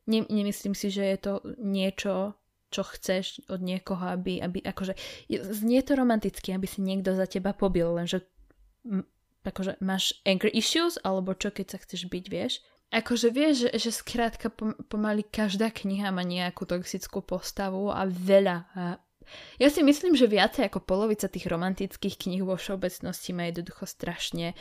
ne, 0.07 0.19
nemyslím 0.29 0.73
si, 0.73 0.87
že 0.89 1.03
je 1.03 1.17
to 1.19 1.33
niečo, 1.59 2.37
čo 2.75 2.83
chceš 2.83 3.39
od 3.47 3.63
niekoho, 3.63 4.03
aby, 4.19 4.43
aby 4.43 4.59
akože, 4.59 4.99
znie 5.31 5.79
to 5.79 5.95
romanticky, 5.95 6.51
aby 6.51 6.67
si 6.67 6.83
niekto 6.83 7.15
za 7.15 7.23
teba 7.23 7.55
pobil, 7.55 7.87
lenže 7.87 8.27
m, 8.83 9.07
akože 9.47 9.79
máš 9.79 10.19
anger 10.27 10.51
issues, 10.51 10.99
alebo 10.99 11.31
čo, 11.31 11.55
keď 11.55 11.65
sa 11.71 11.77
chceš 11.79 12.11
byť, 12.11 12.25
vieš? 12.27 12.59
Akože 12.91 13.31
vieš, 13.31 13.67
že, 13.67 13.69
že 13.87 13.91
skrátka 13.95 14.51
pom, 14.51 14.75
pomaly 14.91 15.23
každá 15.23 15.71
kniha 15.71 16.11
má 16.11 16.21
nejakú 16.21 16.67
toxickú 16.67 17.23
postavu 17.23 17.89
a 17.89 18.03
veľa. 18.05 18.57
A 18.75 18.83
ja 19.57 19.69
si 19.73 19.81
myslím, 19.81 20.13
že 20.13 20.29
viacej 20.29 20.69
ako 20.69 20.85
polovica 20.85 21.25
tých 21.25 21.49
romantických 21.49 22.15
kníh 22.15 22.43
vo 22.45 22.53
všeobecnosti 22.59 23.33
má 23.33 23.49
jednoducho 23.49 23.89
strašne 23.89 24.53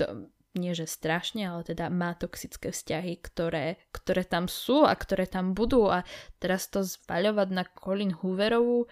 to, 0.00 0.32
nie 0.56 0.72
že 0.72 0.88
strašne, 0.88 1.46
ale 1.46 1.62
teda 1.62 1.92
má 1.92 2.16
toxické 2.16 2.72
vzťahy, 2.72 3.20
ktoré, 3.20 3.78
ktoré 3.92 4.24
tam 4.24 4.48
sú 4.48 4.82
a 4.82 4.96
ktoré 4.96 5.28
tam 5.28 5.52
budú 5.52 5.92
a 5.92 6.02
teraz 6.40 6.66
to 6.72 6.82
zvaľovať 6.82 7.48
na 7.52 7.64
Colin 7.68 8.16
Hooverovú, 8.16 8.88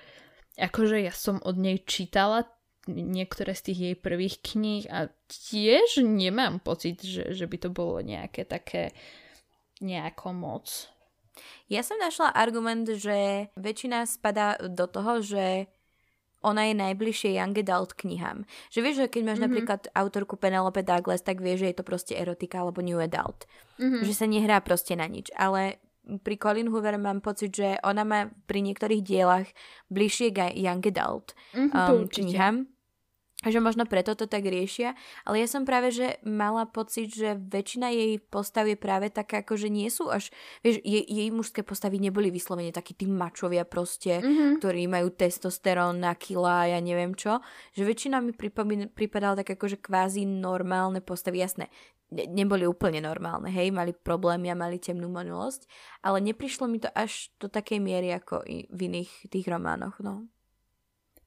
akože 0.61 1.03
ja 1.03 1.15
som 1.17 1.43
od 1.43 1.57
nej 1.59 1.83
čítala 1.83 2.47
niektoré 2.87 3.57
z 3.57 3.73
tých 3.73 3.79
jej 3.81 3.97
prvých 3.97 4.45
kníh 4.45 4.85
a 4.93 5.09
tiež 5.29 6.05
nemám 6.05 6.61
pocit, 6.61 7.01
že, 7.01 7.33
že 7.33 7.49
by 7.49 7.57
to 7.57 7.69
bolo 7.73 8.05
nejaké 8.05 8.45
také 8.45 8.93
nejako 9.81 10.37
moc. 10.37 10.93
Ja 11.67 11.83
som 11.83 11.99
našla 11.99 12.31
argument, 12.31 12.87
že 12.87 13.51
väčšina 13.59 14.07
spadá 14.07 14.61
do 14.61 14.87
toho, 14.87 15.25
že 15.25 15.67
ona 16.45 16.69
je 16.69 16.75
najbližšie 16.77 17.41
young 17.41 17.57
adult 17.57 17.97
knihám. 17.97 18.45
Že 18.69 18.81
vieš, 18.85 18.97
že 19.01 19.07
keď 19.09 19.23
máš 19.25 19.33
mm-hmm. 19.33 19.45
napríklad 19.49 19.81
autorku 19.97 20.37
Penelope 20.37 20.85
Douglas, 20.85 21.25
tak 21.25 21.41
vieš, 21.41 21.65
že 21.65 21.69
je 21.73 21.77
to 21.81 21.85
proste 21.89 22.13
erotika 22.13 22.61
alebo 22.61 22.85
new 22.85 23.01
adult. 23.01 23.49
Mm-hmm. 23.81 24.05
Že 24.05 24.13
sa 24.13 24.27
nehrá 24.29 24.61
proste 24.61 24.93
na 24.95 25.09
nič. 25.09 25.33
Ale 25.35 25.81
pri 26.05 26.37
Colin 26.37 26.69
Hoover 26.69 27.01
mám 27.01 27.25
pocit, 27.25 27.57
že 27.57 27.81
ona 27.81 28.05
má 28.05 28.29
pri 28.45 28.61
niektorých 28.61 29.01
dielach 29.01 29.49
bližšie 29.89 30.37
k 30.37 30.53
young 30.53 30.85
adult 30.85 31.33
mm-hmm, 31.57 31.73
um, 31.73 32.05
knihám 32.05 32.69
že 33.51 33.61
možno 33.61 33.85
preto 33.85 34.17
to 34.17 34.25
tak 34.25 34.45
riešia, 34.45 34.97
ale 35.25 35.45
ja 35.45 35.49
som 35.49 35.69
práve, 35.69 35.93
že 35.93 36.21
mala 36.25 36.65
pocit, 36.69 37.13
že 37.13 37.37
väčšina 37.37 37.93
jej 37.93 38.21
postav 38.21 38.69
je 38.69 38.79
práve 38.79 39.09
taká, 39.13 39.45
ako 39.45 39.61
že 39.61 39.69
nie 39.69 39.89
sú 39.89 40.09
až, 40.09 40.33
vieš, 40.65 40.81
jej, 40.85 41.05
jej 41.05 41.29
mužské 41.33 41.61
postavy 41.65 42.01
neboli 42.01 42.29
vyslovene 42.33 42.73
takí 42.73 42.97
tí 42.97 43.05
mačovia 43.09 43.65
proste, 43.69 44.21
mm-hmm. 44.21 44.61
ktorí 44.61 44.89
majú 44.89 45.13
testosterón 45.13 46.01
na 46.01 46.17
kila, 46.17 46.71
ja 46.71 46.79
neviem 46.81 47.13
čo, 47.13 47.41
že 47.73 47.85
väčšina 47.85 48.21
mi 48.25 48.33
pripadala 48.89 49.41
tak 49.41 49.57
akože 49.57 49.81
kvázi 49.81 50.25
normálne 50.25 51.05
postavy, 51.05 51.41
jasné, 51.41 51.69
ne, 52.15 52.25
neboli 52.31 52.65
úplne 52.69 53.03
normálne, 53.03 53.51
hej, 53.51 53.75
mali 53.75 53.91
problémy 53.91 54.53
a 54.53 54.59
mali 54.59 54.79
temnú 54.79 55.11
minulosť, 55.11 55.67
ale 56.07 56.23
neprišlo 56.23 56.71
mi 56.71 56.79
to 56.79 56.89
až 56.95 57.35
do 57.43 57.51
takej 57.51 57.83
miery 57.83 58.15
ako 58.15 58.47
v 58.47 58.81
iných 58.91 59.29
tých 59.29 59.47
románoch, 59.51 59.99
no. 60.01 60.29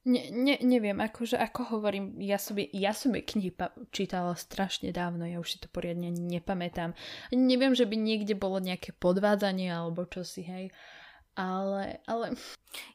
Ne, 0.08 0.32
ne, 0.32 0.56
neviem, 0.64 0.96
akože 0.96 1.36
ako 1.36 1.76
hovorím, 1.76 2.16
ja 2.24 2.40
som, 2.40 2.56
ja 2.56 2.96
som 2.96 3.12
jej 3.12 3.28
knihy 3.28 3.52
pa- 3.52 3.76
čítala 3.92 4.32
strašne 4.40 4.88
dávno, 4.88 5.28
ja 5.28 5.36
už 5.36 5.48
si 5.52 5.58
to 5.60 5.68
poriadne 5.68 6.08
nepamätám. 6.08 6.96
Neviem, 7.28 7.76
že 7.76 7.84
by 7.84 7.92
niekde 7.92 8.32
bolo 8.32 8.56
nejaké 8.56 8.96
podvádzanie 8.96 9.68
alebo 9.68 10.08
čosi, 10.08 10.48
hej. 10.48 10.64
Ale, 11.36 12.00
ale... 12.08 12.32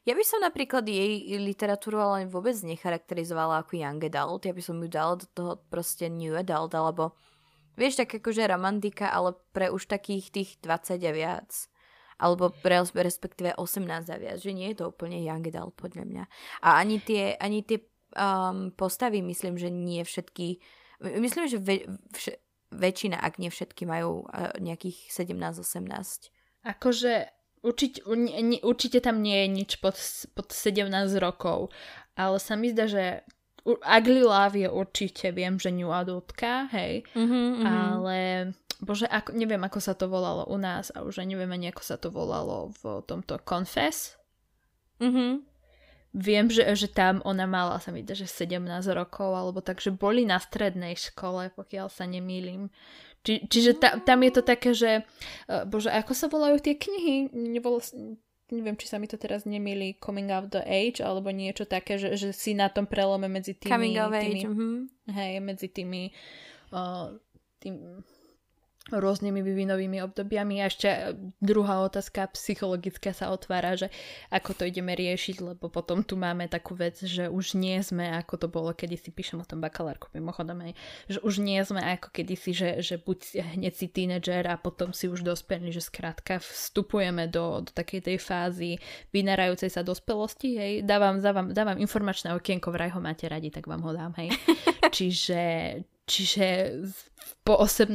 Ja 0.02 0.18
by 0.18 0.24
som 0.26 0.42
napríklad 0.42 0.82
jej 0.90 1.38
literatúru 1.38 2.02
ale 2.02 2.26
vôbec 2.26 2.58
necharakterizovala 2.66 3.62
ako 3.62 3.78
young 3.78 4.02
adult, 4.02 4.50
ja 4.50 4.54
by 4.54 4.62
som 4.66 4.82
ju 4.82 4.90
dala 4.90 5.14
do 5.14 5.26
toho 5.30 5.52
proste 5.70 6.10
new 6.10 6.34
adult, 6.34 6.74
alebo 6.74 7.14
vieš, 7.78 8.02
tak 8.02 8.18
akože 8.18 8.42
romantika, 8.50 9.14
ale 9.14 9.38
pre 9.54 9.70
už 9.70 9.86
takých 9.86 10.34
tých 10.34 10.50
20 10.66 10.98
a 10.98 11.12
viac 11.14 11.50
alebo 12.18 12.54
respektíve 12.64 13.54
18 13.56 14.10
a 14.10 14.16
viac, 14.16 14.38
že 14.38 14.54
nie 14.54 14.72
je 14.72 14.82
to 14.82 14.90
úplne 14.90 15.18
young 15.20 15.44
adult 15.46 15.74
podľa 15.74 16.04
mňa. 16.06 16.24
A 16.62 16.78
ani 16.78 17.02
tie, 17.02 17.34
ani 17.38 17.66
tie 17.66 17.82
um, 18.14 18.70
postavy, 18.74 19.22
myslím, 19.22 19.58
že 19.58 19.70
nie 19.70 20.02
všetky, 20.06 20.58
myslím, 21.18 21.44
že 21.50 21.58
ve, 21.58 21.86
vš, 22.14 22.38
väčšina, 22.74 23.18
ak 23.18 23.38
nie 23.38 23.50
všetky, 23.50 23.86
majú 23.86 24.26
uh, 24.26 24.54
nejakých 24.58 25.10
17-18. 25.10 26.30
Akože 26.64 27.28
určite, 27.64 28.04
určite 28.62 28.98
tam 29.00 29.20
nie 29.24 29.44
je 29.44 29.48
nič 29.48 29.70
pod, 29.80 29.96
pod 30.36 30.52
17 30.52 30.90
rokov, 31.18 31.72
ale 32.14 32.36
sa 32.38 32.54
mi 32.54 32.70
zdá, 32.70 32.86
že 32.86 33.26
Ugly 33.64 34.22
Love 34.22 34.60
je 34.60 34.68
určite, 34.68 35.32
viem, 35.32 35.56
že 35.56 35.72
new 35.72 35.88
adultka, 35.88 36.68
hej, 36.68 37.00
mm-hmm, 37.16 37.64
ale 37.64 38.16
bože, 38.84 39.08
ako, 39.08 39.32
neviem, 39.32 39.64
ako 39.64 39.80
sa 39.80 39.96
to 39.96 40.04
volalo 40.04 40.44
u 40.52 40.60
nás 40.60 40.92
a 40.92 41.00
už 41.00 41.24
neviem 41.24 41.48
ani, 41.48 41.72
ako 41.72 41.82
sa 41.82 41.96
to 41.96 42.12
volalo 42.12 42.76
v 42.84 43.00
tomto 43.08 43.40
Confess. 43.40 44.20
Mhm. 45.00 45.48
Viem, 46.14 46.46
že, 46.46 46.62
že 46.78 46.86
tam 46.86 47.18
ona 47.26 47.42
mala, 47.42 47.82
sa 47.82 47.90
mi 47.90 48.06
že 48.06 48.30
17 48.30 48.62
rokov, 48.94 49.34
alebo 49.34 49.58
tak, 49.58 49.82
že 49.82 49.90
boli 49.90 50.22
na 50.22 50.38
strednej 50.38 50.94
škole, 50.94 51.50
pokiaľ 51.58 51.90
sa 51.90 52.06
nemýlim. 52.06 52.70
Či, 53.26 53.50
čiže 53.50 53.82
ta, 53.82 53.98
tam 53.98 54.22
je 54.22 54.30
to 54.30 54.42
také, 54.46 54.70
že 54.78 55.02
uh, 55.50 55.66
bože, 55.66 55.90
ako 55.90 56.12
sa 56.14 56.30
volajú 56.30 56.62
tie 56.62 56.78
knihy? 56.78 57.34
Nebolo, 57.34 57.82
neviem, 58.54 58.78
či 58.78 58.86
sa 58.86 59.02
mi 59.02 59.10
to 59.10 59.18
teraz 59.18 59.42
nemýli 59.42 59.98
Coming 59.98 60.30
of 60.30 60.54
the 60.54 60.62
Age, 60.62 61.02
alebo 61.02 61.34
niečo 61.34 61.66
také, 61.66 61.98
že, 61.98 62.14
že 62.14 62.30
si 62.30 62.54
na 62.54 62.70
tom 62.70 62.86
prelome 62.86 63.26
medzi 63.26 63.58
tými... 63.58 63.74
Coming 63.74 63.98
of 63.98 64.14
tými, 64.14 64.22
Age, 64.22 64.44
mm-hmm. 64.46 64.74
Hej, 65.10 65.32
medzi 65.42 65.66
tými 65.68 66.02
uh, 66.70 67.12
tým, 67.58 67.74
rôznymi 68.92 69.40
vyvinovými 69.40 70.04
obdobiami. 70.04 70.60
A 70.60 70.68
ešte 70.68 71.16
druhá 71.40 71.80
otázka 71.80 72.28
psychologická 72.36 73.16
sa 73.16 73.32
otvára, 73.32 73.80
že 73.80 73.88
ako 74.28 74.60
to 74.60 74.62
ideme 74.68 74.92
riešiť, 74.92 75.40
lebo 75.40 75.72
potom 75.72 76.04
tu 76.04 76.20
máme 76.20 76.44
takú 76.52 76.76
vec, 76.76 77.00
že 77.00 77.32
už 77.32 77.56
nie 77.56 77.80
sme, 77.80 78.12
ako 78.12 78.44
to 78.44 78.46
bolo, 78.52 78.76
kedy 78.76 79.00
si 79.00 79.08
píšem 79.08 79.40
o 79.40 79.48
tom 79.48 79.64
bakalárku, 79.64 80.12
mimochodom, 80.12 80.68
aj, 80.68 80.72
že 81.08 81.18
už 81.24 81.40
nie 81.40 81.64
sme 81.64 81.80
ako 81.80 82.12
kedysi, 82.12 82.52
že, 82.52 82.70
že 82.84 83.00
buď 83.00 83.40
hneď 83.56 83.72
si 83.72 83.86
tínedžer 83.88 84.44
a 84.52 84.60
potom 84.60 84.92
si 84.92 85.08
už 85.08 85.24
dospelí, 85.24 85.72
že 85.72 85.80
skrátka 85.80 86.44
vstupujeme 86.44 87.24
do, 87.32 87.64
do 87.64 87.70
takej 87.72 88.12
tej 88.12 88.18
fázy 88.20 88.76
vynárajúcej 89.16 89.72
sa 89.72 89.80
dospelosti, 89.80 90.60
hej, 90.60 90.72
dávam, 90.84 91.24
dávam, 91.24 91.56
dávam 91.56 91.80
informačné 91.80 92.36
okienko, 92.36 92.68
vraj 92.68 92.92
ho 92.92 93.00
máte 93.00 93.24
radi, 93.24 93.48
tak 93.48 93.64
vám 93.64 93.80
ho 93.80 93.96
dám, 93.96 94.12
hej. 94.20 94.28
Čiže, 94.96 95.40
Čiže 96.04 96.76
po 97.44 97.56
18 97.56 97.92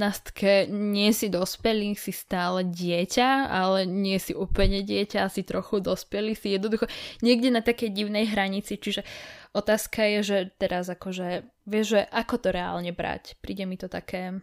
nie 0.69 1.13
si 1.13 1.29
dospelý, 1.29 1.93
si 1.93 2.09
stále 2.09 2.65
dieťa, 2.65 3.49
ale 3.49 3.85
nie 3.85 4.17
si 4.17 4.33
úplne 4.33 4.81
dieťa, 4.81 5.29
si 5.29 5.45
trochu 5.45 5.81
dospelý, 5.81 6.33
si 6.33 6.57
jednoducho 6.57 6.89
niekde 7.21 7.53
na 7.53 7.61
takej 7.61 7.93
divnej 7.93 8.29
hranici. 8.29 8.81
Čiže 8.81 9.05
otázka 9.53 10.05
je, 10.05 10.19
že 10.25 10.37
teraz 10.57 10.89
akože, 10.89 11.45
vieš, 11.69 11.97
že 11.97 12.01
ako 12.09 12.35
to 12.41 12.49
reálne 12.49 12.89
brať? 12.89 13.37
Príde 13.41 13.69
mi 13.69 13.77
to 13.77 13.85
také... 13.85 14.41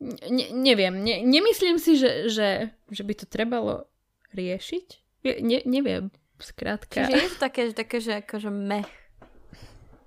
Ne, 0.00 0.52
neviem, 0.52 0.92
ne, 0.92 1.20
nemyslím 1.24 1.80
si, 1.80 1.96
že, 1.96 2.28
že, 2.28 2.48
že 2.92 3.02
by 3.04 3.12
to 3.16 3.24
trebalo 3.28 3.88
riešiť. 4.36 4.86
Ne, 5.44 5.64
neviem, 5.68 6.12
skrátka. 6.40 7.08
Čiže 7.08 7.16
je 7.16 7.30
to 7.32 7.40
také, 7.40 7.62
také 7.72 7.96
že 8.00 8.24
akože 8.24 8.48
meh. 8.52 8.88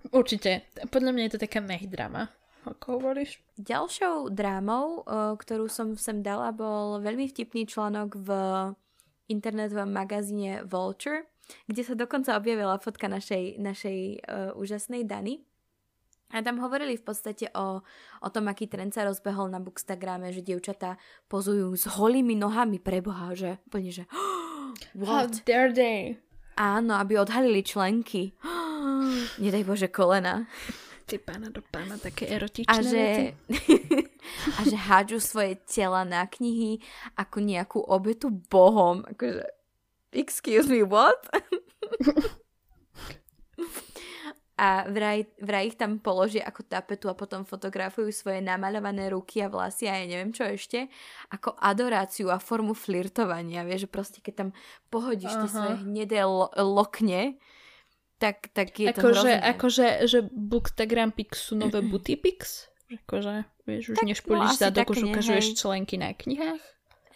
Určite. 0.09 0.69
Podľa 0.89 1.11
mňa 1.13 1.23
je 1.25 1.33
to 1.37 1.43
taká 1.45 1.61
meh 1.61 1.85
drama 1.85 2.29
ako 2.75 3.01
hovoríš. 3.01 3.41
Ďalšou 3.57 4.29
drámou, 4.31 5.03
ktorú 5.37 5.67
som 5.67 5.97
sem 5.97 6.21
dala, 6.21 6.53
bol 6.53 7.01
veľmi 7.01 7.27
vtipný 7.29 7.65
článok 7.65 8.09
v 8.15 8.29
internetovom 9.29 9.89
magazíne 9.89 10.65
Vulture, 10.65 11.29
kde 11.69 11.81
sa 11.85 11.93
dokonca 11.97 12.37
objavila 12.37 12.81
fotka 12.81 13.09
našej, 13.09 13.61
našej 13.61 13.99
uh, 14.25 14.51
úžasnej 14.57 15.05
Dany. 15.05 15.41
A 16.29 16.45
tam 16.45 16.61
hovorili 16.61 16.93
v 16.93 17.01
podstate 17.01 17.49
o, 17.57 17.81
o 18.21 18.29
tom, 18.29 18.45
aký 18.53 18.69
trend 18.69 18.93
sa 18.93 19.01
rozbehol 19.01 19.49
na 19.49 19.57
Bookstagrame, 19.57 20.29
že 20.29 20.45
dievčatá 20.45 21.01
pozujú 21.25 21.73
s 21.73 21.89
holými 21.89 22.37
nohami 22.37 22.77
pre 22.77 23.01
Boha, 23.01 23.33
že 23.33 23.57
úplne, 23.65 23.89
že 23.89 24.05
what? 24.93 25.09
How 25.09 25.25
dare 25.41 25.73
they? 25.73 26.21
Áno, 26.53 26.93
aby 27.01 27.17
odhalili 27.17 27.65
členky. 27.65 28.37
Nedaj 29.41 29.63
Bože 29.65 29.89
kolena 29.89 30.45
ty 31.09 31.17
pána 31.17 31.49
do 31.49 31.65
pána, 31.65 31.97
také 31.97 32.29
erotičné 32.29 32.69
a 32.69 32.85
že, 32.85 33.33
a 34.57 34.59
že 34.61 34.77
hádžu 34.77 35.17
svoje 35.17 35.57
tela 35.65 36.05
na 36.05 36.29
knihy 36.29 36.77
ako 37.17 37.41
nejakú 37.41 37.81
obetu 37.81 38.29
bohom. 38.29 39.01
Akože, 39.09 39.49
excuse 40.13 40.69
me, 40.69 40.85
what? 40.85 41.17
a 44.59 44.83
vraj, 44.91 45.23
vraj 45.39 45.71
ich 45.71 45.79
tam 45.79 46.03
položia 46.03 46.43
ako 46.43 46.67
tapetu 46.67 47.07
a 47.07 47.15
potom 47.15 47.47
fotografujú 47.47 48.11
svoje 48.11 48.43
namaľované 48.43 49.07
ruky 49.07 49.39
a 49.39 49.47
vlasy 49.47 49.87
a 49.87 49.95
ja 49.95 50.05
neviem 50.05 50.35
čo 50.35 50.43
ešte, 50.43 50.91
ako 51.31 51.55
adoráciu 51.55 52.27
a 52.27 52.43
formu 52.43 52.75
flirtovania, 52.75 53.63
vieš, 53.63 53.87
že 53.87 53.89
proste 53.89 54.19
keď 54.19 54.33
tam 54.35 54.49
pohodíš 54.91 55.31
tie 55.31 55.49
svoje 55.49 55.75
hnedé 55.87 56.27
lo- 56.27 56.51
lokne, 56.59 57.39
tak, 58.19 58.51
tak 58.51 58.75
je 58.75 58.91
ako 58.91 58.99
to 58.99 59.07
hrozné. 59.07 59.23
Že, 59.23 59.35
akože, 59.55 59.87
že 60.05 60.19
Bookstagram 60.29 61.11
Pix 61.15 61.39
sú 61.39 61.55
nové 61.55 61.79
Booty 61.79 62.19
Pix? 62.19 62.67
Akože, 62.91 63.47
vieš, 63.63 63.93
už 63.93 63.95
Tak, 63.95 64.05
nešpulíš 64.05 64.53
no, 64.53 64.59
zadok, 64.59 64.87
asi 64.89 64.91
už 64.91 64.97
tak 64.97 65.05
nie, 65.05 65.13
ukazuješ 65.15 65.45
hej. 65.45 65.55
členky 65.55 65.95
na 65.95 66.09
knihách? 66.11 66.63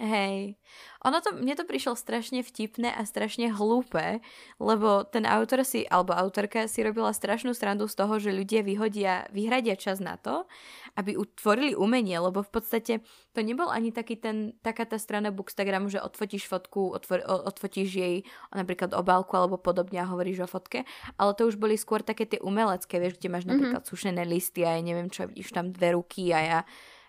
Hej. 0.02 0.58
Ono 1.06 1.22
to, 1.22 1.38
mne 1.38 1.54
to 1.54 1.70
prišlo 1.70 1.94
strašne 1.94 2.42
vtipné 2.42 2.90
a 2.90 3.06
strašne 3.06 3.54
hlúpe, 3.54 4.26
lebo 4.58 5.06
ten 5.06 5.28
autor 5.30 5.62
si, 5.62 5.86
alebo 5.86 6.18
autorka 6.18 6.66
si 6.66 6.82
robila 6.82 7.14
strašnú 7.14 7.54
srandu 7.54 7.86
z 7.86 8.02
toho, 8.02 8.18
že 8.18 8.34
ľudia 8.34 8.66
vyhodia, 8.66 9.30
vyhradia 9.30 9.78
čas 9.78 10.02
na 10.02 10.18
to, 10.18 10.50
aby 10.98 11.14
utvorili 11.14 11.78
umenie, 11.78 12.18
lebo 12.18 12.42
v 12.42 12.50
podstate 12.50 12.94
to 13.38 13.40
nebol 13.46 13.70
ani 13.70 13.94
taký 13.94 14.18
ten, 14.18 14.58
taká 14.66 14.90
tá 14.90 14.98
strana 14.98 15.30
Bookstagramu, 15.30 15.94
že 15.94 16.02
odfotíš 16.02 16.50
fotku, 16.50 16.98
otvor, 16.98 17.22
odfotíš 17.28 17.90
jej 17.94 18.16
napríklad 18.50 18.98
obálku 18.98 19.38
alebo 19.38 19.62
podobne 19.62 20.02
a 20.02 20.10
hovoríš 20.10 20.46
o 20.46 20.50
fotke, 20.50 20.90
ale 21.22 21.38
to 21.38 21.46
už 21.46 21.62
boli 21.62 21.78
skôr 21.78 22.02
také 22.02 22.26
tie 22.26 22.42
umelecké, 22.42 22.98
vieš, 22.98 23.22
kde 23.22 23.30
máš 23.30 23.46
napríklad 23.46 23.86
mm-hmm. 23.86 23.94
sušené 23.94 24.24
listy 24.26 24.66
a 24.66 24.74
ja 24.74 24.82
neviem 24.82 25.14
čo, 25.14 25.30
vidíš 25.30 25.54
tam 25.54 25.70
dve 25.70 25.94
ruky 25.94 26.34
a 26.34 26.40
ja 26.42 26.60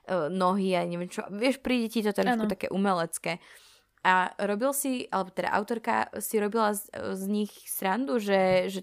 e, 0.07 0.29
nohy 0.29 0.77
a 0.77 0.85
neviem 0.85 1.09
čo. 1.09 1.25
Vieš, 1.29 1.61
príde 1.61 1.89
ti 1.91 2.01
to 2.05 2.15
trošku 2.15 2.47
také 2.47 2.67
umelecké. 2.71 3.41
A 4.05 4.37
robil 4.45 4.77
si, 4.77 5.09
alebo 5.09 5.33
teda 5.33 5.49
autorka 5.57 6.13
si 6.21 6.37
robila 6.37 6.77
z, 6.77 6.93
z 6.93 7.25
nich 7.25 7.53
srandu, 7.65 8.21
že, 8.21 8.69
že 8.69 8.81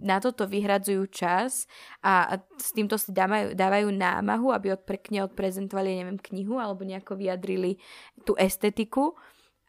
na 0.00 0.18
toto 0.18 0.48
vyhradzujú 0.48 1.06
čas 1.12 1.70
a, 2.02 2.26
a 2.26 2.34
s 2.58 2.74
týmto 2.74 2.98
si 2.98 3.14
dávajú, 3.14 3.54
dávajú 3.54 3.88
námahu, 3.94 4.50
aby 4.50 4.74
od, 4.74 4.82
pekne 4.82 5.22
odprezentovali, 5.28 6.02
neviem, 6.02 6.18
knihu 6.18 6.58
alebo 6.58 6.82
nejako 6.82 7.14
vyjadrili 7.14 7.78
tú 8.26 8.34
estetiku 8.34 9.14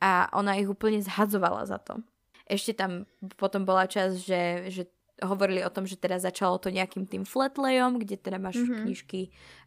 a 0.01 0.31
ona 0.33 0.57
ich 0.57 0.65
úplne 0.65 1.03
zhadzovala 1.03 1.69
za 1.69 1.77
to. 1.77 2.01
Ešte 2.45 2.77
tam 2.77 3.09
potom 3.37 3.65
bola 3.65 3.89
časť, 3.89 4.15
že, 4.17 4.41
že 4.69 4.83
hovorili 5.24 5.63
o 5.63 5.72
tom, 5.72 5.88
že 5.88 5.95
teda 5.99 6.20
začalo 6.20 6.59
to 6.59 6.74
nejakým 6.74 7.07
tým 7.07 7.24
flatlayom, 7.24 8.01
kde 8.01 8.20
teda 8.20 8.41
máš 8.41 8.59
mm-hmm. 8.59 8.84
knižky 8.84 9.20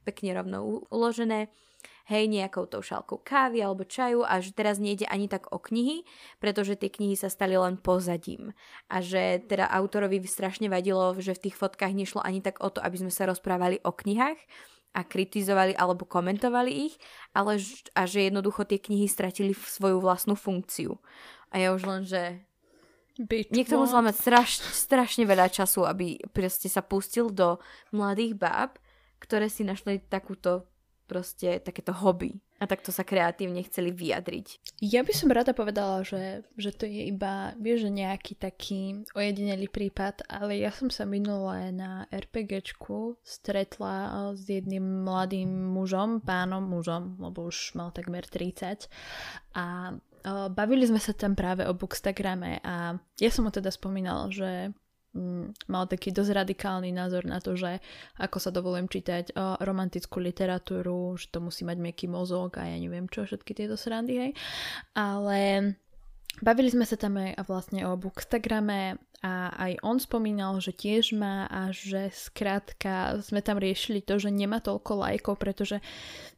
pekne 0.05 0.37
rovno 0.37 0.85
uložené 0.93 1.49
hej, 2.09 2.25
nejakou 2.27 2.65
tou 2.65 2.81
šálkou 2.81 3.21
kávy 3.21 3.61
alebo 3.61 3.85
čaju 3.85 4.25
a 4.25 4.41
že 4.41 4.57
teraz 4.57 4.81
nejde 4.81 5.05
ani 5.07 5.29
tak 5.29 5.53
o 5.53 5.61
knihy, 5.61 6.09
pretože 6.41 6.81
tie 6.81 6.89
knihy 6.89 7.15
sa 7.15 7.29
stali 7.29 7.55
len 7.55 7.77
pozadím. 7.77 8.57
A 8.89 9.05
že 9.05 9.45
teda 9.45 9.69
autorovi 9.69 10.25
strašne 10.25 10.73
vadilo, 10.73 11.13
že 11.21 11.37
v 11.37 11.49
tých 11.49 11.57
fotkách 11.61 11.93
nešlo 11.93 12.25
ani 12.25 12.41
tak 12.41 12.65
o 12.65 12.73
to, 12.73 12.81
aby 12.81 12.97
sme 12.97 13.13
sa 13.13 13.29
rozprávali 13.29 13.85
o 13.85 13.93
knihách 13.93 14.41
a 14.97 15.05
kritizovali 15.05 15.77
alebo 15.77 16.09
komentovali 16.09 16.73
ich, 16.89 16.97
ale 17.37 17.61
a 17.93 18.03
že 18.09 18.33
jednoducho 18.33 18.65
tie 18.65 18.81
knihy 18.81 19.05
stratili 19.05 19.53
svoju 19.53 20.01
vlastnú 20.01 20.33
funkciu. 20.33 20.97
A 21.53 21.61
ja 21.61 21.77
už 21.77 21.85
len, 21.85 22.03
že 22.09 22.41
Bitch, 23.19 23.51
niekto 23.51 23.75
what? 23.75 23.91
musel 23.91 24.01
mať 24.07 24.16
straš, 24.16 24.51
strašne 24.62 25.27
veľa 25.27 25.51
času, 25.51 25.83
aby 25.83 26.23
proste 26.31 26.71
sa 26.71 26.87
pustil 26.87 27.35
do 27.35 27.59
mladých 27.91 28.39
báb, 28.39 28.79
ktoré 29.19 29.51
si 29.51 29.66
našli 29.66 29.99
takúto 29.99 30.71
proste 31.11 31.59
takéto 31.59 31.91
hobby 31.91 32.39
a 32.59 32.66
takto 32.66 32.91
sa 32.91 33.07
kreatívne 33.07 33.62
chceli 33.64 33.95
vyjadriť. 33.95 34.79
Ja 34.83 35.07
by 35.07 35.12
som 35.14 35.31
rada 35.31 35.55
povedala, 35.55 36.03
že, 36.03 36.43
že 36.59 36.75
to 36.75 36.91
je 36.91 37.07
iba, 37.09 37.55
vieš, 37.55 37.87
že 37.87 37.91
nejaký 38.03 38.35
taký 38.35 38.83
ojedinelý 39.14 39.71
prípad, 39.71 40.27
ale 40.27 40.59
ja 40.59 40.75
som 40.75 40.91
sa 40.91 41.07
minulé 41.07 41.71
na 41.71 42.11
RPGčku 42.11 43.23
stretla 43.23 44.35
s 44.35 44.43
jedným 44.51 45.07
mladým 45.07 45.49
mužom, 45.49 46.19
pánom 46.19 46.66
mužom, 46.66 47.14
lebo 47.23 47.47
už 47.47 47.79
mal 47.79 47.95
takmer 47.95 48.27
30 48.27 48.91
a 49.55 49.95
bavili 50.51 50.85
sme 50.89 50.99
sa 50.99 51.14
tam 51.14 51.39
práve 51.39 51.64
o 51.64 51.72
Bookstagrame 51.72 52.59
a 52.64 52.97
ja 53.18 53.31
som 53.31 53.47
mu 53.47 53.51
teda 53.55 53.70
spomínala, 53.70 54.29
že 54.29 54.72
mm, 55.14 55.70
mal 55.70 55.87
taký 55.87 56.11
dosť 56.11 56.33
radikálny 56.45 56.91
názor 56.91 57.24
na 57.26 57.39
to, 57.39 57.55
že 57.55 57.79
ako 58.18 58.37
sa 58.43 58.51
dovolujem 58.51 58.91
čítať 58.91 59.33
romantickú 59.62 60.18
literatúru, 60.18 61.14
že 61.16 61.31
to 61.31 61.39
musí 61.39 61.62
mať 61.62 61.79
meký 61.79 62.07
mozog 62.11 62.59
a 62.59 62.66
ja 62.66 62.76
neviem 62.76 63.07
čo, 63.07 63.24
všetky 63.24 63.55
tieto 63.55 63.79
srandy, 63.79 64.14
hej. 64.18 64.33
Ale 64.95 65.72
bavili 66.43 66.70
sme 66.70 66.87
sa 66.87 66.99
tam 66.99 67.18
aj 67.18 67.43
vlastne 67.47 67.87
o 67.87 67.95
Bookstagrame 67.99 68.99
a 69.19 69.51
aj 69.51 69.83
on 69.83 69.99
spomínal, 69.99 70.62
že 70.62 70.71
tiež 70.71 71.19
má 71.19 71.51
a 71.51 71.75
že 71.75 72.07
skrátka 72.14 73.19
sme 73.19 73.43
tam 73.43 73.59
riešili 73.59 73.99
to, 73.99 74.14
že 74.14 74.31
nemá 74.31 74.62
toľko 74.62 74.93
lajkov, 74.95 75.43
pretože 75.43 75.83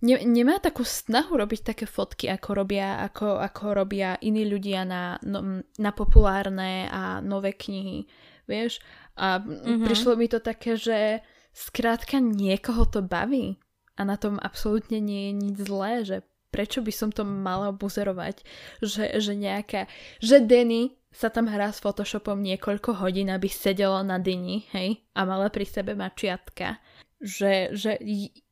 ne, 0.00 0.16
nemá 0.24 0.56
takú 0.56 0.80
snahu 0.80 1.36
robiť 1.36 1.60
také 1.76 1.84
fotky, 1.84 2.32
ako 2.32 2.56
robia, 2.56 3.04
ako, 3.04 3.36
ako 3.36 3.84
robia 3.84 4.16
iní 4.24 4.48
ľudia 4.48 4.88
na, 4.88 5.20
no, 5.20 5.60
na 5.60 5.90
populárne 5.92 6.88
a 6.88 7.20
nové 7.20 7.52
knihy 7.52 8.08
vieš. 8.48 8.80
A 9.20 9.44
mm-hmm. 9.44 9.84
prišlo 9.84 10.16
mi 10.16 10.26
to 10.32 10.40
také, 10.40 10.80
že 10.80 11.20
skrátka 11.52 12.16
niekoho 12.16 12.88
to 12.88 13.04
baví 13.04 13.60
a 14.00 14.08
na 14.08 14.16
tom 14.16 14.40
absolútne 14.40 15.04
nie 15.04 15.28
je 15.28 15.32
nič 15.36 15.56
zlé, 15.68 15.92
že 16.08 16.16
prečo 16.48 16.80
by 16.82 16.92
som 16.96 17.12
to 17.12 17.22
mala 17.28 17.70
buzerovať, 17.70 18.42
že, 18.82 19.20
že 19.20 19.32
nejaká, 19.36 19.86
že 20.18 20.42
Denny 20.42 20.99
sa 21.10 21.28
tam 21.28 21.50
hrá 21.50 21.74
s 21.74 21.82
Photoshopom 21.82 22.38
niekoľko 22.38 23.02
hodín, 23.02 23.34
aby 23.34 23.50
sedela 23.50 24.06
na 24.06 24.22
dyni, 24.22 24.70
hej, 24.70 25.02
a 25.14 25.26
mala 25.26 25.50
pri 25.50 25.66
sebe 25.66 25.98
mačiatka, 25.98 26.78
že, 27.18 27.74
že 27.74 27.98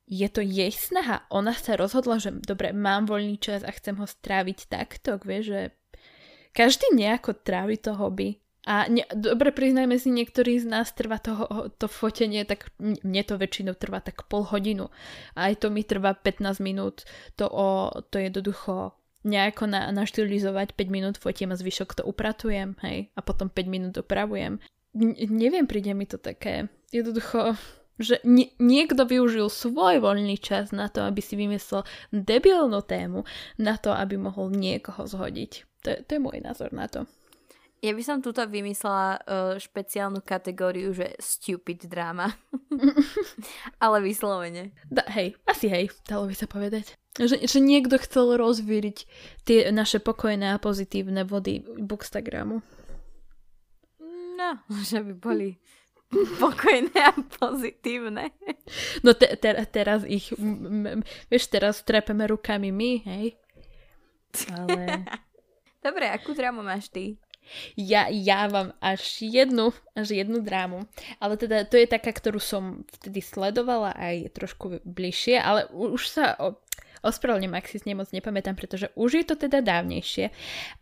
je 0.09 0.29
to 0.33 0.43
jej 0.43 0.73
snaha. 0.73 1.23
Ona 1.31 1.55
sa 1.55 1.79
rozhodla, 1.79 2.19
že 2.19 2.35
dobre, 2.35 2.75
mám 2.75 3.07
voľný 3.07 3.39
čas 3.39 3.63
a 3.63 3.71
chcem 3.71 3.95
ho 4.01 4.07
stráviť 4.09 4.59
takto, 4.67 5.21
vieš, 5.23 5.45
že 5.55 5.61
každý 6.57 6.91
nejako 6.97 7.39
trávi 7.39 7.79
to 7.79 7.95
hobby. 7.95 8.43
A 8.69 8.85
ne, 8.85 9.01
dobre, 9.17 9.49
priznajme 9.49 9.97
si, 9.97 10.13
niektorí 10.13 10.61
z 10.61 10.69
nás 10.69 10.93
trvá 10.93 11.17
to, 11.17 11.33
to 11.81 11.89
fotenie, 11.89 12.45
tak 12.45 12.69
mne 12.83 13.23
to 13.25 13.41
väčšinou 13.41 13.73
trvá 13.73 14.05
tak 14.05 14.29
pol 14.29 14.45
hodinu. 14.45 14.93
A 15.33 15.49
aj 15.49 15.65
to 15.65 15.73
mi 15.73 15.87
trvá 15.89 16.13
15 16.13 16.61
minút. 16.61 17.09
To, 17.41 17.49
o, 17.49 17.89
to 18.13 18.21
jednoducho 18.21 18.98
nejako 19.27 19.67
na, 19.67 19.91
naštilizovať, 19.91 20.75
5 20.75 20.95
minút 20.95 21.17
fotím 21.19 21.51
a 21.51 21.59
zvyšok 21.59 21.99
to 21.99 22.03
upratujem, 22.07 22.79
hej, 22.87 23.11
a 23.15 23.21
potom 23.23 23.51
5 23.51 23.67
minút 23.67 23.95
opravujem. 23.99 24.63
N- 24.95 25.19
neviem, 25.33 25.67
príde 25.67 25.95
mi 25.95 26.07
to 26.07 26.19
také, 26.19 26.71
jednoducho, 26.95 27.59
že 27.99 28.23
nie, 28.23 28.55
niekto 28.63 29.03
využil 29.05 29.51
svoj 29.51 29.99
voľný 29.99 30.39
čas 30.39 30.71
na 30.71 30.87
to, 30.87 31.03
aby 31.03 31.19
si 31.19 31.35
vymyslel 31.35 31.83
debilnú 32.15 32.79
tému, 32.87 33.27
na 33.59 33.75
to, 33.75 33.91
aby 33.91 34.15
mohol 34.15 34.55
niekoho 34.55 35.03
zhodiť. 35.05 35.67
To, 35.83 35.91
to 36.07 36.11
je 36.15 36.21
môj 36.23 36.39
názor 36.39 36.71
na 36.71 36.87
to. 36.87 37.11
Ja 37.79 37.95
by 37.95 38.03
som 38.03 38.19
tuto 38.19 38.43
vymyslela 38.43 39.23
uh, 39.23 39.55
špeciálnu 39.55 40.19
kategóriu, 40.27 40.91
že 40.91 41.15
stupid 41.23 41.87
drama. 41.87 42.35
Ale 43.85 44.03
vyslovene. 44.03 44.75
Da, 44.91 45.07
hej, 45.15 45.39
asi 45.47 45.71
hej, 45.71 45.95
dalo 46.11 46.27
by 46.27 46.35
sa 46.35 46.51
povedať. 46.51 46.99
Že, 47.15 47.47
že 47.47 47.59
niekto 47.63 47.99
chcel 48.03 48.35
rozvíriť 48.35 49.07
tie 49.47 49.71
naše 49.71 50.03
pokojné 50.03 50.55
a 50.55 50.63
pozitívne 50.63 51.23
vody 51.23 51.63
Bookstagramu. 51.63 52.63
No, 54.39 54.51
že 54.83 55.03
by 55.03 55.15
boli 55.19 55.59
pokojné 56.43 56.95
a 56.95 57.15
pozitívne. 57.15 58.35
No 59.05 59.15
te, 59.15 59.35
te, 59.39 59.55
teraz 59.71 60.03
ich, 60.03 60.35
m, 60.35 60.99
m, 60.99 61.03
vieš, 61.31 61.51
teraz 61.53 61.83
trepeme 61.87 62.27
rukami 62.27 62.75
my, 62.75 62.93
hej? 63.07 63.27
Ale... 64.51 65.07
Dobre, 65.85 66.11
akú 66.11 66.35
drámu 66.35 66.59
máš 66.63 66.91
ty? 66.91 67.15
Ja, 67.77 68.07
ja 68.13 68.49
mám 68.49 68.77
až 68.81 69.25
jednu, 69.25 69.73
až 69.97 70.15
jednu 70.15 70.41
drámu. 70.45 70.85
Ale 71.19 71.37
teda 71.37 71.65
to 71.65 71.81
je 71.81 71.89
taká, 71.89 72.13
ktorú 72.13 72.41
som 72.43 72.85
vtedy 73.01 73.25
sledovala 73.25 73.97
aj 73.97 74.37
trošku 74.37 74.85
bližšie, 74.85 75.41
ale 75.41 75.69
už 75.73 76.03
sa 76.09 76.37
o, 76.39 76.61
ospravedlňujem, 77.03 77.57
ak 77.57 77.67
si 77.67 77.79
nej 77.87 77.97
moc 77.97 78.11
nepamätám, 78.11 78.59
pretože 78.59 78.91
už 78.99 79.23
je 79.23 79.25
to 79.25 79.35
teda 79.39 79.63
dávnejšie. 79.63 80.31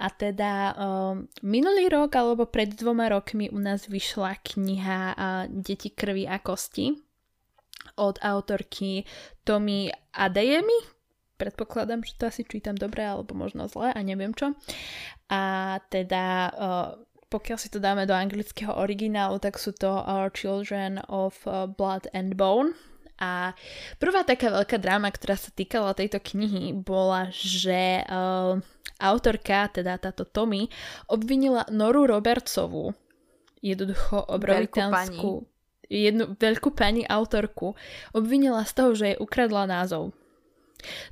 A 0.01 0.07
teda 0.11 0.53
um, 0.75 1.31
minulý 1.45 1.89
rok 1.93 2.15
alebo 2.17 2.49
pred 2.49 2.73
dvoma 2.73 3.13
rokmi 3.13 3.53
u 3.53 3.59
nás 3.61 3.87
vyšla 3.87 4.41
kniha 4.43 5.01
uh, 5.13 5.19
Deti 5.51 5.93
krvi 5.93 6.25
a 6.27 6.41
kosti 6.41 7.07
od 7.97 8.19
autorky 8.21 9.07
Tomy 9.45 9.89
Adeyemi, 10.13 10.96
predpokladám, 11.37 12.03
že 12.03 12.17
to 12.17 12.29
asi 12.29 12.43
čítam 12.43 12.75
dobre, 12.75 13.05
alebo 13.05 13.37
možno 13.37 13.69
zle 13.69 13.93
a 13.93 14.01
neviem 14.01 14.33
čo. 14.33 14.57
A 15.29 15.77
teda, 15.93 16.27
uh, 16.57 16.89
pokiaľ 17.29 17.59
si 17.61 17.69
to 17.69 17.79
dáme 17.79 18.09
do 18.09 18.17
anglického 18.17 18.73
originálu, 18.73 19.39
tak 19.39 19.61
sú 19.61 19.77
to 19.77 19.89
Our 19.89 20.33
Children 20.33 21.05
of 21.07 21.37
uh, 21.45 21.69
Blood 21.69 22.09
and 22.17 22.35
Bone. 22.35 22.75
A 23.17 23.57
prvá 23.97 24.29
taká 24.29 24.53
veľká 24.53 24.77
dráma, 24.77 25.09
ktorá 25.09 25.41
sa 25.41 25.49
týkala 25.49 25.97
tejto 25.97 26.21
knihy, 26.21 26.77
bola, 26.77 27.33
že 27.33 28.05
uh, 28.05 28.61
autorka, 29.01 29.73
teda 29.73 29.97
táto 29.97 30.29
Tommy, 30.29 30.69
obvinila 31.09 31.65
Noru 31.73 32.05
Robertsovú, 32.05 32.93
jednoducho 33.65 34.21
obrovitánsku 34.29 35.49
jednu 35.91 36.35
veľkú 36.37 36.75
pani 36.75 37.07
autorku 37.07 37.79
obvinila 38.11 38.63
z 38.67 38.73
toho, 38.75 38.91
že 38.95 39.05
jej 39.15 39.19
ukradla 39.19 39.71
názov. 39.71 40.13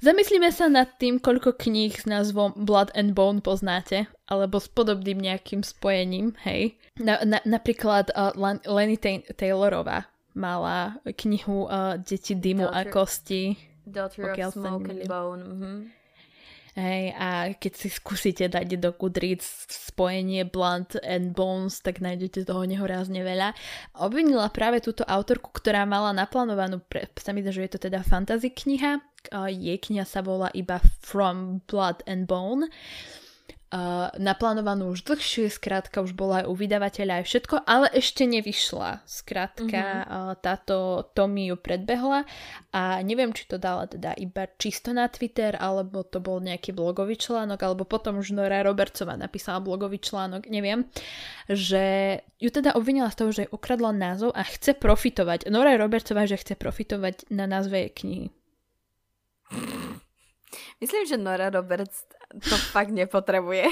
Zamyslíme 0.01 0.53
sa 0.53 0.69
nad 0.71 0.87
tým, 1.01 1.19
koľko 1.19 1.57
kníh 1.57 1.93
s 1.95 2.05
názvom 2.05 2.55
Blood 2.55 2.93
and 2.95 3.17
Bone 3.17 3.41
poznáte, 3.41 4.07
alebo 4.29 4.61
s 4.61 4.69
podobným 4.71 5.19
nejakým 5.19 5.65
spojením, 5.65 6.37
hej. 6.47 6.79
Na, 7.01 7.19
na, 7.27 7.43
napríklad 7.43 8.15
uh, 8.15 8.31
Lenny 8.65 8.97
Taylorová 9.35 10.07
mala 10.35 10.99
knihu 11.07 11.71
uh, 11.71 11.99
Deti 11.99 12.35
dymu 12.35 12.67
a 12.71 12.85
kosti. 12.87 13.55
Daughter 13.87 14.33
of 14.33 14.55
Smoke 14.55 14.91
and 14.91 15.05
Bone. 15.07 15.43
Mm-hmm. 15.43 15.77
Hej, 16.75 17.15
a 17.15 17.55
keď 17.55 17.73
si 17.79 17.87
skúsite 17.87 18.51
dať 18.51 18.83
do 18.83 18.91
Goodreads 18.91 19.71
spojenie 19.71 20.43
Blunt 20.43 20.99
and 21.07 21.31
Bones, 21.31 21.79
tak 21.79 22.03
nájdete 22.03 22.43
toho 22.43 22.67
nehorázne 22.67 23.23
veľa. 23.23 23.55
Obvinila 24.03 24.51
práve 24.51 24.83
túto 24.83 25.07
autorku, 25.07 25.55
ktorá 25.55 25.87
mala 25.87 26.11
naplánovanú, 26.11 26.83
pre, 26.83 27.07
sa 27.15 27.31
mi 27.31 27.47
že 27.47 27.63
je 27.63 27.73
to 27.79 27.87
teda 27.87 28.03
fantasy 28.03 28.51
kniha, 28.51 28.99
jej 29.55 29.79
kniha 29.79 30.03
sa 30.03 30.19
volá 30.27 30.51
iba 30.51 30.83
From 30.99 31.63
Blood 31.71 32.03
and 32.11 32.27
Bone 32.27 32.67
uh, 33.75 34.15
naplánovanú 34.23 34.95
už 34.95 35.03
dlhšie, 35.03 35.51
skrátka 35.51 35.99
už 35.99 36.15
bola 36.15 36.47
aj 36.47 36.47
u 36.47 36.55
vydavateľa 36.55 37.13
aj 37.21 37.25
všetko, 37.27 37.57
ale 37.67 37.91
ešte 37.91 38.23
nevyšla. 38.23 39.03
Skrátka 39.03 39.83
mm-hmm. 39.83 40.15
uh, 40.15 40.33
táto 40.39 41.11
Tommy 41.11 41.51
ju 41.51 41.59
predbehla 41.59 42.23
a 42.71 43.03
neviem, 43.03 43.35
či 43.35 43.51
to 43.51 43.59
dala 43.59 43.91
teda 43.91 44.15
iba 44.15 44.47
čisto 44.55 44.95
na 44.95 45.11
Twitter, 45.11 45.59
alebo 45.59 46.07
to 46.07 46.23
bol 46.23 46.39
nejaký 46.39 46.71
blogový 46.71 47.19
článok, 47.19 47.59
alebo 47.67 47.83
potom 47.83 48.23
už 48.23 48.31
Nora 48.31 48.63
Robertsová 48.63 49.19
napísala 49.19 49.59
blogový 49.59 49.99
článok, 49.99 50.47
neviem, 50.47 50.87
že 51.51 52.19
ju 52.39 52.51
teda 52.55 52.79
obvinila 52.79 53.11
z 53.11 53.19
toho, 53.19 53.31
že 53.35 53.51
ukradla 53.51 53.91
názov 53.91 54.31
a 54.39 54.47
chce 54.47 54.79
profitovať. 54.79 55.51
Nora 55.51 55.75
Robertsová, 55.75 56.31
že 56.31 56.39
chce 56.39 56.55
profitovať 56.55 57.27
na 57.35 57.51
názve 57.51 57.91
jej 57.91 57.91
knihy. 57.91 58.29
Myslím, 60.81 61.03
že 61.07 61.17
Nora 61.17 61.51
Roberts 61.51 62.07
to 62.43 62.57
fakt 62.75 62.91
nepotrebuje. 62.91 63.71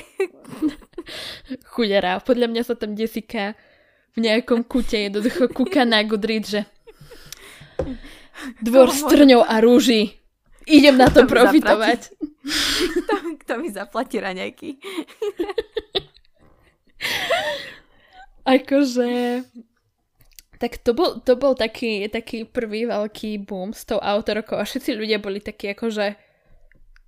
Chudera, 1.73 2.23
podľa 2.23 2.47
mňa 2.47 2.63
sa 2.63 2.75
tam 2.79 2.95
Jessica 2.95 3.59
v 4.13 4.19
nejakom 4.23 4.63
kute 4.63 5.09
jednoducho 5.09 5.49
kúka 5.51 5.83
na 5.89 6.05
Goodreads, 6.05 6.53
že 6.53 6.63
dvor 8.63 8.93
strňov 8.93 9.43
a 9.43 9.59
rúži. 9.59 10.23
Idem 10.69 10.95
na 10.95 11.11
to 11.11 11.27
profitovať. 11.27 12.01
Kto, 12.43 13.39
kto 13.39 13.53
mi 13.63 13.71
zaplatí 13.71 14.19
raňajky? 14.19 14.75
akože... 18.59 19.11
Tak 20.59 20.83
to 20.83 20.91
bol, 20.91 21.23
to 21.23 21.39
bol 21.39 21.55
taký, 21.55 22.11
taký 22.11 22.43
prvý 22.43 22.91
veľký 22.91 23.47
boom 23.47 23.71
s 23.71 23.87
tou 23.87 24.03
autorkou 24.03 24.59
a 24.59 24.67
všetci 24.67 24.95
ľudia 24.95 25.23
boli 25.23 25.39
takí 25.39 25.71
akože 25.71 26.19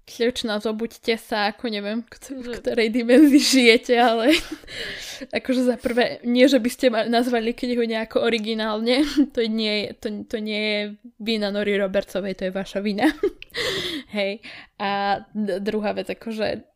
Slečna, 0.05 0.61
zobuďte 0.61 1.17
sa, 1.17 1.49
ako 1.49 1.73
neviem, 1.73 2.05
v 2.05 2.61
ktorej 2.61 2.93
dimenzii 2.93 3.41
žijete, 3.41 3.97
ale 3.97 4.37
akože 5.41 5.65
za 5.65 5.81
prvé, 5.81 6.21
nie, 6.29 6.45
že 6.45 6.61
by 6.61 6.69
ste 6.69 6.93
nazvali 7.09 7.57
knihu 7.57 7.89
nejako 7.89 8.21
originálne, 8.21 9.01
to 9.35 9.41
nie, 9.49 9.89
je, 9.89 9.89
to, 9.97 10.09
to 10.29 10.37
nie 10.45 10.61
je 10.61 10.81
vina 11.17 11.49
Nori 11.49 11.81
Robertsovej, 11.81 12.37
to 12.37 12.43
je 12.49 12.53
vaša 12.53 12.85
vina. 12.85 13.09
Hej. 14.17 14.45
A 14.77 15.25
druhá 15.65 15.97
vec, 15.97 16.13
akože, 16.13 16.69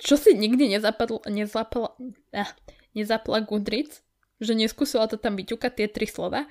čo 0.00 0.16
si 0.16 0.32
nikdy 0.32 0.72
nezapadla, 0.72 1.20
nezapla, 1.28 1.92
ah, 2.32 2.50
nezapla 2.96 3.44
Goodreads, 3.44 4.00
že 4.40 4.56
neskúsila 4.56 5.12
to 5.12 5.20
tam 5.20 5.36
vyťukať 5.36 5.72
tie 5.76 5.86
tri 5.92 6.08
slova, 6.08 6.48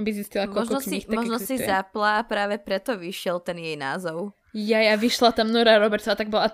aby 0.00 0.10
zistila, 0.12 0.48
koľko 0.48 0.80
možno 0.80 0.88
kníh 0.88 1.04
si, 1.04 1.10
Možno 1.12 1.36
existuje. 1.36 1.60
si 1.60 1.68
zapla, 1.68 2.24
práve 2.24 2.56
preto 2.56 2.96
vyšiel 2.96 3.44
ten 3.44 3.60
jej 3.60 3.76
názov. 3.76 4.32
Ja, 4.56 4.80
ja 4.80 4.96
vyšla 4.96 5.36
tam 5.36 5.52
Nora 5.52 5.76
Roberts 5.80 6.08
a 6.08 6.16
tak 6.16 6.32
bola 6.32 6.52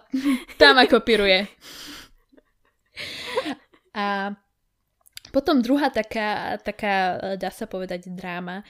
tam 0.61 0.79
ako 0.79 1.03
piruje. 1.03 1.47
A 3.95 4.35
potom 5.31 5.63
druhá 5.63 5.91
taká, 5.91 6.59
taká, 6.63 7.19
dá 7.37 7.51
sa 7.51 7.67
povedať, 7.67 8.11
dráma, 8.11 8.67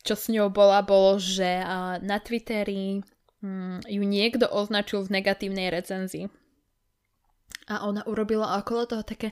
čo 0.00 0.16
s 0.16 0.28
ňou 0.32 0.48
bola, 0.48 0.80
bolo, 0.84 1.20
že 1.20 1.60
na 2.00 2.18
Twitteri 2.20 3.04
hm, 3.40 3.84
ju 3.84 4.02
niekto 4.04 4.48
označil 4.48 5.04
v 5.04 5.20
negatívnej 5.20 5.68
recenzii. 5.68 6.28
A 7.70 7.86
ona 7.86 8.02
urobila 8.08 8.58
okolo 8.58 8.88
toho 8.88 9.04
také 9.06 9.30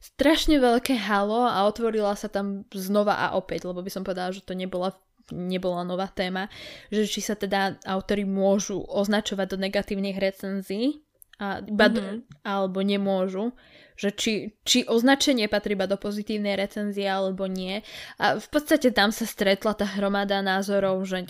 strašne 0.00 0.60
veľké 0.60 0.96
halo 0.96 1.46
a 1.46 1.64
otvorila 1.64 2.12
sa 2.14 2.28
tam 2.28 2.66
znova 2.72 3.16
a 3.16 3.26
opäť, 3.38 3.68
lebo 3.68 3.80
by 3.80 3.90
som 3.90 4.02
povedala, 4.02 4.34
že 4.34 4.44
to 4.44 4.52
nebola 4.52 4.94
nebola 5.34 5.82
nová 5.82 6.06
téma, 6.06 6.46
že 6.86 7.02
či 7.02 7.18
sa 7.18 7.34
teda 7.34 7.82
autory 7.82 8.22
môžu 8.22 8.78
označovať 8.86 9.46
do 9.50 9.58
negatívnych 9.58 10.14
recenzií 10.22 11.02
a, 11.36 11.60
mm-hmm. 11.60 12.44
alebo 12.48 12.80
nemôžu, 12.80 13.52
že 13.96 14.12
či, 14.12 14.32
či 14.64 14.84
označenie 14.84 15.48
patrí 15.48 15.72
iba 15.72 15.88
do 15.88 15.96
pozitívnej 15.96 16.56
recenzie 16.56 17.08
alebo 17.08 17.48
nie. 17.48 17.80
A 18.20 18.36
v 18.36 18.48
podstate 18.52 18.92
tam 18.92 19.08
sa 19.08 19.24
stretla 19.24 19.72
tá 19.72 19.88
hromada 19.88 20.44
názorov, 20.44 21.04
že 21.08 21.24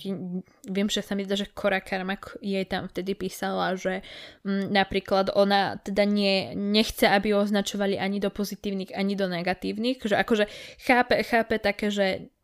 viem, 0.66 0.88
že 0.90 1.02
sa 1.02 1.14
mi 1.14 1.22
zdá, 1.22 1.38
že 1.38 1.50
Cora 1.54 1.78
Karmak 1.78 2.38
jej 2.42 2.66
tam 2.66 2.90
vtedy 2.90 3.14
písala, 3.14 3.78
že 3.78 4.02
m, 4.42 4.70
napríklad 4.70 5.30
ona 5.34 5.78
teda 5.78 6.02
nie, 6.02 6.54
nechce, 6.58 7.06
aby 7.06 7.34
ju 7.34 7.38
označovali 7.38 7.98
ani 7.98 8.18
do 8.18 8.34
pozitívnych, 8.34 8.94
ani 8.94 9.14
do 9.14 9.30
negatívnych, 9.30 10.02
že 10.02 10.18
akože 10.18 10.50
chápe, 10.82 11.22
chápe 11.22 11.62
také, 11.62 11.90
že 11.94 12.06
Mm, 12.16 12.35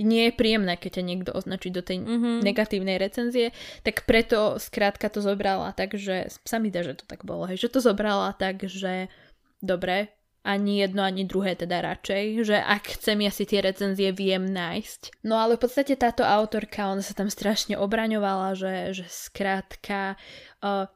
nie 0.00 0.22
je 0.28 0.32
príjemné, 0.32 0.80
keď 0.80 1.00
ťa 1.00 1.04
niekto 1.04 1.30
označí 1.36 1.68
do 1.68 1.84
tej 1.84 2.00
mm-hmm. 2.00 2.40
negatívnej 2.40 2.96
recenzie, 2.96 3.52
tak 3.84 4.08
preto 4.08 4.56
skrátka 4.56 5.12
to 5.12 5.20
zobrala 5.20 5.76
tak, 5.76 5.94
že 5.94 6.32
sa 6.48 6.56
mi 6.56 6.72
dá, 6.72 6.80
že 6.80 6.96
to 6.96 7.04
tak 7.04 7.28
bolo, 7.28 7.44
hej, 7.44 7.60
že 7.60 7.68
to 7.68 7.84
zobrala 7.84 8.32
tak, 8.32 8.64
že 8.64 9.12
dobre, 9.60 10.08
ani 10.48 10.80
jedno, 10.80 11.04
ani 11.04 11.28
druhé 11.28 11.52
teda 11.52 11.84
radšej, 11.84 12.24
že 12.48 12.56
ak 12.56 12.96
chcem, 12.96 13.20
ja 13.20 13.28
si 13.28 13.44
tie 13.44 13.60
recenzie 13.60 14.08
viem 14.16 14.48
nájsť. 14.48 15.20
No 15.28 15.36
ale 15.36 15.60
v 15.60 15.68
podstate 15.68 15.92
táto 15.92 16.24
autorka, 16.24 16.88
ona 16.88 17.04
sa 17.04 17.12
tam 17.12 17.28
strašne 17.28 17.76
obraňovala, 17.76 18.56
že, 18.56 18.96
že 18.96 19.04
skrátka 19.12 20.16
uh, 20.64 20.88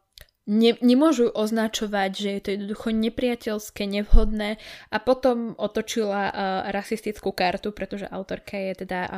ne, 0.47 0.75
nemôžu 0.83 1.31
označovať, 1.31 2.11
že 2.13 2.29
je 2.35 2.41
to 2.41 2.49
jednoducho 2.59 2.89
nepriateľské, 2.91 3.83
nevhodné 3.87 4.59
a 4.91 4.97
potom 4.99 5.55
otočila 5.59 6.23
uh, 6.29 6.35
rasistickú 6.75 7.31
kartu, 7.31 7.71
pretože 7.71 8.11
autorka 8.11 8.59
je 8.59 8.87
teda 8.87 9.01
uh, 9.07 9.13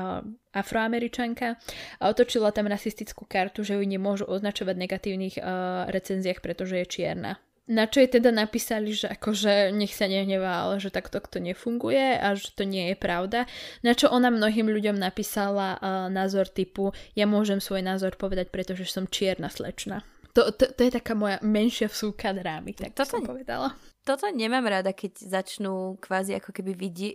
afroameričanka 0.52 1.56
a 2.00 2.02
otočila 2.12 2.52
tam 2.52 2.68
rasistickú 2.68 3.24
kartu, 3.24 3.64
že 3.64 3.80
ju 3.80 3.84
nemôžu 3.84 4.28
označovať 4.28 4.74
v 4.76 4.82
negatívnych 4.84 5.36
uh, 5.40 5.88
recenziách, 5.88 6.44
pretože 6.44 6.84
je 6.84 6.86
čierna. 6.86 7.40
Na 7.64 7.88
čo 7.88 8.04
jej 8.04 8.12
teda 8.12 8.28
napísali, 8.28 8.92
že 8.92 9.08
akože 9.08 9.72
nech 9.72 9.96
sa 9.96 10.04
nehnevá, 10.04 10.68
ale 10.68 10.84
že 10.84 10.92
takto 10.92 11.16
to 11.16 11.40
nefunguje 11.40 12.20
a 12.20 12.36
že 12.36 12.52
to 12.52 12.68
nie 12.68 12.92
je 12.92 12.96
pravda. 13.00 13.48
Na 13.80 13.96
čo 13.96 14.12
ona 14.12 14.28
mnohým 14.28 14.68
ľuďom 14.68 15.00
napísala 15.00 15.80
uh, 15.80 16.12
názor 16.12 16.44
typu 16.44 16.92
ja 17.16 17.24
môžem 17.24 17.64
svoj 17.64 17.80
názor 17.80 18.20
povedať, 18.20 18.52
pretože 18.52 18.84
som 18.84 19.08
čierna 19.08 19.48
slečna. 19.48 20.04
To, 20.34 20.50
to, 20.50 20.66
to 20.74 20.80
je 20.82 20.90
taká 20.90 21.14
moja 21.14 21.38
menšia 21.46 21.86
vsúka 21.86 22.34
drámy, 22.34 22.74
tak 22.74 22.90
toto, 22.90 23.22
som 23.22 23.22
povedala. 23.22 23.70
Toto 24.02 24.26
nemám 24.34 24.66
rada, 24.66 24.90
keď 24.90 25.30
začnú 25.30 25.94
kvázi 26.02 26.34
ako 26.42 26.50
keby 26.50 26.74
vidieť... 26.74 27.14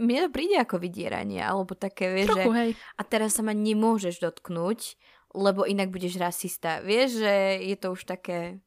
Mne 0.00 0.26
to 0.26 0.30
príde 0.32 0.56
ako 0.56 0.80
vydieranie, 0.80 1.44
alebo 1.44 1.76
také, 1.76 2.08
vieš, 2.08 2.32
Trochu, 2.32 2.50
že... 2.50 2.56
Hej. 2.56 2.70
A 2.96 3.02
teraz 3.04 3.36
sa 3.36 3.44
ma 3.44 3.52
nemôžeš 3.52 4.24
dotknúť, 4.24 4.96
lebo 5.36 5.68
inak 5.68 5.92
budeš 5.92 6.16
rasista. 6.16 6.80
Vieš, 6.80 7.20
že 7.20 7.34
je 7.60 7.76
to 7.76 7.92
už 7.92 8.08
také... 8.08 8.64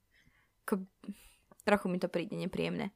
Ako... 0.70 0.86
Trochu 1.66 1.88
mi 1.90 1.98
to 1.98 2.14
príde 2.14 2.38
nepríjemné. 2.38 2.94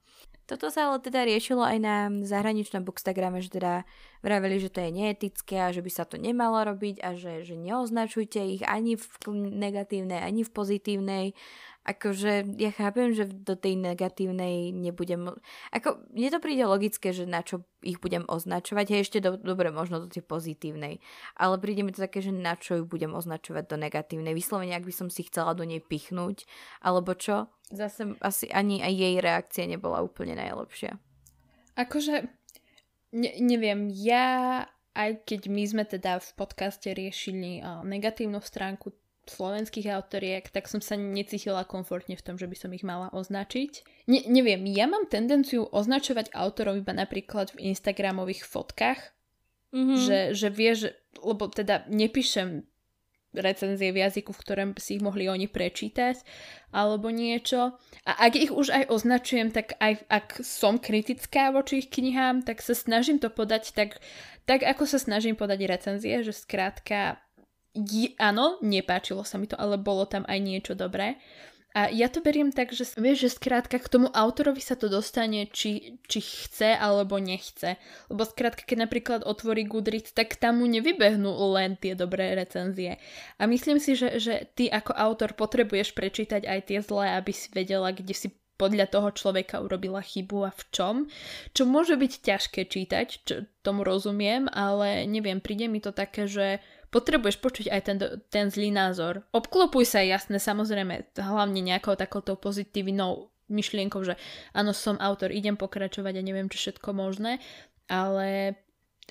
Toto 0.48 0.72
sa 0.72 0.88
ale 0.88 1.04
teda 1.04 1.28
riešilo 1.28 1.60
aj 1.60 1.78
na 1.84 1.96
zahraničnom 2.24 2.88
bookstagrame, 2.88 3.44
že 3.44 3.52
teda 3.60 3.84
vraveli, 4.24 4.64
že 4.64 4.72
to 4.72 4.80
je 4.80 4.96
neetické 4.96 5.60
a 5.60 5.76
že 5.76 5.84
by 5.84 5.92
sa 5.92 6.08
to 6.08 6.16
nemalo 6.16 6.64
robiť 6.64 7.04
a 7.04 7.20
že, 7.20 7.44
že 7.44 7.60
neoznačujte 7.60 8.40
ich 8.40 8.64
ani 8.64 8.96
v 8.96 9.06
negatívnej, 9.52 10.24
ani 10.24 10.48
v 10.48 10.54
pozitívnej 10.56 11.26
akože 11.88 12.60
ja 12.60 12.72
chápem, 12.76 13.16
že 13.16 13.32
do 13.32 13.56
tej 13.56 13.80
negatívnej 13.80 14.76
nebudem... 14.76 15.32
Ako, 15.72 16.04
mne 16.12 16.30
to 16.36 16.44
príde 16.44 16.68
logické, 16.68 17.16
že 17.16 17.24
na 17.24 17.40
čo 17.40 17.64
ich 17.80 18.04
budem 18.04 18.28
označovať, 18.28 18.86
hej, 18.92 19.02
ešte 19.08 19.24
do, 19.24 19.40
dobre, 19.40 19.72
možno 19.72 20.04
do 20.04 20.12
tej 20.12 20.28
pozitívnej, 20.28 21.00
ale 21.40 21.56
príde 21.64 21.88
mi 21.88 21.96
to 21.96 22.04
také, 22.04 22.20
že 22.20 22.36
na 22.36 22.60
čo 22.60 22.84
ju 22.84 22.84
budem 22.84 23.16
označovať 23.16 23.72
do 23.72 23.80
negatívnej. 23.80 24.36
Vyslovene, 24.36 24.76
ak 24.76 24.84
by 24.84 24.94
som 24.94 25.08
si 25.08 25.24
chcela 25.24 25.56
do 25.56 25.64
nej 25.64 25.80
pichnúť, 25.80 26.44
alebo 26.84 27.16
čo, 27.16 27.48
zase 27.72 28.20
asi 28.20 28.52
ani 28.52 28.84
aj 28.84 28.94
jej 28.94 29.16
reakcia 29.24 29.64
nebola 29.64 30.04
úplne 30.04 30.36
najlepšia. 30.36 31.00
Akože, 31.80 32.28
ne, 33.16 33.32
neviem, 33.40 33.88
ja 33.96 34.68
aj 34.98 35.30
keď 35.30 35.42
my 35.54 35.64
sme 35.64 35.84
teda 35.86 36.18
v 36.18 36.30
podcaste 36.34 36.90
riešili 36.90 37.62
negatívnu 37.86 38.42
stránku 38.42 38.98
slovenských 39.30 39.92
autoriek, 39.94 40.48
tak 40.50 40.72
som 40.72 40.80
sa 40.80 40.96
necítila 40.96 41.68
komfortne 41.68 42.16
v 42.16 42.26
tom, 42.26 42.36
že 42.36 42.48
by 42.48 42.56
som 42.56 42.72
ich 42.74 42.84
mala 42.84 43.12
označiť. 43.12 44.06
Ne, 44.08 44.24
neviem, 44.28 44.64
ja 44.72 44.88
mám 44.88 45.08
tendenciu 45.08 45.68
označovať 45.68 46.32
autorov 46.32 46.80
iba 46.80 46.96
napríklad 46.96 47.54
v 47.56 47.72
Instagramových 47.72 48.48
fotkách, 48.48 49.18
Mm-hmm. 49.76 50.00
Že, 50.00 50.20
že 50.32 50.48
vie, 50.48 50.72
že, 50.80 50.90
lebo 51.20 51.52
teda 51.52 51.84
nepíšem 51.92 52.64
recenzie 53.36 53.92
v 53.92 54.02
jazyku, 54.02 54.32
v 54.32 54.42
ktorom 54.42 54.70
si 54.80 54.98
ich 54.98 55.04
mohli 55.04 55.28
oni 55.28 55.52
prečítať 55.52 56.24
alebo 56.72 57.12
niečo. 57.12 57.76
A 58.08 58.12
ak 58.32 58.34
ich 58.40 58.50
už 58.50 58.72
aj 58.72 58.84
označujem, 58.88 59.52
tak 59.52 59.76
aj 59.78 60.08
ak 60.08 60.42
som 60.42 60.80
kritická 60.80 61.52
voči 61.52 61.84
ich 61.84 61.92
knihám, 61.92 62.48
tak 62.48 62.64
sa 62.64 62.74
snažím 62.74 63.20
to 63.20 63.28
podať 63.28 63.76
tak, 63.76 64.00
tak 64.48 64.64
ako 64.64 64.88
sa 64.88 64.98
snažím 64.98 65.36
podať 65.36 65.68
recenzie, 65.68 66.24
že 66.24 66.34
skrátka 66.34 67.20
áno, 68.18 68.58
nepáčilo 68.66 69.22
sa 69.22 69.38
mi 69.38 69.46
to, 69.46 69.56
ale 69.56 69.78
bolo 69.78 70.10
tam 70.10 70.26
aj 70.26 70.40
niečo 70.42 70.74
dobré. 70.74 71.22
A 71.78 71.94
ja 71.94 72.10
to 72.10 72.26
beriem 72.26 72.50
tak, 72.50 72.74
že 72.74 72.90
vieš, 72.98 73.30
že 73.30 73.38
skrátka 73.38 73.78
k 73.78 73.86
tomu 73.86 74.10
autorovi 74.10 74.58
sa 74.58 74.74
to 74.74 74.90
dostane, 74.90 75.46
či, 75.46 76.02
či 76.10 76.20
chce 76.26 76.74
alebo 76.74 77.22
nechce. 77.22 77.78
Lebo 78.10 78.26
skrátka, 78.26 78.66
keď 78.66 78.90
napríklad 78.90 79.22
otvorí 79.22 79.62
Goodreads, 79.70 80.10
tak 80.10 80.42
tam 80.42 80.58
mu 80.58 80.66
nevybehnú 80.66 81.30
len 81.54 81.78
tie 81.78 81.94
dobré 81.94 82.34
recenzie. 82.34 82.98
A 83.38 83.46
myslím 83.46 83.78
si, 83.78 83.94
že, 83.94 84.18
že 84.18 84.50
ty 84.58 84.74
ako 84.74 84.90
autor 84.98 85.38
potrebuješ 85.38 85.94
prečítať 85.94 86.50
aj 86.50 86.60
tie 86.66 86.80
zlé, 86.82 87.14
aby 87.14 87.30
si 87.30 87.46
vedela, 87.54 87.94
kde 87.94 88.16
si 88.18 88.34
podľa 88.58 88.90
toho 88.90 89.14
človeka 89.14 89.62
urobila 89.62 90.02
chybu 90.02 90.50
a 90.50 90.52
v 90.52 90.64
čom. 90.74 90.96
Čo 91.54 91.70
môže 91.70 91.94
byť 91.94 92.14
ťažké 92.26 92.62
čítať, 92.66 93.08
čo 93.22 93.36
tomu 93.62 93.86
rozumiem, 93.86 94.50
ale 94.50 95.06
neviem, 95.06 95.38
príde 95.38 95.70
mi 95.70 95.78
to 95.78 95.94
také, 95.94 96.26
že 96.26 96.58
potrebuješ 96.90 97.38
počuť 97.44 97.68
aj 97.72 97.82
ten, 97.84 97.98
ten 98.32 98.46
zlý 98.48 98.72
názor. 98.72 99.28
Obklopuj 99.36 99.88
sa, 99.88 100.04
jasne, 100.04 100.40
samozrejme, 100.40 101.18
hlavne 101.20 101.60
nejakou 101.60 102.00
takouto 102.00 102.40
pozitívnou 102.40 103.32
myšlienkou, 103.48 104.04
že 104.04 104.20
áno, 104.52 104.76
som 104.76 105.00
autor, 105.00 105.32
idem 105.32 105.56
pokračovať 105.56 106.20
a 106.20 106.26
neviem, 106.26 106.52
čo 106.52 106.60
všetko 106.60 106.90
možné, 106.92 107.40
ale 107.88 108.60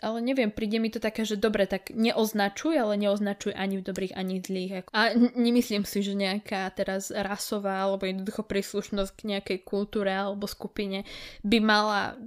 ale 0.04 0.20
neviem, 0.20 0.52
príde 0.52 0.76
mi 0.76 0.92
to 0.92 1.00
také, 1.00 1.24
že 1.24 1.40
dobre, 1.40 1.64
tak 1.64 1.88
neoznačuj, 1.88 2.76
ale 2.76 3.00
neoznačuj 3.00 3.56
ani 3.56 3.80
v 3.80 3.86
dobrých, 3.86 4.12
ani 4.12 4.40
v 4.40 4.44
zlých. 4.44 4.72
A 4.92 5.16
nemyslím 5.16 5.88
si, 5.88 6.04
že 6.04 6.12
nejaká 6.12 6.68
teraz 6.76 7.08
rasová 7.08 7.80
alebo 7.80 8.04
jednoducho 8.04 8.44
príslušnosť 8.44 9.12
k 9.16 9.22
nejakej 9.36 9.58
kultúre 9.64 10.12
alebo 10.12 10.44
skupine 10.44 11.08
by 11.40 11.58
mala 11.64 12.20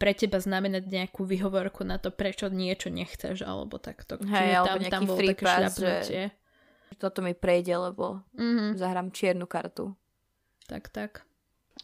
pre 0.00 0.16
teba 0.16 0.40
znamenať 0.40 0.88
nejakú 0.88 1.28
vyhovorku 1.28 1.84
na 1.84 2.00
to, 2.00 2.08
prečo 2.08 2.48
niečo 2.48 2.88
nechceš, 2.88 3.44
alebo 3.44 3.76
takto. 3.76 4.16
Hej, 4.24 4.64
alebo 4.64 4.68
tam, 4.68 4.80
nejaký 4.80 4.94
tam 4.94 5.02
bol 5.04 5.16
free 5.20 5.36
pass, 5.36 5.76
že 5.76 6.32
toto 6.96 7.20
mi 7.20 7.36
prejde, 7.36 7.76
lebo 7.76 8.24
mm-hmm. 8.32 8.80
zahrám 8.80 9.12
čiernu 9.12 9.44
kartu. 9.44 9.92
Tak, 10.64 10.88
tak. 10.88 11.28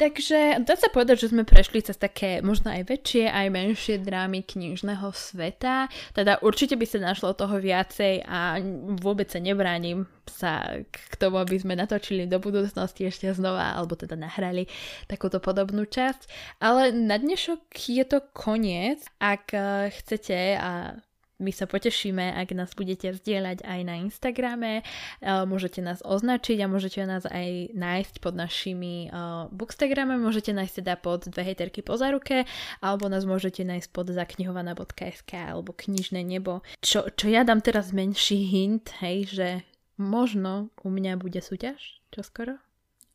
Takže 0.01 0.65
dá 0.65 0.81
sa 0.81 0.89
povedať, 0.89 1.29
že 1.29 1.37
sme 1.37 1.45
prešli 1.45 1.85
cez 1.85 2.01
také 2.01 2.41
možno 2.41 2.73
aj 2.73 2.89
väčšie, 2.89 3.29
aj 3.29 3.53
menšie 3.53 4.01
drámy 4.01 4.41
knižného 4.49 5.13
sveta. 5.13 5.93
Teda 6.17 6.41
určite 6.41 6.81
by 6.81 6.89
sa 6.89 7.05
našlo 7.05 7.37
toho 7.37 7.61
viacej 7.61 8.25
a 8.25 8.57
vôbec 8.97 9.29
sa 9.29 9.45
nebránim 9.45 10.09
sa 10.25 10.81
k 10.89 11.15
tomu, 11.21 11.37
aby 11.37 11.61
sme 11.61 11.77
natočili 11.77 12.25
do 12.25 12.41
budúcnosti 12.41 13.13
ešte 13.13 13.29
znova, 13.37 13.77
alebo 13.77 13.93
teda 13.93 14.17
nahrali 14.17 14.73
takúto 15.05 15.37
podobnú 15.37 15.85
časť. 15.85 16.25
Ale 16.65 16.97
na 16.97 17.21
dnešok 17.21 17.69
je 17.69 18.05
to 18.09 18.25
koniec. 18.33 19.05
Ak 19.21 19.53
eh, 19.53 19.93
chcete 20.01 20.57
a 20.57 20.97
my 21.41 21.51
sa 21.57 21.65
potešíme, 21.65 22.37
ak 22.37 22.53
nás 22.53 22.77
budete 22.77 23.17
vzdielať 23.17 23.65
aj 23.65 23.81
na 23.83 23.95
Instagrame, 24.05 24.85
môžete 25.25 25.81
nás 25.81 26.05
označiť 26.05 26.61
a 26.61 26.71
môžete 26.71 27.01
nás 27.09 27.25
aj 27.25 27.73
nájsť 27.73 28.15
pod 28.21 28.37
našimi 28.37 29.09
bookstagramami, 29.51 30.21
môžete 30.21 30.53
nájsť 30.53 30.85
teda 30.85 30.95
pod 31.01 31.27
dve 31.33 31.43
hejterky 31.49 31.81
po 31.81 31.97
záruke, 31.97 32.45
alebo 32.85 33.09
nás 33.09 33.25
môžete 33.25 33.65
nájsť 33.65 33.89
pod 33.91 34.13
zaknihovaná.sk 34.13 35.33
alebo 35.35 35.73
knižné 35.73 36.21
nebo. 36.21 36.61
Čo, 36.85 37.09
čo 37.17 37.27
ja 37.33 37.43
dám 37.43 37.65
teraz 37.65 37.91
menší 37.97 38.45
hint, 38.45 38.93
hej, 39.01 39.27
že 39.27 39.49
možno 39.97 40.69
u 40.85 40.93
mňa 40.93 41.17
bude 41.17 41.41
súťaž, 41.41 42.05
čo 42.13 42.21
skoro? 42.21 42.61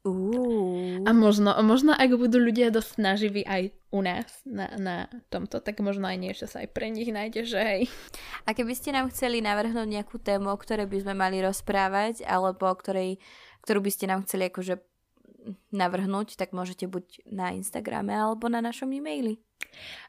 Uh. 0.05 1.01
A 1.01 1.17
možno, 1.17 1.49
možno 1.65 1.89
ak 1.89 2.13
budú 2.13 2.37
ľudia 2.37 2.69
dosť 2.69 3.01
snaživí 3.01 3.41
aj 3.41 3.73
u 3.89 4.05
nás 4.05 4.29
na, 4.45 4.69
na 4.77 4.95
tomto, 5.33 5.65
tak 5.65 5.81
možno 5.81 6.05
aj 6.05 6.17
niečo 6.21 6.45
sa 6.45 6.61
aj 6.61 6.69
pre 6.77 6.93
nich 6.93 7.09
nájde, 7.09 7.41
že 7.49 7.57
hej. 7.57 7.81
A 8.45 8.53
keby 8.53 8.77
ste 8.77 8.93
nám 8.93 9.09
chceli 9.09 9.41
navrhnúť 9.41 9.89
nejakú 9.89 10.21
tému, 10.21 10.53
o 10.53 10.57
ktorej 10.61 10.85
by 10.85 10.97
sme 11.01 11.13
mali 11.17 11.41
rozprávať, 11.41 12.21
alebo 12.21 12.69
o 12.69 12.75
ktorej, 12.77 13.17
ktorú 13.65 13.81
by 13.81 13.91
ste 13.91 14.05
nám 14.05 14.29
chceli 14.29 14.53
akože 14.53 14.77
navrhnúť, 15.69 16.35
tak 16.39 16.51
môžete 16.51 16.89
buď 16.89 17.25
na 17.29 17.53
Instagrame 17.53 18.13
alebo 18.15 18.49
na 18.49 18.63
našom 18.63 18.89
e-maili. 18.91 19.39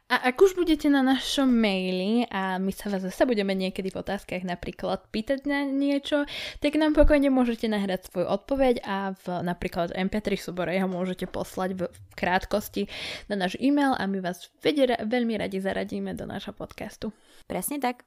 A 0.07 0.31
ak 0.31 0.39
už 0.39 0.55
budete 0.55 0.87
na 0.87 1.03
našom 1.03 1.51
maili 1.51 2.31
a 2.31 2.63
my 2.63 2.71
sa 2.71 2.87
vás 2.87 3.03
zase 3.03 3.27
budeme 3.27 3.51
niekedy 3.59 3.91
v 3.91 3.99
otázkach 3.99 4.47
napríklad 4.47 5.03
pýtať 5.11 5.51
na 5.51 5.67
niečo, 5.67 6.23
tak 6.63 6.79
nám 6.79 6.95
pokojne 6.95 7.27
môžete 7.27 7.67
nahrať 7.67 8.07
svoju 8.07 8.31
odpoveď 8.31 8.87
a 8.87 9.19
v 9.19 9.43
napríklad 9.43 9.91
MP3 9.91 10.39
súbore 10.39 10.79
ho 10.79 10.87
môžete 10.87 11.27
poslať 11.27 11.71
v, 11.75 11.81
v 11.91 11.99
krátkosti 12.15 12.87
na 13.27 13.35
náš 13.35 13.59
e-mail 13.59 13.99
a 13.99 14.07
my 14.07 14.23
vás 14.23 14.47
vedie, 14.63 14.87
veľmi 14.87 15.35
radi 15.43 15.59
zaradíme 15.59 16.15
do 16.15 16.23
nášho 16.23 16.55
podcastu. 16.55 17.11
Presne 17.51 17.83
tak. 17.83 18.07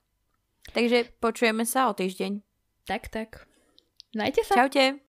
Takže 0.72 1.12
počujeme 1.20 1.68
sa 1.68 1.92
o 1.92 1.98
týždeň. 1.98 2.40
Tak, 2.88 3.12
tak. 3.12 3.44
Majte 4.16 4.48
sa. 4.48 4.56
Čaute. 4.56 5.04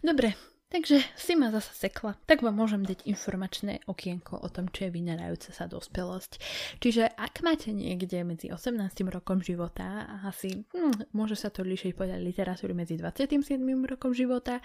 Dobre, 0.00 0.32
Takže 0.66 0.98
si 1.14 1.38
ma 1.38 1.54
zasa 1.54 1.70
sekla, 1.70 2.18
tak 2.26 2.42
vám 2.42 2.58
môžem 2.58 2.82
dať 2.82 3.06
informačné 3.06 3.86
okienko 3.86 4.42
o 4.42 4.50
tom, 4.50 4.66
čo 4.66 4.90
je 4.90 4.98
vynárajúca 4.98 5.54
sa 5.54 5.70
dospelosť. 5.70 6.42
Čiže 6.82 7.06
ak 7.06 7.46
máte 7.46 7.70
niekde 7.70 8.26
medzi 8.26 8.50
18. 8.50 8.82
rokom 9.14 9.38
života 9.46 10.10
a 10.10 10.26
asi, 10.26 10.66
hm, 10.74 11.14
môže 11.14 11.38
sa 11.38 11.54
to 11.54 11.62
líšiť 11.62 11.94
podľa 11.94 12.18
literatúry 12.18 12.74
medzi 12.74 12.98
27. 12.98 13.62
rokom 13.86 14.10
života, 14.10 14.58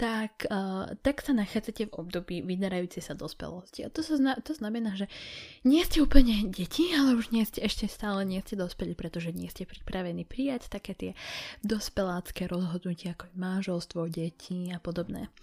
tak, 0.00 0.48
uh, 0.48 0.88
tak 1.04 1.20
sa 1.20 1.36
nachádzate 1.36 1.92
v 1.92 1.96
období 2.00 2.40
vynárajúcej 2.40 3.04
sa 3.04 3.12
dospelosti. 3.12 3.84
A 3.84 3.92
to, 3.92 4.00
sa 4.00 4.16
zna- 4.16 4.40
to 4.40 4.56
znamená, 4.56 4.96
že 4.96 5.12
nie 5.60 5.84
ste 5.84 6.00
úplne 6.00 6.48
deti, 6.48 6.88
ale 6.96 7.20
už 7.20 7.36
nie 7.36 7.44
ste, 7.44 7.60
ešte 7.60 7.84
stále 7.84 8.24
nie 8.24 8.40
ste 8.40 8.56
dospeli, 8.56 8.96
pretože 8.96 9.28
nie 9.36 9.52
ste 9.52 9.68
pripravení 9.68 10.24
prijať 10.24 10.72
také 10.72 10.96
tie 10.96 11.12
dospelácké 11.60 12.48
rozhodnutia 12.48 13.12
ako 13.12 13.28
manželstvo, 13.36 14.08
deti 14.08 14.72
a 14.72 14.80
podobné. 14.80 15.33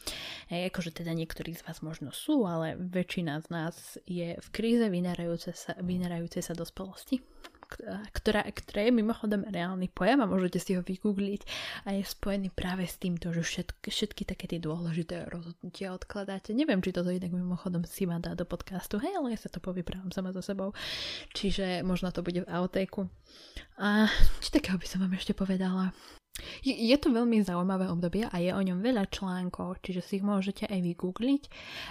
Hej, 0.52 0.74
akože 0.74 0.92
teda 0.92 1.16
niektorí 1.16 1.56
z 1.56 1.64
vás 1.64 1.80
možno 1.80 2.12
sú, 2.12 2.44
ale 2.44 2.76
väčšina 2.76 3.40
z 3.40 3.48
nás 3.48 3.76
je 4.04 4.36
v 4.36 4.48
kríze 4.52 4.84
vynárajúcej 4.92 5.56
sa, 5.56 5.78
vynárajúcej 5.80 6.44
sa 6.44 6.52
dospelosti 6.52 7.24
ktorá, 8.12 8.44
ktorá 8.52 8.82
je 8.88 8.92
mimochodom 8.92 9.48
reálny 9.48 9.88
pojem 9.88 10.20
a 10.20 10.28
môžete 10.28 10.60
si 10.60 10.72
ho 10.76 10.84
vygoogliť 10.84 11.42
a 11.88 11.96
je 11.96 12.04
spojený 12.04 12.52
práve 12.52 12.84
s 12.84 13.00
týmto, 13.00 13.32
že 13.32 13.42
všetky, 13.42 13.88
všetky 13.88 14.24
také 14.28 14.46
tie 14.52 14.60
dôležité 14.60 15.32
rozhodnutia 15.32 15.96
odkladáte. 15.96 16.52
Neviem, 16.52 16.84
či 16.84 16.92
toto 16.92 17.12
inak 17.12 17.32
mimochodom 17.32 17.88
si 17.88 18.04
ma 18.04 18.20
dá 18.20 18.36
do 18.36 18.44
podcastu, 18.44 19.00
hej, 19.00 19.16
ale 19.16 19.34
ja 19.36 19.40
sa 19.40 19.48
to 19.48 19.64
povyprávam 19.64 20.12
sama 20.12 20.36
so 20.36 20.44
sebou. 20.44 20.76
Čiže 21.32 21.88
možno 21.88 22.12
to 22.12 22.26
bude 22.26 22.44
v 22.44 22.52
outtake. 22.52 23.08
A 23.80 24.12
či 24.44 24.50
takého 24.52 24.76
by 24.76 24.88
som 24.88 25.00
vám 25.00 25.16
ešte 25.16 25.32
povedala? 25.32 25.96
Je, 26.64 26.96
to 26.98 27.12
veľmi 27.12 27.44
zaujímavé 27.44 27.92
obdobie 27.92 28.26
a 28.26 28.36
je 28.40 28.52
o 28.54 28.62
ňom 28.62 28.80
veľa 28.82 29.10
článkov, 29.12 29.84
čiže 29.84 30.02
si 30.02 30.14
ich 30.22 30.26
môžete 30.26 30.66
aj 30.66 30.80
vygoogliť. 30.80 31.44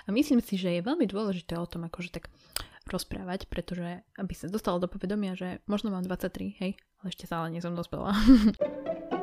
A 0.06 0.14
myslím 0.14 0.40
si, 0.42 0.56
že 0.56 0.78
je 0.78 0.86
veľmi 0.86 1.06
dôležité 1.06 1.58
o 1.58 1.68
tom 1.68 1.86
akože 1.86 2.10
tak 2.14 2.32
rozprávať, 2.88 3.46
pretože 3.46 4.02
aby 4.18 4.32
sa 4.34 4.50
dostalo 4.50 4.82
do 4.82 4.90
povedomia, 4.90 5.38
že 5.38 5.62
možno 5.70 5.94
mám 5.94 6.02
23, 6.02 6.58
hej, 6.58 6.72
ale 6.74 7.06
ešte 7.06 7.28
stále 7.28 7.52
nie 7.52 7.62
som 7.62 7.76
dospelá. 7.76 8.16